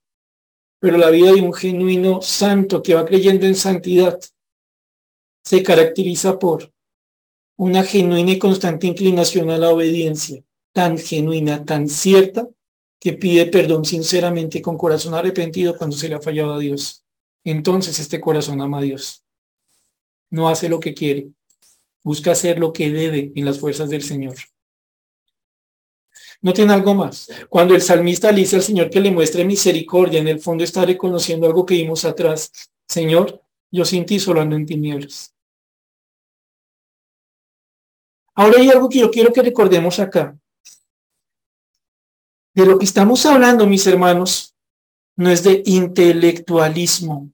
pero 0.81 0.99
la 0.99 1.11
vida 1.11 1.31
de 1.31 1.41
un 1.41 1.55
genuino 1.55 2.21
santo 2.21 2.83
que 2.83 2.95
va 2.95 3.07
creyendo 3.07 3.47
en 3.47 3.55
santidad 3.55 4.19
se 5.45 5.63
caracteriza 5.63 6.37
por 6.37 6.73
una 7.59 7.85
genuina 7.85 8.33
y 8.33 8.41
constante 8.41 8.89
inclinación 8.89 9.51
a 9.51 9.59
la 9.59 9.71
obediencia, 9.71 10.43
tan 10.73 10.99
genuina, 10.99 11.65
tan 11.65 11.89
cierta, 11.89 12.49
que 13.01 13.13
pide 13.13 13.47
perdón 13.47 13.85
sinceramente 13.85 14.61
con 14.61 14.77
corazón 14.77 15.15
arrepentido 15.15 15.77
cuando 15.77 15.97
se 15.97 16.09
le 16.09 16.17
ha 16.17 16.21
fallado 16.21 16.55
a 16.55 16.59
Dios. 16.59 17.05
Entonces 17.45 17.99
este 17.99 18.21
corazón 18.21 18.61
ama 18.61 18.79
a 18.79 18.83
Dios. 18.83 19.25
No 20.31 20.49
hace 20.49 20.69
lo 20.69 20.81
que 20.81 20.95
quiere, 20.95 21.29
busca 22.03 22.33
hacer 22.33 22.59
lo 22.59 22.73
que 22.73 22.91
debe 22.91 23.33
en 23.35 23.45
las 23.45 23.59
fuerzas 23.59 23.89
del 23.89 24.03
Señor. 24.03 24.35
No 26.41 26.53
tiene 26.53 26.73
algo 26.73 26.95
más. 26.95 27.29
Cuando 27.49 27.75
el 27.75 27.83
salmista 27.83 28.31
le 28.31 28.41
dice 28.41 28.57
al 28.57 28.63
Señor 28.63 28.91
que 28.91 29.01
le 29.01 29.11
muestre 29.11 29.45
misericordia, 29.45 30.21
en 30.21 30.29
el 30.29 30.41
fondo 30.41 30.63
está 30.63 30.85
reconociendo 30.85 31.47
algo 31.47 31.67
que 31.67 31.75
vimos 31.75 32.05
atrás. 32.05 32.53
Señor, 32.87 33.43
yo 33.71 33.85
sin 33.85 34.07
ti 34.07 34.21
solo 34.21 34.41
ando 34.41 34.57
en 34.57 34.67
tinieblas. 34.67 35.35
Ahora 38.35 38.61
hay 38.61 38.71
algo 38.71 38.89
que 38.89 39.01
yo 39.01 39.11
quiero 39.11 39.33
que 39.33 39.43
recordemos 39.43 39.99
acá. 39.99 40.39
De 42.59 42.67
lo 42.67 42.77
que 42.77 42.87
estamos 42.87 43.25
hablando, 43.25 43.69
mis 43.69 43.87
hermanos, 43.87 44.53
no 45.17 45.31
es 45.31 45.45
de 45.45 45.63
intelectualismo. 45.65 47.31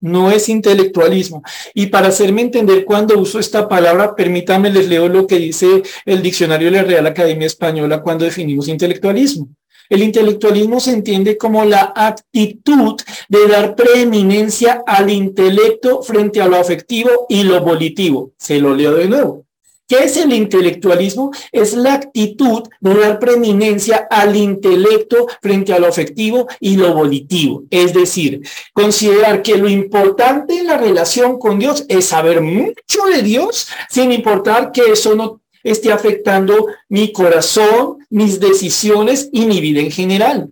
No 0.00 0.30
es 0.30 0.48
intelectualismo. 0.48 1.42
Y 1.74 1.86
para 1.86 2.06
hacerme 2.06 2.42
entender 2.42 2.84
cuando 2.84 3.18
uso 3.18 3.40
esta 3.40 3.68
palabra, 3.68 4.14
permítanme 4.14 4.70
les 4.70 4.88
leo 4.88 5.08
lo 5.08 5.26
que 5.26 5.40
dice 5.40 5.82
el 6.04 6.22
diccionario 6.22 6.70
de 6.70 6.76
la 6.76 6.84
Real 6.84 7.06
Academia 7.08 7.48
Española 7.48 8.00
cuando 8.00 8.24
definimos 8.24 8.68
intelectualismo. 8.68 9.48
El 9.88 10.04
intelectualismo 10.04 10.78
se 10.78 10.92
entiende 10.92 11.36
como 11.36 11.64
la 11.64 11.92
actitud 11.96 12.94
de 13.28 13.48
dar 13.48 13.74
preeminencia 13.74 14.84
al 14.86 15.10
intelecto 15.10 16.00
frente 16.04 16.40
a 16.40 16.46
lo 16.46 16.58
afectivo 16.58 17.26
y 17.28 17.42
lo 17.42 17.60
volitivo. 17.60 18.34
Se 18.38 18.60
lo 18.60 18.72
leo 18.72 18.94
de 18.94 19.08
nuevo. 19.08 19.47
¿Qué 19.88 20.04
es 20.04 20.18
el 20.18 20.34
intelectualismo? 20.34 21.32
Es 21.50 21.72
la 21.72 21.94
actitud 21.94 22.62
de 22.78 22.94
dar 22.94 23.18
preeminencia 23.18 24.06
al 24.10 24.36
intelecto 24.36 25.26
frente 25.40 25.72
a 25.72 25.78
lo 25.78 25.86
afectivo 25.86 26.46
y 26.60 26.76
lo 26.76 26.92
volitivo. 26.92 27.64
Es 27.70 27.94
decir, 27.94 28.42
considerar 28.74 29.40
que 29.40 29.56
lo 29.56 29.66
importante 29.66 30.58
en 30.58 30.66
la 30.66 30.76
relación 30.76 31.38
con 31.38 31.58
Dios 31.58 31.86
es 31.88 32.04
saber 32.04 32.42
mucho 32.42 33.06
de 33.10 33.22
Dios 33.22 33.68
sin 33.88 34.12
importar 34.12 34.72
que 34.72 34.92
eso 34.92 35.14
no 35.14 35.40
esté 35.64 35.90
afectando 35.90 36.66
mi 36.90 37.10
corazón, 37.10 38.06
mis 38.10 38.38
decisiones 38.38 39.30
y 39.32 39.46
mi 39.46 39.58
vida 39.62 39.80
en 39.80 39.90
general. 39.90 40.50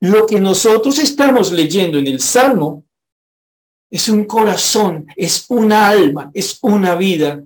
Lo 0.00 0.26
que 0.26 0.40
nosotros 0.40 0.98
estamos 0.98 1.52
leyendo 1.52 1.96
en 1.96 2.08
el 2.08 2.20
Salmo 2.20 2.84
es 3.88 4.08
un 4.08 4.24
corazón, 4.24 5.06
es 5.14 5.46
una 5.48 5.88
alma, 5.88 6.32
es 6.34 6.58
una 6.62 6.96
vida 6.96 7.44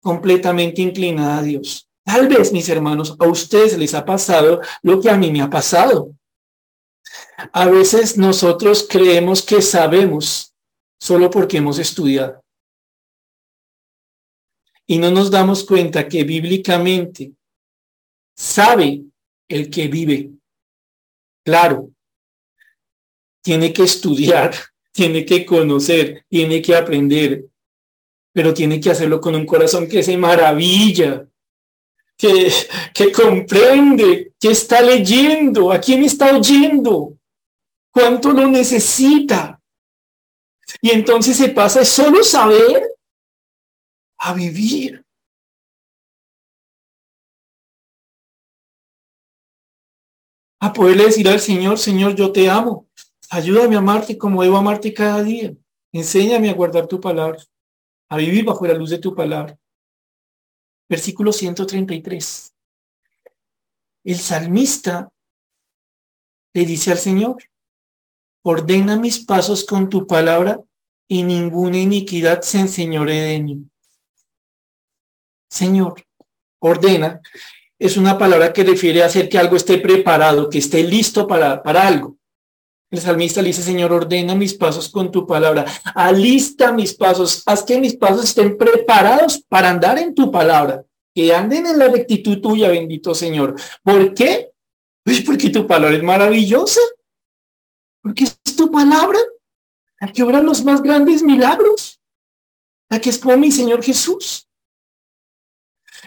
completamente 0.00 0.82
inclinada 0.82 1.38
a 1.38 1.42
Dios. 1.42 1.88
Tal 2.04 2.28
vez, 2.28 2.52
mis 2.52 2.68
hermanos, 2.68 3.16
a 3.18 3.26
ustedes 3.26 3.78
les 3.78 3.94
ha 3.94 4.04
pasado 4.04 4.60
lo 4.82 5.00
que 5.00 5.10
a 5.10 5.16
mí 5.16 5.30
me 5.30 5.42
ha 5.42 5.50
pasado. 5.50 6.14
A 7.52 7.66
veces 7.66 8.16
nosotros 8.16 8.86
creemos 8.88 9.42
que 9.42 9.62
sabemos 9.62 10.54
solo 10.98 11.30
porque 11.30 11.58
hemos 11.58 11.78
estudiado. 11.78 12.42
Y 14.86 14.98
no 14.98 15.10
nos 15.10 15.30
damos 15.30 15.64
cuenta 15.64 16.08
que 16.08 16.24
bíblicamente 16.24 17.32
sabe 18.36 19.04
el 19.48 19.70
que 19.70 19.88
vive. 19.88 20.30
Claro, 21.44 21.90
tiene 23.42 23.72
que 23.72 23.84
estudiar, 23.84 24.54
tiene 24.92 25.24
que 25.24 25.46
conocer, 25.46 26.24
tiene 26.28 26.60
que 26.60 26.74
aprender, 26.74 27.46
pero 28.32 28.54
tiene 28.54 28.80
que 28.80 28.90
hacerlo 28.90 29.20
con 29.20 29.34
un 29.34 29.46
corazón 29.46 29.88
que 29.88 30.02
se 30.02 30.16
maravilla, 30.16 31.26
que, 32.16 32.52
que 32.94 33.10
comprende, 33.10 34.34
que 34.38 34.50
está 34.50 34.80
leyendo, 34.80 35.72
a 35.72 35.80
quién 35.80 36.04
está 36.04 36.36
oyendo, 36.36 37.18
cuánto 37.90 38.32
lo 38.32 38.46
necesita. 38.46 39.60
Y 40.80 40.90
entonces 40.90 41.36
se 41.36 41.48
pasa 41.48 41.80
de 41.80 41.86
solo 41.86 42.22
saber 42.22 42.82
a 44.18 44.34
vivir. 44.34 45.04
A 50.60 50.72
poderle 50.72 51.04
decir 51.04 51.26
al 51.28 51.40
Señor, 51.40 51.78
Señor, 51.78 52.14
yo 52.14 52.30
te 52.30 52.48
amo. 52.48 52.86
Ayúdame 53.30 53.76
a 53.76 53.78
amarte 53.78 54.18
como 54.18 54.42
debo 54.42 54.58
amarte 54.58 54.92
cada 54.92 55.22
día. 55.22 55.54
Enséñame 55.92 56.50
a 56.50 56.54
guardar 56.54 56.86
tu 56.86 57.00
palabra, 57.00 57.38
a 58.10 58.16
vivir 58.16 58.44
bajo 58.44 58.66
la 58.66 58.74
luz 58.74 58.90
de 58.90 58.98
tu 58.98 59.14
palabra. 59.14 59.56
Versículo 60.88 61.32
133. 61.32 62.52
El 64.04 64.16
salmista 64.16 65.08
le 66.52 66.64
dice 66.64 66.90
al 66.90 66.98
Señor, 66.98 67.36
ordena 68.42 68.96
mis 68.96 69.24
pasos 69.24 69.64
con 69.64 69.88
tu 69.88 70.06
palabra 70.06 70.60
y 71.08 71.22
ninguna 71.22 71.78
iniquidad 71.78 72.42
se 72.42 72.58
enseñore 72.60 73.14
de 73.14 73.42
mí. 73.42 73.70
Señor, 75.48 76.04
ordena, 76.58 77.20
es 77.78 77.96
una 77.96 78.18
palabra 78.18 78.52
que 78.52 78.64
refiere 78.64 79.02
a 79.02 79.06
hacer 79.06 79.28
que 79.28 79.38
algo 79.38 79.56
esté 79.56 79.78
preparado, 79.78 80.50
que 80.50 80.58
esté 80.58 80.82
listo 80.82 81.26
para, 81.26 81.62
para 81.62 81.86
algo. 81.86 82.19
El 82.90 83.00
salmista 83.00 83.40
le 83.40 83.48
dice, 83.48 83.62
Señor, 83.62 83.92
ordena 83.92 84.34
mis 84.34 84.54
pasos 84.54 84.88
con 84.88 85.12
tu 85.12 85.24
palabra, 85.24 85.64
alista 85.94 86.72
mis 86.72 86.92
pasos, 86.92 87.42
haz 87.46 87.62
que 87.62 87.78
mis 87.78 87.96
pasos 87.96 88.24
estén 88.24 88.58
preparados 88.58 89.44
para 89.48 89.70
andar 89.70 89.98
en 89.98 90.12
tu 90.12 90.32
palabra, 90.32 90.84
que 91.14 91.32
anden 91.32 91.66
en 91.66 91.78
la 91.78 91.86
rectitud 91.86 92.40
tuya, 92.40 92.68
bendito 92.68 93.14
Señor. 93.14 93.54
¿Por 93.84 94.12
qué? 94.12 94.50
Pues 95.04 95.20
porque 95.20 95.50
tu 95.50 95.68
palabra 95.68 95.96
es 95.96 96.02
maravillosa, 96.02 96.80
porque 98.02 98.24
es 98.24 98.56
tu 98.56 98.70
palabra. 98.70 99.18
La 100.00 100.10
que 100.12 100.22
obra 100.22 100.40
los 100.40 100.64
más 100.64 100.82
grandes 100.82 101.22
milagros, 101.22 102.00
la 102.88 103.00
que 103.00 103.10
es 103.10 103.18
como 103.18 103.36
mi 103.36 103.52
Señor 103.52 103.84
Jesús. 103.84 104.48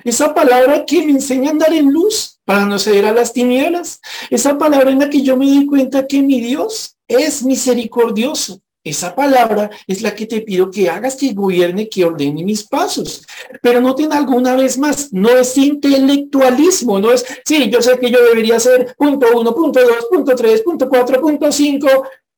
Esa 0.03 0.33
palabra 0.33 0.83
que 0.85 1.05
me 1.05 1.11
enseña 1.11 1.49
a 1.49 1.51
andar 1.51 1.71
en 1.71 1.93
luz 1.93 2.32
para 2.45 2.65
no 2.65 2.79
ceder 2.79 3.05
a 3.05 3.13
las 3.13 3.33
tinieblas. 3.33 3.99
Esa 4.29 4.57
palabra 4.57 4.91
en 4.91 4.99
la 4.99 5.09
que 5.09 5.21
yo 5.21 5.37
me 5.37 5.47
doy 5.47 5.65
cuenta 5.65 6.07
que 6.07 6.21
mi 6.21 6.41
Dios 6.41 6.97
es 7.07 7.43
misericordioso. 7.43 8.59
Esa 8.85 9.15
palabra 9.15 9.69
es 9.87 10.01
la 10.01 10.13
que 10.13 10.25
te 10.25 10.41
pido 10.41 10.69
que 10.69 10.89
hagas, 10.89 11.15
que 11.15 11.31
gobierne, 11.33 11.87
que 11.87 12.03
ordene 12.03 12.43
mis 12.43 12.63
pasos. 12.63 13.25
Pero 13.61 13.79
noten 13.79 14.11
alguna 14.11 14.57
vez 14.57 14.77
más, 14.77 15.13
no 15.13 15.29
es 15.29 15.57
intelectualismo, 15.57 16.99
no 16.99 17.13
es, 17.13 17.25
sí, 17.45 17.69
yo 17.69 17.81
sé 17.81 17.97
que 17.97 18.11
yo 18.11 18.21
debería 18.21 18.59
ser 18.59 18.93
punto 18.97 19.27
uno, 19.33 19.55
punto 19.55 19.79
dos, 19.79 20.07
punto 20.11 20.35
tres, 20.35 20.61
punto 20.61 20.89
cuatro, 20.89 21.21
punto 21.21 21.49
cinco. 21.49 21.87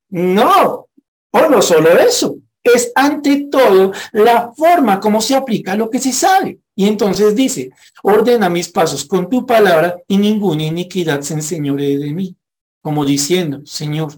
No, 0.10 0.88
o 1.32 1.50
no 1.50 1.62
solo 1.64 1.90
eso, 1.98 2.38
es 2.64 2.92
ante 2.94 3.48
todo 3.50 3.92
la 4.12 4.52
forma 4.56 5.00
como 5.00 5.22
se 5.22 5.34
aplica 5.34 5.76
lo 5.76 5.90
que 5.90 6.00
se 6.00 6.14
sabe. 6.14 6.60
Y 6.76 6.88
entonces 6.88 7.36
dice, 7.36 7.72
ordena 8.04 8.50
mis 8.50 8.70
pasos 8.70 9.06
con 9.06 9.30
tu 9.30 9.46
palabra 9.46 9.96
y 10.08 10.18
ninguna 10.18 10.64
iniquidad 10.64 11.22
se 11.22 11.36
enseñore 11.36 11.98
de 11.98 12.14
mí. 12.14 12.36
Como 12.82 13.06
diciendo, 13.06 13.66
Señor, 13.66 14.14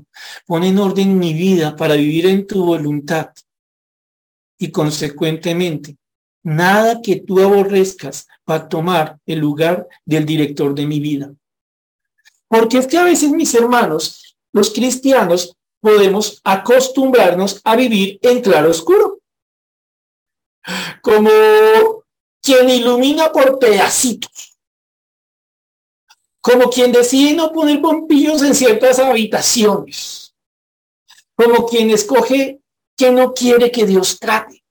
pon 0.46 0.64
en 0.64 0.78
orden 0.80 1.18
mi 1.18 1.34
vida 1.34 1.76
para 1.76 1.96
vivir 1.96 2.26
en 2.26 2.46
tu 2.46 2.66
voluntad. 2.66 3.30
Y 4.58 4.72
consecuentemente, 4.72 5.96
nada 6.44 7.02
que 7.02 7.18
tú 7.18 7.40
aborrezcas 7.40 8.28
va 8.50 8.56
a 8.56 8.68
tomar 8.68 9.20
el 9.26 9.40
lugar 9.40 9.88
del 10.04 10.26
director 10.26 10.74
de 10.74 10.86
mi 10.86 11.00
vida. 11.00 11.34
Porque 12.48 12.80
es 12.80 12.88
que 12.88 12.98
a 12.98 13.04
veces, 13.04 13.30
mis 13.32 13.54
hermanos, 13.54 14.36
los 14.52 14.72
cristianos 14.72 15.56
podemos 15.80 16.42
acostumbrarnos 16.44 17.62
a 17.64 17.76
vivir 17.76 18.20
en 18.22 18.42
claro 18.42 18.72
oscuro. 18.72 19.20
Como 21.02 21.30
quien 22.48 22.70
ilumina 22.70 23.30
por 23.30 23.60
pedacitos. 23.60 24.58
Como 26.40 26.70
quien 26.70 26.94
decide 26.94 27.34
no 27.34 27.52
poner 27.52 27.80
bombillos 27.80 28.42
en 28.42 28.56
ciertas 28.56 29.00
habitaciones. 29.00 30.34
Como 31.36 31.66
quien 31.66 31.92
escoge 31.92 32.62
que 32.96 33.12
no 33.12 33.34
quiere 33.34 33.70
que 33.70 33.86
Dios 33.86 34.18
trate. 34.18 34.64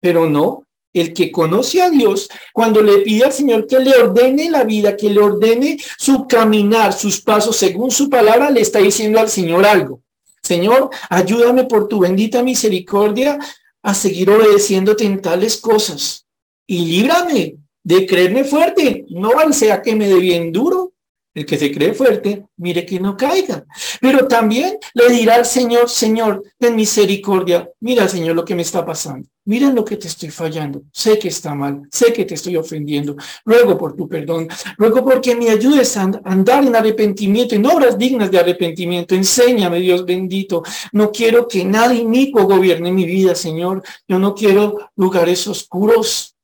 Pero 0.00 0.30
no, 0.30 0.62
el 0.92 1.12
que 1.12 1.32
conoce 1.32 1.82
a 1.82 1.90
Dios, 1.90 2.28
cuando 2.52 2.80
le 2.80 2.98
pide 2.98 3.24
al 3.24 3.32
Señor 3.32 3.66
que 3.66 3.80
le 3.80 3.96
ordene 3.96 4.48
la 4.48 4.62
vida, 4.62 4.96
que 4.96 5.10
le 5.10 5.20
ordene 5.20 5.80
su 5.98 6.28
caminar, 6.28 6.92
sus 6.92 7.20
pasos 7.20 7.56
según 7.56 7.90
su 7.90 8.08
palabra, 8.08 8.50
le 8.50 8.60
está 8.60 8.78
diciendo 8.78 9.18
al 9.18 9.28
Señor 9.28 9.66
algo. 9.66 10.00
Señor, 10.44 10.90
ayúdame 11.10 11.64
por 11.64 11.88
tu 11.88 11.98
bendita 11.98 12.44
misericordia 12.44 13.36
a 13.82 13.94
seguir 13.94 14.30
obedeciéndote 14.30 15.04
en 15.04 15.20
tales 15.20 15.56
cosas. 15.56 16.27
Y 16.70 16.84
líbrame 16.84 17.56
de 17.82 18.06
creerme 18.06 18.44
fuerte. 18.44 19.06
No 19.08 19.30
sea 19.52 19.80
que 19.82 19.96
me 19.96 20.06
dé 20.06 20.20
bien 20.20 20.52
duro. 20.52 20.92
El 21.34 21.46
que 21.46 21.56
se 21.56 21.70
cree 21.70 21.94
fuerte, 21.94 22.46
mire 22.56 22.84
que 22.84 22.98
no 22.98 23.16
caiga. 23.16 23.64
Pero 24.00 24.26
también 24.26 24.76
le 24.92 25.08
dirá 25.08 25.36
al 25.36 25.46
Señor, 25.46 25.88
Señor, 25.88 26.42
ten 26.58 26.74
misericordia. 26.74 27.70
Mira, 27.78 28.08
Señor, 28.08 28.34
lo 28.34 28.44
que 28.44 28.56
me 28.56 28.62
está 28.62 28.84
pasando. 28.84 29.28
Mira 29.44 29.72
lo 29.72 29.84
que 29.84 29.96
te 29.96 30.08
estoy 30.08 30.30
fallando. 30.30 30.82
Sé 30.92 31.18
que 31.18 31.28
está 31.28 31.54
mal. 31.54 31.82
Sé 31.92 32.12
que 32.12 32.24
te 32.24 32.34
estoy 32.34 32.56
ofendiendo. 32.56 33.14
Luego 33.44 33.78
por 33.78 33.94
tu 33.94 34.08
perdón. 34.08 34.48
Luego 34.78 35.04
porque 35.04 35.36
me 35.36 35.48
ayudes 35.48 35.96
a 35.96 36.10
andar 36.24 36.66
en 36.66 36.74
arrepentimiento, 36.74 37.54
en 37.54 37.66
obras 37.66 37.96
dignas 37.96 38.30
de 38.30 38.40
arrepentimiento. 38.40 39.14
Enséñame, 39.14 39.78
Dios 39.78 40.04
bendito. 40.04 40.64
No 40.92 41.12
quiero 41.12 41.46
que 41.46 41.64
nadie 41.64 42.00
inicuo 42.00 42.44
gobierne 42.44 42.90
mi 42.90 43.04
vida, 43.04 43.34
Señor. 43.34 43.82
Yo 44.08 44.18
no 44.18 44.34
quiero 44.34 44.90
lugares 44.96 45.46
oscuros. 45.46 46.34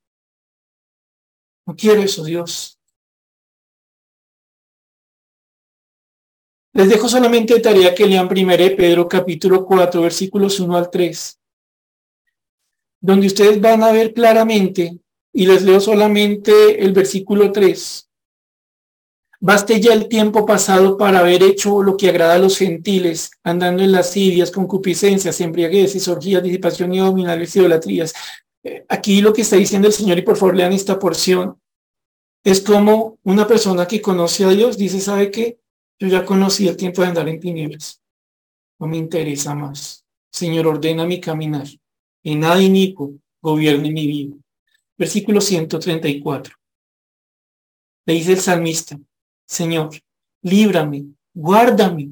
No 1.67 1.75
quiero 1.75 2.03
eso, 2.03 2.25
Dios. 2.25 2.79
Les 6.75 6.89
dejo 6.89 7.09
solamente 7.09 7.61
tarea 7.61 7.95
que 7.95 8.07
lean 8.07 8.27
1 8.27 8.77
Pedro 8.77 9.09
capítulo 9.09 9.65
4, 9.65 10.03
versículos 10.03 10.59
1 10.59 10.77
al 10.77 10.91
3, 10.91 11.41
donde 13.01 13.29
ustedes 13.29 13.61
van 13.61 13.83
a 13.85 13.93
ver 13.93 14.13
claramente, 14.13 14.99
y 15.33 15.47
les 15.47 15.63
leo 15.63 15.79
solamente 15.81 16.83
el 16.85 16.93
versículo 16.93 17.53
3. 17.53 18.11
Baste 19.41 19.81
ya 19.81 19.93
el 19.93 20.09
tiempo 20.09 20.45
pasado 20.47 20.97
para 20.97 21.21
haber 21.21 21.43
hecho 21.43 21.83
lo 21.83 21.97
que 21.97 22.09
agrada 22.09 22.35
a 22.35 22.39
los 22.39 22.59
gentiles, 22.59 23.31
andando 23.45 23.83
en 23.83 23.93
lascivias, 23.93 24.51
concupiscencias, 24.51 25.41
embriagueces, 25.41 26.09
orgías, 26.09 26.43
disipación 26.43 26.95
y 26.95 26.99
dominales 26.99 27.55
idolatrías. 27.55 28.13
Aquí 28.89 29.21
lo 29.21 29.33
que 29.33 29.43
está 29.43 29.57
diciendo 29.57 29.89
el 29.89 29.95
Señor, 29.95 30.19
y 30.19 30.23
por 30.23 30.37
favor 30.37 30.57
lean 30.57 30.73
esta 30.73 30.99
porción, 30.99 31.61
es 32.45 32.61
como 32.61 33.19
una 33.23 33.47
persona 33.47 33.87
que 33.87 34.03
conoce 34.03 34.45
a 34.45 34.51
Dios 34.51 34.77
dice, 34.77 35.01
¿sabe 35.01 35.31
qué? 35.31 35.59
Yo 35.99 36.09
ya 36.09 36.25
conocí 36.25 36.69
el 36.69 36.77
tiempo 36.77 37.03
de 37.03 37.09
andar 37.09 37.29
en 37.29 37.41
tinieblas. 37.41 38.03
No 38.79 38.87
me 38.87 38.99
interesa 38.99 39.55
más. 39.55 40.05
Señor, 40.31 40.67
ordena 40.67 41.07
mi 41.07 41.21
caminar. 41.21 41.67
Y 42.23 42.35
nada 42.35 42.61
inicuo 42.61 43.15
gobierne 43.41 43.91
mi 43.91 44.07
vida. 44.07 44.37
Versículo 44.99 45.41
134. 45.41 46.55
Le 48.07 48.15
dice 48.15 48.33
el 48.33 48.41
salmista, 48.41 48.99
Señor, 49.47 49.91
líbrame, 50.43 51.07
guárdame 51.33 52.11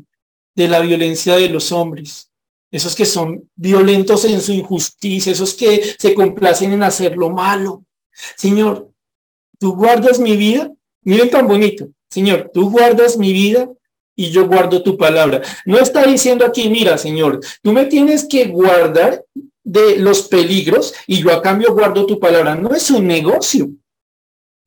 de 0.55 0.68
la 0.68 0.80
violencia 0.80 1.36
de 1.36 1.50
los 1.50 1.72
hombres, 1.72 2.32
esos 2.73 2.97
que 2.97 3.05
son 3.05 3.49
violentos 3.55 4.25
en 4.25 4.41
su 4.41 4.53
injusticia, 4.53 5.31
esos 5.31 5.55
que 5.55 5.95
se 5.99 6.14
complacen 6.14 6.73
en 6.73 6.83
hacer 6.83 7.16
lo 7.16 7.29
malo. 7.31 7.85
Señor, 8.37 8.91
tú 9.61 9.77
guardas 9.77 10.18
mi 10.18 10.37
vida. 10.37 10.73
Miren 11.05 11.31
tan 11.31 11.47
bonito. 11.47 11.89
Señor, 12.09 12.51
tú 12.53 12.70
guardas 12.70 13.18
mi 13.18 13.33
vida 13.33 13.68
y 14.16 14.31
yo 14.31 14.47
guardo 14.49 14.83
tu 14.83 14.97
palabra. 14.97 15.43
No 15.66 15.79
está 15.79 16.05
diciendo 16.05 16.47
aquí, 16.47 16.70
mira, 16.70 16.97
Señor, 16.97 17.41
tú 17.62 17.73
me 17.73 17.85
tienes 17.85 18.25
que 18.25 18.47
guardar 18.47 19.25
de 19.64 19.97
los 19.97 20.23
peligros 20.23 20.95
y 21.07 21.23
yo 21.23 21.31
a 21.31 21.43
cambio 21.43 21.75
guardo 21.75 22.07
tu 22.07 22.18
palabra. 22.18 22.55
No 22.55 22.75
es 22.75 22.91
un 22.91 23.07
negocio. 23.07 23.68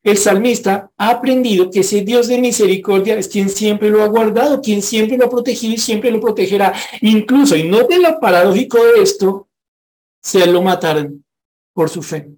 El 0.05 0.17
salmista 0.17 0.91
ha 0.97 1.09
aprendido 1.09 1.71
que 1.71 1.79
ese 1.79 2.01
Dios 2.01 2.27
de 2.27 2.37
misericordia 2.37 3.17
es 3.17 3.27
quien 3.27 3.49
siempre 3.49 3.89
lo 3.89 4.03
ha 4.03 4.07
guardado, 4.07 4.61
quien 4.61 4.83
siempre 4.83 5.17
lo 5.17 5.25
ha 5.25 5.29
protegido 5.31 5.73
y 5.73 5.79
siempre 5.79 6.11
lo 6.11 6.21
protegerá. 6.21 6.73
Incluso, 7.01 7.55
y 7.55 7.63
no 7.63 7.79
de 7.87 7.97
lo 7.97 8.19
paradójico 8.19 8.77
de 8.77 9.01
esto, 9.01 9.47
se 10.21 10.45
lo 10.45 10.61
mataron 10.61 11.25
por 11.73 11.89
su 11.89 12.03
fe. 12.03 12.29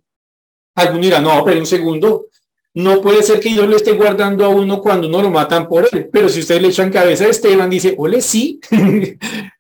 Alguno 0.75 1.01
dirá, 1.01 1.19
no, 1.19 1.43
pero 1.43 1.59
un 1.59 1.65
segundo, 1.65 2.27
no 2.73 3.01
puede 3.01 3.21
ser 3.21 3.41
que 3.41 3.49
Dios 3.49 3.67
le 3.67 3.75
esté 3.75 3.91
guardando 3.91 4.45
a 4.45 4.49
uno 4.49 4.81
cuando 4.81 5.09
uno 5.09 5.21
lo 5.21 5.29
matan 5.29 5.67
por 5.67 5.89
él. 5.91 6.09
Pero 6.09 6.29
si 6.29 6.39
ustedes 6.39 6.61
le 6.61 6.69
echan 6.69 6.89
cabeza 6.89 7.25
a 7.25 7.29
Esteban, 7.29 7.69
dice, 7.69 7.95
ole, 7.97 8.21
sí. 8.21 8.61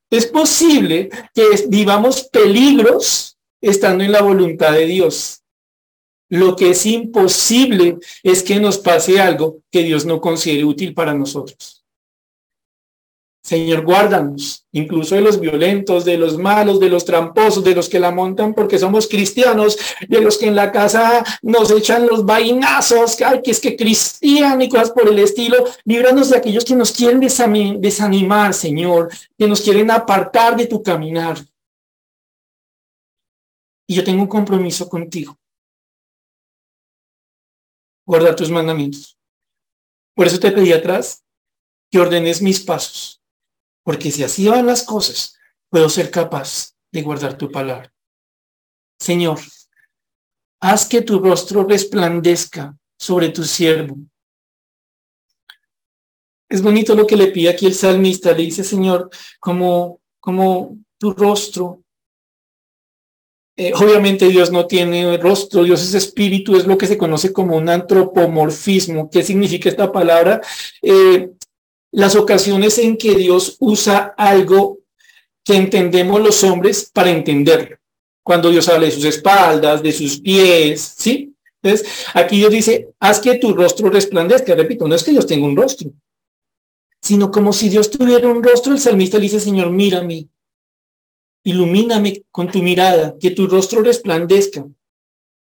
es 0.09 0.27
posible 0.27 1.09
que 1.35 1.43
vivamos 1.67 2.23
peligros 2.31 3.37
estando 3.59 4.05
en 4.05 4.13
la 4.13 4.21
voluntad 4.21 4.71
de 4.71 4.85
Dios. 4.85 5.43
Lo 6.29 6.55
que 6.55 6.71
es 6.71 6.85
imposible 6.85 7.97
es 8.23 8.43
que 8.43 8.59
nos 8.59 8.77
pase 8.77 9.19
algo 9.19 9.59
que 9.71 9.83
Dios 9.83 10.05
no 10.05 10.19
considere 10.19 10.65
útil 10.65 10.93
para 10.93 11.13
nosotros. 11.13 11.77
Señor, 13.47 13.85
guárdanos, 13.85 14.65
incluso 14.73 15.15
de 15.15 15.21
los 15.21 15.39
violentos, 15.39 16.03
de 16.03 16.17
los 16.17 16.37
malos, 16.37 16.81
de 16.81 16.89
los 16.89 17.05
tramposos, 17.05 17.63
de 17.63 17.73
los 17.73 17.87
que 17.87 17.97
la 17.97 18.11
montan 18.11 18.53
porque 18.53 18.77
somos 18.77 19.07
cristianos, 19.07 19.77
de 20.05 20.19
los 20.19 20.37
que 20.37 20.47
en 20.47 20.55
la 20.57 20.69
casa 20.69 21.23
nos 21.41 21.71
echan 21.71 22.07
los 22.07 22.25
vainazos, 22.25 23.15
que, 23.15 23.49
es 23.49 23.61
que 23.61 23.77
cristiano 23.77 24.61
y 24.61 24.67
cosas 24.67 24.91
por 24.91 25.07
el 25.07 25.17
estilo. 25.19 25.63
Líbranos 25.85 26.29
de 26.29 26.35
aquellos 26.35 26.65
que 26.65 26.75
nos 26.75 26.91
quieren 26.91 27.21
desanimar, 27.21 28.53
Señor, 28.53 29.07
que 29.37 29.47
nos 29.47 29.61
quieren 29.61 29.91
apartar 29.91 30.57
de 30.57 30.65
tu 30.65 30.83
caminar. 30.83 31.37
Y 33.87 33.95
yo 33.95 34.03
tengo 34.03 34.23
un 34.23 34.27
compromiso 34.27 34.89
contigo. 34.89 35.36
Guarda 38.07 38.35
tus 38.35 38.49
mandamientos. 38.49 39.19
Por 40.15 40.25
eso 40.25 40.39
te 40.39 40.51
pedí 40.51 40.73
atrás 40.73 41.23
que 41.91 41.99
ordenes 41.99 42.41
mis 42.41 42.59
pasos 42.61 43.17
porque 43.87 44.11
si 44.11 44.21
así 44.21 44.45
van 44.49 44.65
las 44.65 44.83
cosas, 44.83 45.39
puedo 45.69 45.87
ser 45.87 46.11
capaz 46.11 46.75
de 46.91 47.01
guardar 47.03 47.37
tu 47.37 47.49
palabra. 47.49 47.89
Señor, 48.99 49.39
haz 50.59 50.85
que 50.89 51.01
tu 51.01 51.19
rostro 51.19 51.63
resplandezca 51.63 52.77
sobre 52.99 53.29
tu 53.29 53.45
siervo. 53.45 53.95
Es 56.49 56.61
bonito 56.61 56.95
lo 56.95 57.07
que 57.07 57.15
le 57.15 57.27
pide 57.27 57.47
aquí 57.47 57.65
el 57.65 57.75
salmista. 57.75 58.33
Le 58.33 58.43
dice, 58.43 58.65
Señor, 58.65 59.09
como, 59.39 60.01
como 60.19 60.77
tu 60.97 61.13
rostro. 61.13 61.81
Eh, 63.59 63.73
obviamente 63.73 64.27
Dios 64.27 64.51
no 64.51 64.67
tiene 64.67 65.17
rostro, 65.17 65.63
Dios 65.63 65.81
es 65.81 65.95
espíritu, 65.95 66.55
es 66.55 66.67
lo 66.67 66.77
que 66.77 66.85
se 66.85 66.97
conoce 66.97 67.33
como 67.33 67.57
un 67.57 67.67
antropomorfismo. 67.69 69.09
¿Qué 69.09 69.23
significa 69.23 69.67
esta 69.67 69.91
palabra? 69.91 70.41
Eh, 70.83 71.31
las 71.91 72.15
ocasiones 72.15 72.77
en 72.77 72.97
que 72.97 73.15
Dios 73.15 73.57
usa 73.59 74.13
algo 74.15 74.77
que 75.43 75.55
entendemos 75.55 76.21
los 76.21 76.43
hombres 76.43 76.91
para 76.93 77.09
entenderlo. 77.09 77.77
Cuando 78.21 78.51
Dios 78.51 78.69
habla 78.69 78.85
de 78.85 78.91
sus 78.91 79.05
espaldas, 79.05 79.81
de 79.81 79.91
sus 79.91 80.19
pies, 80.19 80.93
¿sí? 80.95 81.33
Entonces, 81.63 82.05
aquí 82.13 82.37
Dios 82.37 82.51
dice, 82.51 82.89
haz 82.99 83.19
que 83.19 83.39
tu 83.39 83.53
rostro 83.53 83.89
resplandezca. 83.89 84.53
Repito, 84.53 84.87
no 84.87 84.93
es 84.93 85.03
que 85.03 85.11
Dios 85.11 85.25
tenga 85.25 85.47
un 85.47 85.57
rostro, 85.57 85.89
sino 87.01 87.31
como 87.31 87.51
si 87.53 87.69
Dios 87.69 87.89
tuviera 87.89 88.27
un 88.27 88.43
rostro, 88.43 88.73
el 88.73 88.79
salmista 88.79 89.17
le 89.17 89.23
dice, 89.23 89.39
Señor, 89.39 89.71
mírame, 89.71 90.27
ilumíname 91.43 92.23
con 92.31 92.51
tu 92.51 92.61
mirada, 92.61 93.15
que 93.19 93.31
tu 93.31 93.47
rostro 93.47 93.81
resplandezca 93.81 94.65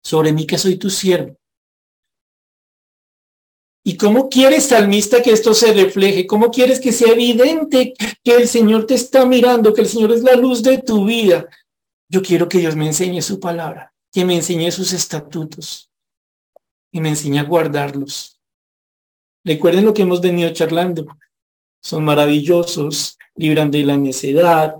sobre 0.02 0.32
mí 0.32 0.46
que 0.46 0.58
soy 0.58 0.76
tu 0.76 0.90
siervo. 0.90 1.36
¿Y 3.84 3.96
cómo 3.96 4.28
quieres, 4.28 4.66
salmista, 4.66 5.22
que 5.22 5.30
esto 5.30 5.54
se 5.54 5.72
refleje? 5.72 6.26
¿Cómo 6.26 6.50
quieres 6.50 6.80
que 6.80 6.90
sea 6.90 7.12
evidente 7.12 7.94
que 8.24 8.34
el 8.34 8.48
Señor 8.48 8.84
te 8.84 8.94
está 8.94 9.24
mirando, 9.24 9.72
que 9.72 9.82
el 9.82 9.88
Señor 9.88 10.10
es 10.10 10.24
la 10.24 10.34
luz 10.34 10.62
de 10.62 10.78
tu 10.78 11.04
vida? 11.04 11.48
Yo 12.08 12.20
quiero 12.20 12.48
que 12.48 12.58
Dios 12.58 12.74
me 12.74 12.86
enseñe 12.86 13.22
su 13.22 13.38
palabra, 13.38 13.94
que 14.12 14.24
me 14.24 14.34
enseñe 14.34 14.72
sus 14.72 14.92
estatutos 14.92 15.88
y 16.90 17.00
me 17.00 17.10
enseñe 17.10 17.38
a 17.38 17.44
guardarlos. 17.44 18.40
Recuerden 19.44 19.84
lo 19.84 19.94
que 19.94 20.02
hemos 20.02 20.20
venido 20.20 20.50
charlando. 20.52 21.06
Son 21.80 22.04
maravillosos, 22.04 23.16
libran 23.36 23.70
de 23.70 23.84
la 23.84 23.96
necedad, 23.96 24.74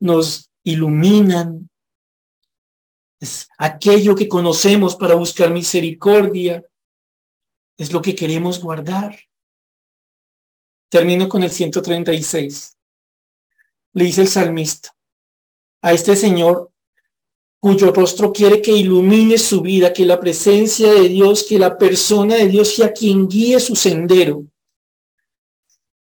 nos 0.00 0.50
iluminan. 0.64 1.70
Es 3.20 3.48
aquello 3.58 4.14
que 4.14 4.28
conocemos 4.28 4.96
para 4.96 5.14
buscar 5.14 5.50
misericordia, 5.50 6.64
es 7.76 7.92
lo 7.92 8.02
que 8.02 8.14
queremos 8.14 8.60
guardar. 8.60 9.18
Termino 10.90 11.28
con 11.28 11.42
el 11.42 11.50
136. 11.50 12.76
Le 13.92 14.04
dice 14.04 14.22
el 14.22 14.28
salmista, 14.28 14.94
a 15.82 15.92
este 15.92 16.16
Señor 16.16 16.70
cuyo 17.60 17.92
rostro 17.92 18.32
quiere 18.32 18.62
que 18.62 18.72
ilumine 18.72 19.36
su 19.36 19.60
vida, 19.60 19.92
que 19.92 20.06
la 20.06 20.18
presencia 20.18 20.92
de 20.92 21.08
Dios, 21.08 21.44
que 21.46 21.58
la 21.58 21.76
persona 21.76 22.36
de 22.36 22.48
Dios 22.48 22.74
sea 22.74 22.92
quien 22.92 23.28
guíe 23.28 23.60
su 23.60 23.76
sendero. 23.76 24.46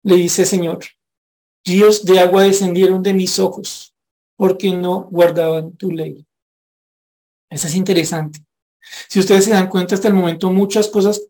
Le 0.03 0.17
dice 0.17 0.45
Señor, 0.45 0.81
ríos 1.65 2.05
de 2.05 2.21
agua 2.21 2.45
descendieron 2.45 3.03
de 3.03 3.15
mis 3.15 3.39
ojos 3.39 3.95
porque 4.37 4.73
no 4.73 5.09
guardaban 5.11 5.77
tu 5.77 5.91
ley. 5.91 6.27
Eso 7.51 7.67
es 7.67 7.75
interesante. 7.75 8.41
Si 9.09 9.21
ustedes 9.21 9.45
se 9.45 9.51
dan 9.51 9.69
cuenta 9.69 9.95
hasta 9.95 10.09
el 10.09 10.15
momento, 10.15 10.51
muchas 10.51 10.89
cosas 10.89 11.21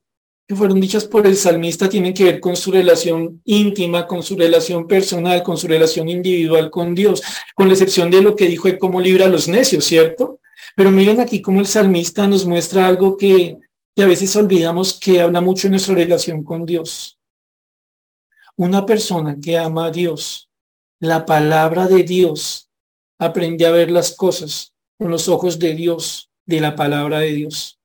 que 0.47 0.57
fueron 0.57 0.81
dichas 0.81 1.05
por 1.05 1.27
el 1.27 1.37
salmista 1.37 1.89
tienen 1.89 2.13
que 2.13 2.25
ver 2.25 2.41
con 2.41 2.57
su 2.57 2.73
relación 2.73 3.41
íntima, 3.45 4.07
con 4.07 4.23
su 4.23 4.37
relación 4.37 4.87
personal, 4.89 5.43
con 5.43 5.57
su 5.57 5.69
relación 5.69 6.09
individual 6.09 6.71
con 6.71 6.95
Dios, 6.95 7.23
con 7.55 7.69
la 7.69 7.75
excepción 7.75 8.11
de 8.11 8.21
lo 8.21 8.35
que 8.35 8.49
dijo 8.49 8.67
de 8.67 8.77
cómo 8.77 9.01
libra 9.01 9.27
a 9.27 9.29
los 9.29 9.47
necios, 9.47 9.85
¿cierto? 9.85 10.41
Pero 10.75 10.91
miren 10.91 11.21
aquí 11.21 11.41
cómo 11.41 11.61
el 11.61 11.67
salmista 11.67 12.27
nos 12.27 12.47
muestra 12.47 12.89
algo 12.89 13.17
que, 13.17 13.59
que 13.95 14.03
a 14.03 14.07
veces 14.07 14.35
olvidamos 14.35 14.99
que 14.99 15.21
habla 15.21 15.41
mucho 15.41 15.69
de 15.69 15.71
nuestra 15.71 15.95
relación 15.95 16.43
con 16.43 16.67
Dios. 16.67 17.20
Una 18.57 18.85
persona 18.85 19.37
que 19.41 19.57
ama 19.59 19.87
a 19.87 19.91
Dios, 19.91 20.51
la 21.01 21.25
palabra 21.25 21.87
de 21.87 22.03
Dios, 22.03 22.69
aprende 23.19 23.67
a 23.67 23.71
ver 23.71 23.91
las 23.91 24.15
cosas 24.15 24.73
con 24.99 25.11
los 25.11 25.29
ojos 25.29 25.59
de 25.59 25.75
Dios, 25.75 26.31
de 26.47 26.61
la 26.61 26.75
palabra 26.75 27.21
de 27.21 27.33
Dios. 27.33 27.79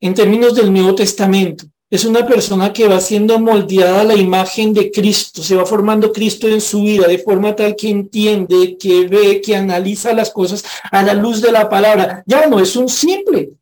En 0.00 0.14
términos 0.14 0.54
del 0.54 0.72
Nuevo 0.72 0.94
Testamento, 0.94 1.66
es 1.90 2.04
una 2.04 2.26
persona 2.26 2.72
que 2.72 2.86
va 2.86 3.00
siendo 3.00 3.38
moldeada 3.40 4.02
a 4.02 4.04
la 4.04 4.14
imagen 4.14 4.74
de 4.74 4.90
Cristo, 4.90 5.42
se 5.42 5.56
va 5.56 5.64
formando 5.64 6.12
Cristo 6.12 6.46
en 6.46 6.60
su 6.60 6.82
vida 6.82 7.08
de 7.08 7.18
forma 7.18 7.56
tal 7.56 7.74
que 7.74 7.88
entiende, 7.88 8.76
que 8.78 9.08
ve, 9.08 9.40
que 9.40 9.56
analiza 9.56 10.12
las 10.12 10.30
cosas 10.30 10.64
a 10.92 11.02
la 11.02 11.14
luz 11.14 11.40
de 11.40 11.50
la 11.50 11.68
palabra. 11.68 12.22
Ya 12.26 12.46
no 12.46 12.60
es 12.60 12.76
un 12.76 12.88
simple, 12.88 13.57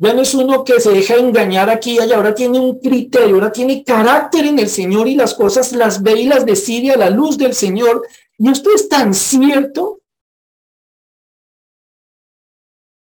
ya 0.00 0.14
no 0.14 0.22
es 0.22 0.32
uno 0.32 0.62
que 0.62 0.80
se 0.80 0.92
deja 0.92 1.16
engañar 1.16 1.68
aquí 1.68 1.96
y 1.96 1.98
allá, 1.98 2.16
ahora 2.16 2.32
tiene 2.32 2.60
un 2.60 2.78
criterio, 2.78 3.34
ahora 3.34 3.50
tiene 3.50 3.82
carácter 3.82 4.46
en 4.46 4.60
el 4.60 4.68
Señor 4.68 5.08
y 5.08 5.16
las 5.16 5.34
cosas 5.34 5.72
las 5.72 6.02
ve 6.02 6.20
y 6.20 6.26
las 6.26 6.46
decide 6.46 6.92
a 6.92 6.96
la 6.96 7.10
luz 7.10 7.36
del 7.36 7.52
Señor. 7.52 8.06
Y 8.38 8.48
esto 8.48 8.70
es 8.72 8.88
tan 8.88 9.12
cierto 9.12 10.00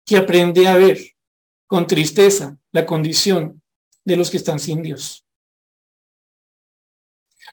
que 0.06 0.16
aprende 0.16 0.68
a 0.68 0.76
ver 0.76 1.00
con 1.66 1.86
tristeza 1.88 2.56
la 2.70 2.86
condición 2.86 3.60
de 4.04 4.16
los 4.16 4.30
que 4.30 4.36
están 4.36 4.60
sin 4.60 4.80
Dios. 4.82 5.24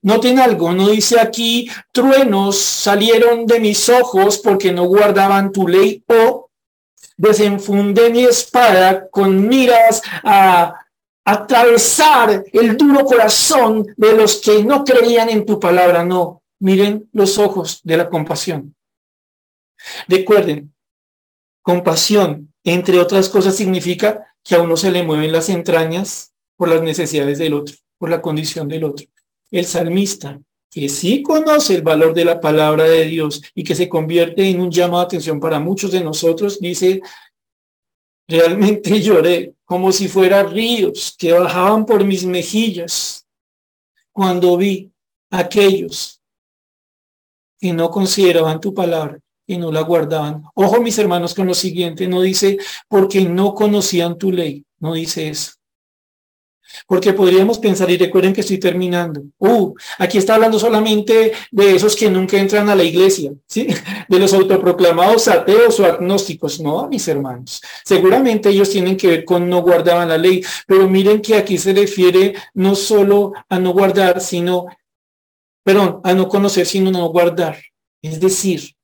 Noten 0.03 0.37
algo, 0.37 0.71
no 0.71 0.89
dice 0.89 1.19
aquí, 1.19 1.67
truenos 1.91 2.57
salieron 2.59 3.47
de 3.47 3.59
mis 3.59 3.89
ojos 3.89 4.37
porque 4.37 4.71
no 4.71 4.85
guardaban 4.85 5.51
tu 5.51 5.67
ley 5.67 6.03
o 6.07 6.50
desenfundé 7.21 8.09
mi 8.09 8.23
espada 8.23 9.07
con 9.09 9.47
miras 9.47 10.01
a 10.23 10.73
atravesar 11.23 12.43
el 12.51 12.75
duro 12.75 13.05
corazón 13.05 13.85
de 13.95 14.13
los 14.13 14.41
que 14.41 14.63
no 14.63 14.83
creían 14.83 15.29
en 15.29 15.45
tu 15.45 15.59
palabra. 15.59 16.03
No, 16.03 16.41
miren 16.59 17.07
los 17.13 17.37
ojos 17.37 17.79
de 17.83 17.97
la 17.97 18.09
compasión. 18.09 18.75
Recuerden, 20.07 20.73
compasión, 21.61 22.51
entre 22.63 22.99
otras 22.99 23.29
cosas, 23.29 23.55
significa 23.55 24.33
que 24.43 24.55
a 24.55 24.61
uno 24.61 24.75
se 24.75 24.91
le 24.91 25.03
mueven 25.03 25.31
las 25.31 25.49
entrañas 25.49 26.33
por 26.57 26.69
las 26.69 26.81
necesidades 26.81 27.37
del 27.37 27.53
otro, 27.53 27.75
por 27.99 28.09
la 28.09 28.21
condición 28.21 28.67
del 28.67 28.83
otro. 28.83 29.05
El 29.51 29.65
salmista, 29.65 30.39
que 30.71 30.87
sí 30.87 31.21
conoce 31.21 31.75
el 31.75 31.81
valor 31.81 32.13
de 32.13 32.23
la 32.23 32.39
palabra 32.39 32.85
de 32.85 33.03
Dios 33.05 33.41
y 33.53 33.63
que 33.63 33.75
se 33.75 33.89
convierte 33.89 34.49
en 34.49 34.61
un 34.61 34.71
llamado 34.71 35.01
de 35.01 35.07
atención 35.07 35.39
para 35.39 35.59
muchos 35.59 35.91
de 35.91 36.01
nosotros, 36.01 36.59
dice, 36.61 37.01
realmente 38.27 39.01
lloré 39.01 39.53
como 39.65 39.91
si 39.91 40.07
fuera 40.07 40.43
ríos 40.43 41.13
que 41.17 41.33
bajaban 41.33 41.85
por 41.85 42.05
mis 42.05 42.25
mejillas 42.25 43.27
cuando 44.13 44.55
vi 44.55 44.91
aquellos 45.29 46.21
que 47.59 47.73
no 47.73 47.91
consideraban 47.91 48.59
tu 48.61 48.73
palabra 48.73 49.19
y 49.45 49.57
no 49.57 49.71
la 49.71 49.81
guardaban. 49.81 50.43
Ojo, 50.55 50.81
mis 50.81 50.97
hermanos, 50.97 51.33
con 51.33 51.47
lo 51.47 51.53
siguiente, 51.53 52.07
no 52.07 52.21
dice 52.21 52.57
porque 52.87 53.21
no 53.21 53.53
conocían 53.53 54.17
tu 54.17 54.31
ley, 54.31 54.65
no 54.79 54.93
dice 54.93 55.27
eso. 55.27 55.51
Porque 56.87 57.13
podríamos 57.13 57.59
pensar, 57.59 57.89
y 57.89 57.97
recuerden 57.97 58.33
que 58.33 58.41
estoy 58.41 58.57
terminando, 58.57 59.23
uh, 59.39 59.73
aquí 59.97 60.17
está 60.17 60.35
hablando 60.35 60.59
solamente 60.59 61.31
de 61.51 61.75
esos 61.75 61.95
que 61.95 62.09
nunca 62.09 62.37
entran 62.37 62.69
a 62.69 62.75
la 62.75 62.83
iglesia, 62.83 63.31
¿sí? 63.47 63.67
De 64.09 64.19
los 64.19 64.33
autoproclamados 64.33 65.27
ateos 65.27 65.79
o 65.79 65.85
agnósticos, 65.85 66.59
no, 66.59 66.87
mis 66.87 67.07
hermanos. 67.07 67.61
Seguramente 67.85 68.49
ellos 68.49 68.69
tienen 68.69 68.97
que 68.97 69.07
ver 69.07 69.25
con 69.25 69.49
no 69.49 69.61
guardaban 69.61 70.09
la 70.09 70.17
ley, 70.17 70.43
pero 70.67 70.87
miren 70.87 71.21
que 71.21 71.35
aquí 71.35 71.57
se 71.57 71.73
refiere 71.73 72.33
no 72.53 72.75
solo 72.75 73.33
a 73.47 73.59
no 73.59 73.71
guardar, 73.71 74.21
sino, 74.21 74.65
perdón, 75.63 76.01
a 76.03 76.13
no 76.13 76.27
conocer, 76.27 76.65
sino 76.65 76.91
no 76.91 77.07
guardar. 77.09 77.57
Es 78.01 78.19
decir, 78.19 78.75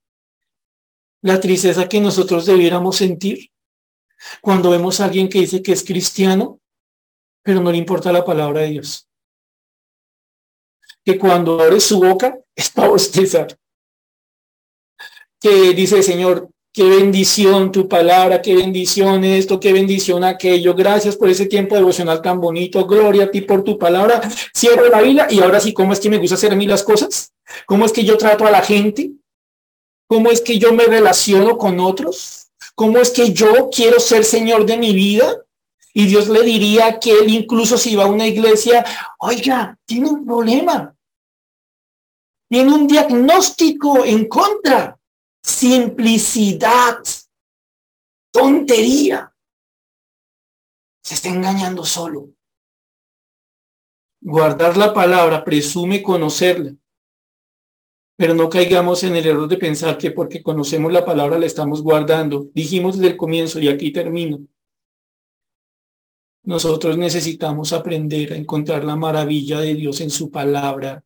la 1.22 1.40
tristeza 1.40 1.90
que 1.90 2.00
nosotros 2.00 2.46
debiéramos 2.46 2.98
sentir 2.98 3.50
cuando 4.42 4.72
vemos 4.72 5.00
a 5.00 5.06
alguien 5.06 5.30
que 5.30 5.40
dice 5.40 5.62
que 5.62 5.74
es 5.74 5.84
cristiano, 5.84 6.60
pero 7.48 7.62
no 7.62 7.72
le 7.72 7.78
importa 7.78 8.12
la 8.12 8.26
palabra 8.26 8.60
de 8.60 8.72
Dios. 8.72 9.08
Que 11.06 11.18
cuando 11.18 11.62
abre 11.62 11.80
su 11.80 11.98
boca 11.98 12.38
es 12.56 12.70
para 12.70 12.90
bostezar. 12.90 13.58
Que 15.40 15.74
dice, 15.74 16.04
Señor, 16.04 16.50
qué 16.74 16.84
bendición 16.84 17.72
tu 17.72 17.88
palabra, 17.88 18.42
qué 18.42 18.54
bendición 18.54 19.24
esto, 19.24 19.62
qué 19.62 19.72
bendición 19.72 20.26
aquello. 20.26 20.76
Gracias 20.76 21.16
por 21.16 21.30
ese 21.30 21.46
tiempo 21.46 21.76
devocional 21.76 22.22
tan 22.22 22.42
bonito. 22.42 22.86
Gloria 22.86 23.24
a 23.24 23.32
ti 23.32 23.40
por 23.40 23.64
tu 23.64 23.80
palabra. 23.80 24.20
Cierro 24.54 24.90
la 24.90 25.02
Biblia 25.02 25.28
y 25.30 25.40
ahora 25.40 25.62
sí, 25.62 25.72
¿cómo 25.72 25.94
es 25.94 26.02
que 26.02 26.10
me 26.10 26.18
gusta 26.18 26.36
hacer 26.36 26.52
a 26.52 26.56
mí 26.58 26.68
las 26.68 26.84
cosas? 26.84 27.32
¿Cómo 27.66 27.86
es 27.86 27.94
que 27.94 28.04
yo 28.04 28.18
trato 28.18 28.46
a 28.46 28.52
la 28.52 28.62
gente? 28.62 29.12
¿Cómo 30.10 30.30
es 30.32 30.42
que 30.42 30.60
yo 30.60 30.74
me 30.74 30.84
relaciono 30.84 31.58
con 31.58 31.80
otros? 31.80 32.50
¿Cómo 32.76 32.98
es 32.98 33.10
que 33.10 33.32
yo 33.32 33.70
quiero 33.74 34.02
ser 34.02 34.26
Señor 34.26 34.66
de 34.66 34.76
mi 34.76 34.92
vida? 34.92 35.47
Y 35.94 36.06
Dios 36.06 36.30
le 36.30 36.44
diría 36.44 37.00
que 37.00 37.12
él 37.12 37.30
incluso 37.30 37.78
si 37.78 37.96
va 37.96 38.04
a 38.04 38.08
una 38.08 38.28
iglesia, 38.28 38.86
oiga, 39.20 39.78
tiene 39.86 40.10
un 40.10 40.26
problema. 40.26 40.96
Tiene 42.50 42.74
un 42.74 42.88
diagnóstico 42.88 44.06
en 44.06 44.28
contra. 44.28 45.00
Simplicidad. 45.42 47.00
Tontería. 48.32 49.34
Se 51.02 51.16
está 51.16 51.30
engañando 51.30 51.84
solo. 51.84 52.30
Guardar 54.22 54.78
la 54.78 54.94
palabra 54.94 55.44
presume 55.44 56.04
conocerla 56.04 56.74
pero 58.18 58.34
no 58.34 58.50
caigamos 58.50 59.04
en 59.04 59.16
el 59.16 59.28
error 59.28 59.48
de 59.48 59.58
pensar 59.58 59.98
que 59.98 60.10
porque 60.10 60.42
conocemos 60.42 60.92
la 60.92 61.06
palabra 61.06 61.38
la 61.38 61.46
estamos 61.46 61.84
guardando. 61.84 62.50
Dijimos 62.54 62.98
desde 62.98 63.12
el 63.12 63.18
comienzo 63.18 63.60
y 63.60 63.68
aquí 63.70 63.92
termino. 63.92 64.40
Nosotros 66.48 66.98
necesitamos 66.98 67.74
aprender 67.74 68.34
a 68.34 68.36
encontrar 68.36 68.84
la 68.84 68.96
maravilla 68.96 69.60
de 69.60 69.76
Dios 69.76 70.02
en 70.02 70.10
su 70.10 70.32
palabra. 70.32 71.04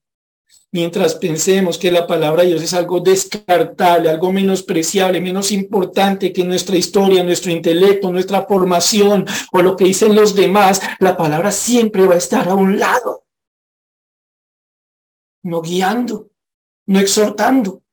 Mientras 0.71 1.15
pensemos 1.15 1.77
que 1.77 1.91
la 1.91 2.07
palabra 2.07 2.43
de 2.43 2.49
Dios 2.49 2.61
es 2.61 2.73
algo 2.73 3.01
descartable, 3.01 4.09
algo 4.09 4.31
menospreciable, 4.31 5.19
menos 5.19 5.51
importante 5.51 6.31
que 6.31 6.45
nuestra 6.45 6.77
historia, 6.77 7.23
nuestro 7.23 7.51
intelecto, 7.51 8.11
nuestra 8.11 8.45
formación 8.45 9.25
o 9.51 9.61
lo 9.61 9.75
que 9.75 9.85
dicen 9.85 10.15
los 10.15 10.33
demás, 10.33 10.81
la 10.99 11.17
palabra 11.17 11.51
siempre 11.51 12.05
va 12.05 12.15
a 12.15 12.19
estar 12.19 12.47
a 12.47 12.55
un 12.55 12.79
lado, 12.79 13.25
no 15.43 15.61
guiando 15.61 16.31
no 16.85 16.99
exhortando. 16.99 17.83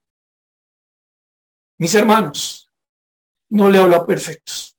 Mis 1.78 1.94
hermanos, 1.94 2.70
no 3.50 3.70
le 3.70 3.78
hablo 3.78 3.96
a 3.96 4.06
perfectos. 4.06 4.77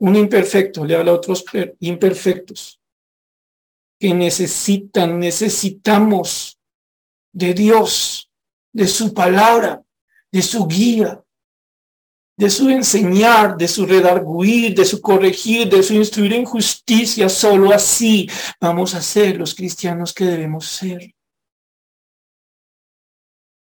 Un 0.00 0.16
imperfecto 0.16 0.84
le 0.84 0.94
habla 0.94 1.12
a 1.12 1.14
otros 1.14 1.44
imperfectos 1.80 2.80
que 3.98 4.14
necesitan, 4.14 5.18
necesitamos 5.18 6.58
de 7.32 7.52
Dios, 7.52 8.30
de 8.72 8.86
su 8.86 9.12
palabra, 9.12 9.82
de 10.30 10.42
su 10.42 10.66
guía, 10.66 11.22
de 12.36 12.50
su 12.50 12.68
enseñar, 12.68 13.56
de 13.56 13.66
su 13.66 13.84
redarguir, 13.84 14.72
de 14.72 14.84
su 14.84 15.00
corregir, 15.00 15.68
de 15.68 15.82
su 15.82 15.94
instruir 15.94 16.34
en 16.34 16.44
justicia. 16.44 17.28
Solo 17.28 17.72
así 17.72 18.30
vamos 18.60 18.94
a 18.94 19.02
ser 19.02 19.36
los 19.36 19.54
cristianos 19.56 20.14
que 20.14 20.24
debemos 20.24 20.66
ser. 20.66 21.12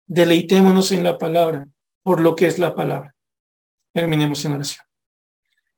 Deleitémonos 0.07 0.91
en 0.91 1.03
la 1.03 1.17
palabra, 1.17 1.65
por 2.03 2.19
lo 2.19 2.36
que 2.36 2.47
es 2.47 2.59
la 2.59 2.75
palabra. 2.75 3.15
Terminemos 3.93 4.43
en 4.43 4.51
oración. 4.51 4.84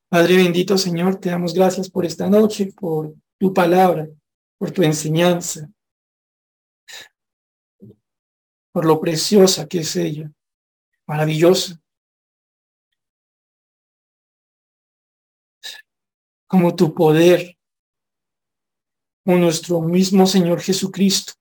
Padre 0.10 0.38
bendito 0.38 0.78
Señor, 0.78 1.18
te 1.20 1.30
damos 1.30 1.54
gracias 1.54 1.90
por 1.90 2.06
esta 2.06 2.30
noche, 2.30 2.72
por 2.74 3.14
tu 3.38 3.54
palabra, 3.54 4.08
por 4.58 4.72
tu 4.72 4.84
enseñanza, 4.84 5.70
por 8.72 8.86
lo 8.86 9.00
preciosa 9.00 9.68
que 9.68 9.80
es 9.80 9.96
ella, 9.96 10.32
maravillosa. 11.06 11.80
como 16.48 16.76
tu 16.76 16.94
poder, 16.94 17.58
como 19.24 19.38
nuestro 19.38 19.82
mismo 19.82 20.26
Señor 20.26 20.62
Jesucristo. 20.62 21.34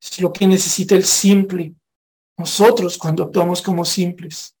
Es 0.00 0.20
lo 0.20 0.32
que 0.32 0.46
necesita 0.46 0.94
el 0.94 1.04
simple, 1.04 1.74
nosotros 2.36 2.98
cuando 2.98 3.24
actuamos 3.24 3.62
como 3.62 3.84
simples. 3.84 4.53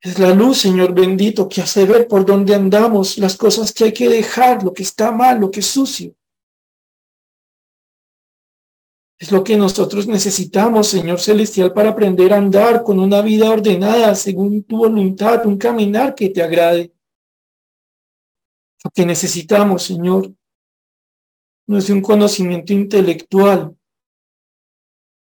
Es 0.00 0.18
la 0.18 0.32
luz, 0.32 0.58
Señor 0.58 0.94
bendito, 0.94 1.48
que 1.48 1.60
hace 1.60 1.84
ver 1.84 2.06
por 2.06 2.24
dónde 2.24 2.54
andamos, 2.54 3.18
las 3.18 3.36
cosas 3.36 3.72
que 3.72 3.84
hay 3.84 3.92
que 3.92 4.08
dejar, 4.08 4.62
lo 4.62 4.72
que 4.72 4.84
está 4.84 5.10
mal, 5.10 5.40
lo 5.40 5.50
que 5.50 5.60
es 5.60 5.66
sucio. 5.66 6.14
Es 9.18 9.32
lo 9.32 9.42
que 9.42 9.56
nosotros 9.56 10.06
necesitamos, 10.06 10.86
Señor 10.86 11.18
Celestial, 11.18 11.72
para 11.72 11.90
aprender 11.90 12.32
a 12.32 12.36
andar 12.36 12.84
con 12.84 13.00
una 13.00 13.20
vida 13.20 13.50
ordenada 13.50 14.14
según 14.14 14.62
tu 14.62 14.78
voluntad, 14.78 15.44
un 15.44 15.58
caminar 15.58 16.14
que 16.14 16.30
te 16.30 16.40
agrade. 16.40 16.92
Lo 18.84 18.92
que 18.92 19.04
necesitamos, 19.04 19.82
Señor, 19.82 20.32
no 21.66 21.76
es 21.76 21.90
un 21.90 22.00
conocimiento 22.00 22.72
intelectual, 22.72 23.76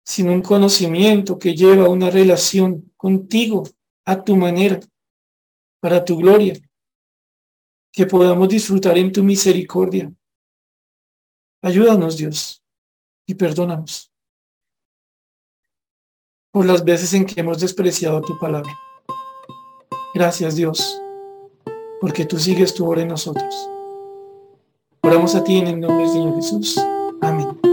sino 0.05 0.33
un 0.33 0.41
conocimiento 0.41 1.39
que 1.39 1.55
lleva 1.55 1.85
a 1.85 1.89
una 1.89 2.09
relación 2.09 2.91
contigo 2.97 3.63
a 4.07 4.23
tu 4.23 4.37
manera, 4.37 4.79
para 5.81 6.03
tu 6.03 6.17
gloria, 6.17 6.55
que 7.91 8.05
podamos 8.05 8.47
disfrutar 8.47 8.97
en 8.97 9.11
tu 9.11 9.21
misericordia. 9.21 10.11
Ayúdanos, 11.61 12.15
Dios 12.15 12.63
y 13.27 13.35
perdónanos 13.35 14.09
por 16.51 16.65
las 16.65 16.83
veces 16.83 17.13
en 17.13 17.25
que 17.25 17.41
hemos 17.41 17.59
despreciado 17.59 18.21
tu 18.21 18.39
palabra. 18.39 18.71
Gracias 20.13 20.55
Dios, 20.55 20.99
porque 21.99 22.25
tú 22.25 22.39
sigues 22.39 22.73
tu 22.73 22.89
obra 22.89 23.01
en 23.01 23.09
nosotros. 23.09 23.53
Oramos 25.03 25.35
a 25.35 25.43
ti 25.43 25.57
en 25.57 25.67
el 25.67 25.79
nombre 25.81 26.05
del 26.05 26.13
Señor 26.13 26.35
Jesús. 26.35 26.77
Amén. 27.21 27.66